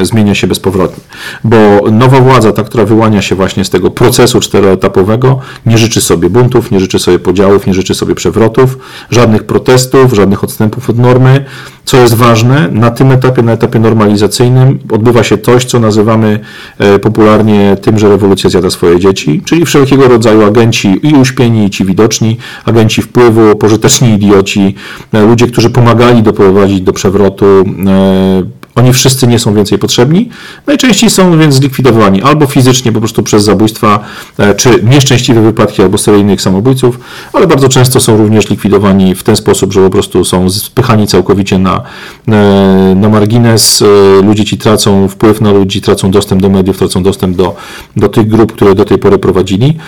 e, 0.00 0.04
zmienia 0.04 0.34
się 0.34 0.46
bezpowrotnie. 0.46 1.04
Bo 1.44 1.58
nowa 1.92 2.20
władza, 2.20 2.52
ta, 2.52 2.62
która 2.62 2.84
wyłania 2.84 3.22
się 3.22 3.34
właśnie 3.34 3.64
z 3.64 3.70
tego 3.70 3.90
procesu 3.90 4.40
czteroetapowego, 4.40 5.38
nie 5.66 5.78
życzy 5.78 6.00
sobie 6.00 6.30
buntów, 6.30 6.70
nie 6.70 6.80
życzy 6.80 6.98
sobie 6.98 7.18
podziałów, 7.18 7.66
nie 7.66 7.74
życzy 7.74 7.94
sobie 7.94 8.14
przewrotów, 8.14 8.78
żadnych 9.10 9.44
protestów, 9.44 10.12
żadnych 10.12 10.44
odstępów 10.44 10.90
od 10.90 10.98
normy, 10.98 11.44
co 11.84 11.96
jest 11.96 12.14
ważne, 12.14 12.68
na 12.72 12.90
tym 12.90 13.12
etapie, 13.12 13.42
na 13.42 13.52
etapie 13.52 13.78
normalizacyjnym 13.78 14.78
odbywa 14.90 15.22
się 15.22 15.38
coś, 15.38 15.64
co 15.64 15.80
nazywamy 15.80 16.40
e, 16.78 16.98
popularnie 16.98 17.76
tym, 17.82 17.98
że 17.98 18.08
rewolucja 18.08 18.50
zjada 18.50 18.70
swoje 18.70 19.00
dzieci, 19.00 19.42
czyli 19.44 19.64
wszelkiego 19.64 20.08
rodzaju 20.08 20.44
agenci 20.44 20.91
i 21.02 21.14
uśpieni, 21.14 21.66
i 21.66 21.70
ci 21.70 21.84
widoczni, 21.84 22.36
agenci 22.64 23.02
wpływu, 23.02 23.56
pożyteczni 23.56 24.14
idioci, 24.14 24.74
e, 25.12 25.22
ludzie, 25.22 25.46
którzy 25.46 25.70
pomagali 25.70 26.22
doprowadzić 26.22 26.80
do 26.80 26.92
przewrotu, 26.92 27.46
e, 27.46 28.61
oni 28.74 28.92
wszyscy 28.92 29.26
nie 29.26 29.38
są 29.38 29.54
więcej 29.54 29.78
potrzebni. 29.78 30.28
Najczęściej 30.66 31.10
są 31.10 31.38
więc 31.38 31.54
zlikwidowani 31.54 32.22
albo 32.22 32.46
fizycznie 32.46 32.92
po 32.92 32.98
prostu 32.98 33.22
przez 33.22 33.44
zabójstwa, 33.44 34.00
e, 34.38 34.54
czy 34.54 34.82
nieszczęśliwe 34.82 35.42
wypadki, 35.42 35.82
albo 35.82 35.98
seryjnych 35.98 36.42
samobójców, 36.42 37.00
ale 37.32 37.46
bardzo 37.46 37.68
często 37.68 38.00
są 38.00 38.16
również 38.16 38.50
likwidowani 38.50 39.14
w 39.14 39.22
ten 39.22 39.36
sposób, 39.36 39.72
że 39.72 39.80
po 39.80 39.90
prostu 39.90 40.24
są 40.24 40.50
spychani 40.50 41.06
całkowicie 41.06 41.58
na, 41.58 41.82
e, 42.28 42.94
na 42.96 43.08
margines. 43.08 43.82
E, 43.82 44.22
ludzie 44.22 44.44
ci 44.44 44.58
tracą 44.58 45.08
wpływ 45.08 45.40
na 45.40 45.52
ludzi, 45.52 45.80
tracą 45.80 46.10
dostęp 46.10 46.42
do 46.42 46.50
mediów, 46.50 46.78
tracą 46.78 47.02
dostęp 47.02 47.36
do, 47.36 47.56
do 47.96 48.08
tych 48.08 48.28
grup, 48.28 48.52
które 48.52 48.74
do 48.74 48.84
tej 48.84 48.98
pory 48.98 49.18
prowadzili. 49.18 49.78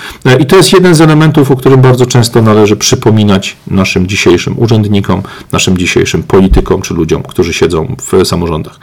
I 0.41 0.47
to 0.47 0.57
jest 0.57 0.73
jeden 0.73 0.95
z 0.95 1.01
elementów, 1.01 1.51
o 1.51 1.57
którym 1.57 1.81
bardzo 1.81 2.07
często 2.07 2.43
należy 2.43 2.77
przypominać 2.77 3.57
naszym 3.67 4.07
dzisiejszym 4.07 4.59
urzędnikom, 4.59 5.23
naszym 5.53 5.79
dzisiejszym 5.79 6.23
politykom 6.23 6.83
czy 6.83 6.95
ludziom, 6.95 7.23
którzy 7.23 7.53
siedzą 7.53 7.97
w 8.03 8.27
samorządach. 8.27 8.74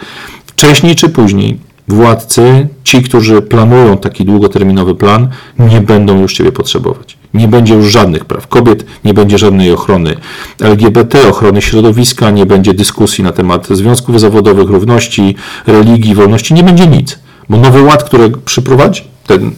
Wcześniej 0.46 0.96
czy 0.96 1.10
później 1.10 1.60
władcy, 1.88 2.68
ci, 2.84 3.02
którzy 3.02 3.42
planują 3.42 3.98
taki 3.98 4.26
długoterminowy 4.26 4.96
plan, 4.96 5.30
nie 5.60 5.82
będą 5.82 6.22
już 6.22 6.34
Ciebie 6.34 6.52
potrzebować. 6.52 7.18
Nie 7.34 7.48
będzie 7.48 7.74
już 7.74 7.92
żadnych 7.92 8.26
praw 8.26 8.48
kobiet, 8.48 8.86
nie 9.06 9.14
będzie 9.14 9.38
żadnej 9.38 9.72
ochrony 9.72 10.16
LGBT, 10.60 11.30
ochrony 11.30 11.62
środowiska, 11.62 12.32
nie 12.32 12.46
będzie 12.46 12.74
dyskusji 12.74 13.24
na 13.24 13.32
temat 13.32 13.68
związków 13.68 14.20
zawodowych, 14.20 14.70
równości, 14.70 15.36
religii, 15.68 16.16
wolności, 16.16 16.54
nie 16.54 16.64
będzie 16.64 16.88
nic. 16.88 17.20
Bo 17.50 17.58
nowy 17.58 17.82
ład, 17.82 18.04
który 18.04 18.30
przyprowadzi 18.46 19.04
ten 19.28 19.52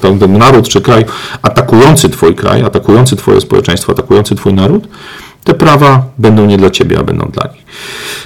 ten 0.00 0.38
naród 0.38 0.68
czy 0.68 0.80
kraj 0.80 1.04
atakujący 1.42 2.08
Twój 2.08 2.34
kraj, 2.34 2.62
atakujący 2.62 3.16
Twoje 3.16 3.40
społeczeństwo, 3.40 3.92
atakujący 3.92 4.34
Twój 4.34 4.54
naród, 4.54 4.88
te 5.44 5.54
prawa 5.54 6.04
będą 6.18 6.46
nie 6.46 6.56
dla 6.56 6.70
Ciebie, 6.70 6.98
a 6.98 7.02
będą 7.02 7.26
dla 7.26 7.52
nich. 7.52 7.62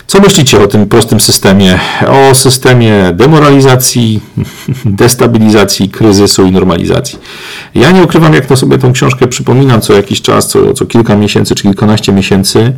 Co 0.06 0.20
myślicie 0.20 0.60
o 0.60 0.66
tym 0.66 0.86
prostym 0.86 1.20
systemie? 1.20 1.78
O 2.08 2.34
systemie 2.34 3.12
demoralizacji, 3.14 4.20
destabilizacji, 4.84 5.88
kryzysu 5.88 6.46
i 6.46 6.52
normalizacji. 6.52 7.18
Ja 7.74 7.90
nie 7.90 8.02
ukrywam, 8.02 8.34
jak 8.34 8.46
to 8.46 8.56
sobie 8.56 8.78
tę 8.78 8.92
książkę 8.92 9.28
przypominam 9.28 9.80
co 9.80 9.92
jakiś 9.92 10.22
czas, 10.22 10.48
co, 10.48 10.74
co 10.74 10.86
kilka 10.86 11.16
miesięcy 11.16 11.54
czy 11.54 11.62
kilkanaście 11.62 12.12
miesięcy, 12.12 12.72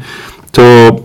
to 0.53 0.63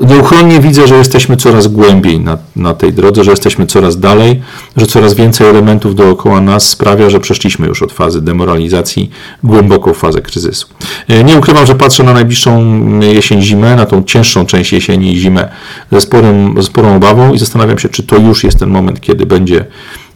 nieuchronnie 0.00 0.60
widzę, 0.60 0.86
że 0.86 0.94
jesteśmy 0.94 1.36
coraz 1.36 1.68
głębiej 1.68 2.20
na, 2.20 2.38
na 2.56 2.74
tej 2.74 2.92
drodze, 2.92 3.24
że 3.24 3.30
jesteśmy 3.30 3.66
coraz 3.66 4.00
dalej, 4.00 4.42
że 4.76 4.86
coraz 4.86 5.14
więcej 5.14 5.46
elementów 5.46 5.94
dookoła 5.94 6.40
nas 6.40 6.68
sprawia, 6.68 7.10
że 7.10 7.20
przeszliśmy 7.20 7.66
już 7.66 7.82
od 7.82 7.92
fazy 7.92 8.22
demoralizacji 8.22 9.10
głęboko 9.44 9.94
w 9.94 9.96
fazę 9.96 10.20
kryzysu. 10.20 10.66
E, 11.08 11.24
nie 11.24 11.36
ukrywam, 11.36 11.66
że 11.66 11.74
patrzę 11.74 12.02
na 12.02 12.12
najbliższą 12.12 12.80
jesień-zimę, 13.00 13.76
na 13.76 13.86
tą 13.86 14.02
cięższą 14.02 14.46
część 14.46 14.72
jesieni 14.72 15.12
i 15.12 15.18
zimę 15.18 15.48
ze, 15.92 16.00
sporym, 16.00 16.62
sporą 16.62 16.96
obawą 16.96 17.32
i 17.32 17.38
zastanawiam 17.38 17.78
się, 17.78 17.88
czy 17.88 18.02
to 18.02 18.16
już 18.16 18.44
jest 18.44 18.58
ten 18.58 18.70
moment, 18.70 19.00
kiedy 19.00 19.26
będzie 19.26 19.64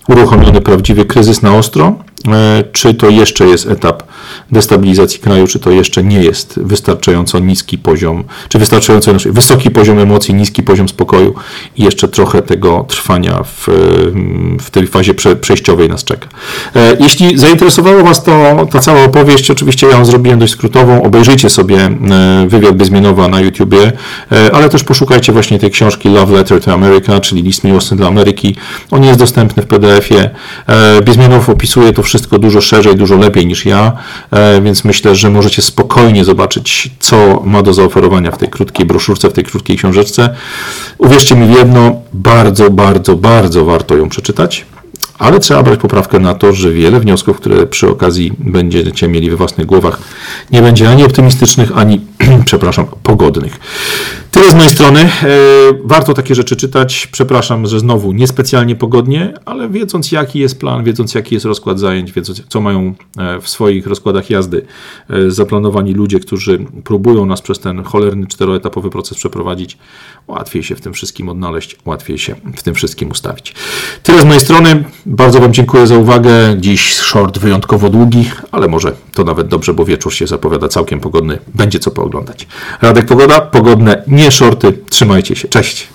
uruchomiony 0.08 0.60
prawdziwy 0.60 1.04
kryzys 1.04 1.42
na 1.42 1.54
ostro, 1.54 1.96
czy 2.72 2.94
to 2.94 3.10
jeszcze 3.10 3.46
jest 3.46 3.66
etap 3.66 4.02
destabilizacji 4.52 5.20
kraju, 5.20 5.46
czy 5.46 5.58
to 5.58 5.70
jeszcze 5.70 6.04
nie 6.04 6.22
jest 6.22 6.60
wystarczająco 6.62 7.38
niski 7.38 7.78
poziom, 7.78 8.24
czy 8.48 8.58
wystarczająco 8.58 9.12
wysoki 9.26 9.70
poziom 9.70 9.98
emocji, 9.98 10.34
niski 10.34 10.62
poziom 10.62 10.88
spokoju 10.88 11.34
i 11.76 11.82
jeszcze 11.82 12.08
trochę 12.08 12.42
tego 12.42 12.84
trwania 12.88 13.42
w, 13.42 13.68
w 14.60 14.70
tej 14.70 14.86
fazie 14.86 15.14
prze, 15.14 15.36
przejściowej 15.36 15.88
nas 15.88 16.04
czeka. 16.04 16.28
E, 16.76 16.96
jeśli 17.00 17.38
zainteresowało 17.38 18.02
Was 18.02 18.24
to, 18.24 18.66
ta 18.70 18.80
cała 18.80 19.04
opowieść, 19.04 19.50
oczywiście 19.50 19.86
ja 19.86 19.98
ją 19.98 20.04
zrobiłem 20.04 20.38
dość 20.38 20.52
skrótową, 20.52 21.02
obejrzyjcie 21.02 21.50
sobie 21.50 21.78
e, 21.78 22.46
wywiad 22.48 22.76
Bezmienowa 22.76 23.28
na 23.28 23.40
YouTubie, 23.40 23.92
e, 24.32 24.54
ale 24.54 24.68
też 24.68 24.84
poszukajcie 24.84 25.32
właśnie 25.32 25.58
tej 25.58 25.70
książki 25.70 26.08
Love 26.08 26.36
Letter 26.36 26.60
to 26.60 26.72
America, 26.72 27.20
czyli 27.20 27.42
list 27.42 27.64
miłosny 27.64 27.96
dla 27.96 28.06
Ameryki. 28.08 28.56
On 28.90 29.04
jest 29.04 29.18
dostępny 29.18 29.62
w 29.62 29.66
PDF-ie. 29.66 30.30
Bezmienow 31.04 31.48
opisuje 31.48 31.92
to 31.92 32.02
wszystko 32.02 32.11
dużo 32.38 32.60
szerzej, 32.60 32.96
dużo 32.96 33.16
lepiej 33.16 33.46
niż 33.46 33.66
ja. 33.66 33.92
E, 34.30 34.62
więc 34.62 34.84
myślę, 34.84 35.14
że 35.14 35.30
możecie 35.30 35.62
spokojnie 35.62 36.24
zobaczyć, 36.24 36.90
co 37.00 37.42
ma 37.44 37.62
do 37.62 37.74
zaoferowania 37.74 38.30
w 38.30 38.38
tej 38.38 38.48
krótkiej 38.48 38.86
broszurce, 38.86 39.30
w 39.30 39.32
tej 39.32 39.44
krótkiej 39.44 39.76
książeczce. 39.76 40.34
Uwierzcie 40.98 41.34
mi 41.36 41.46
w 41.46 41.50
jedno, 41.50 42.00
bardzo, 42.12 42.70
bardzo, 42.70 43.16
bardzo 43.16 43.64
warto 43.64 43.96
ją 43.96 44.08
przeczytać. 44.08 44.64
Ale 45.18 45.40
trzeba 45.40 45.62
brać 45.62 45.80
poprawkę 45.80 46.18
na 46.18 46.34
to, 46.34 46.52
że 46.52 46.72
wiele 46.72 47.00
wniosków, 47.00 47.36
które 47.36 47.66
przy 47.66 47.88
okazji 47.88 48.32
będziecie 48.38 49.08
mieli 49.08 49.30
we 49.30 49.36
własnych 49.36 49.66
głowach, 49.66 49.98
nie 50.50 50.62
będzie 50.62 50.90
ani 50.90 51.04
optymistycznych, 51.04 51.78
ani 51.78 52.00
przepraszam, 52.44 52.86
pogodnych. 53.02 53.60
Tyle 54.30 54.50
z 54.50 54.54
mojej 54.54 54.70
strony. 54.70 55.00
E, 55.00 55.28
Warto 55.84 56.14
takie 56.14 56.34
rzeczy 56.34 56.56
czytać. 56.56 57.08
Przepraszam, 57.12 57.66
że 57.66 57.80
znowu 57.80 58.12
niespecjalnie 58.12 58.76
pogodnie, 58.76 59.34
ale 59.44 59.68
wiedząc 59.68 60.12
jaki 60.12 60.38
jest 60.38 60.60
plan, 60.60 60.84
wiedząc 60.84 61.14
jaki 61.14 61.34
jest 61.34 61.46
rozkład 61.46 61.78
zajęć, 61.78 62.12
wiedząc 62.12 62.42
co 62.48 62.60
mają 62.60 62.94
e, 63.18 63.40
w 63.40 63.48
swoich 63.48 63.86
rozkładach 63.86 64.30
jazdy 64.30 64.66
e, 65.10 65.30
zaplanowani 65.30 65.94
ludzie, 65.94 66.20
którzy 66.20 66.58
próbują 66.84 67.26
nas 67.26 67.40
przez 67.40 67.58
ten 67.58 67.82
cholerny 67.82 68.26
czteroetapowy 68.26 68.90
proces 68.90 69.18
przeprowadzić, 69.18 69.78
łatwiej 70.28 70.62
się 70.62 70.74
w 70.74 70.80
tym 70.80 70.92
wszystkim 70.92 71.28
odnaleźć, 71.28 71.76
łatwiej 71.84 72.18
się 72.18 72.34
w 72.56 72.62
tym 72.62 72.74
wszystkim 72.74 73.10
ustawić. 73.10 73.54
Tyle 74.02 74.20
z 74.22 74.24
mojej 74.24 74.40
strony. 74.40 74.84
Bardzo 75.06 75.40
Wam 75.40 75.52
dziękuję 75.52 75.86
za 75.86 75.98
uwagę. 75.98 76.30
Dziś 76.58 76.94
short 76.94 77.38
wyjątkowo 77.38 77.88
długi, 77.90 78.30
ale 78.52 78.68
może 78.68 78.92
to 79.14 79.24
nawet 79.24 79.48
dobrze, 79.48 79.74
bo 79.74 79.84
wieczór 79.84 80.14
się 80.14 80.26
zapowiada 80.26 80.68
całkiem 80.68 81.00
pogodny. 81.00 81.38
Będzie 81.54 81.78
co 81.78 81.90
pooglądać. 81.90 82.11
Radek 82.82 83.06
Pogoda, 83.06 83.40
pogodne, 83.40 84.02
nie 84.06 84.30
shorty. 84.30 84.72
Trzymajcie 84.90 85.36
się. 85.36 85.48
Cześć. 85.48 85.88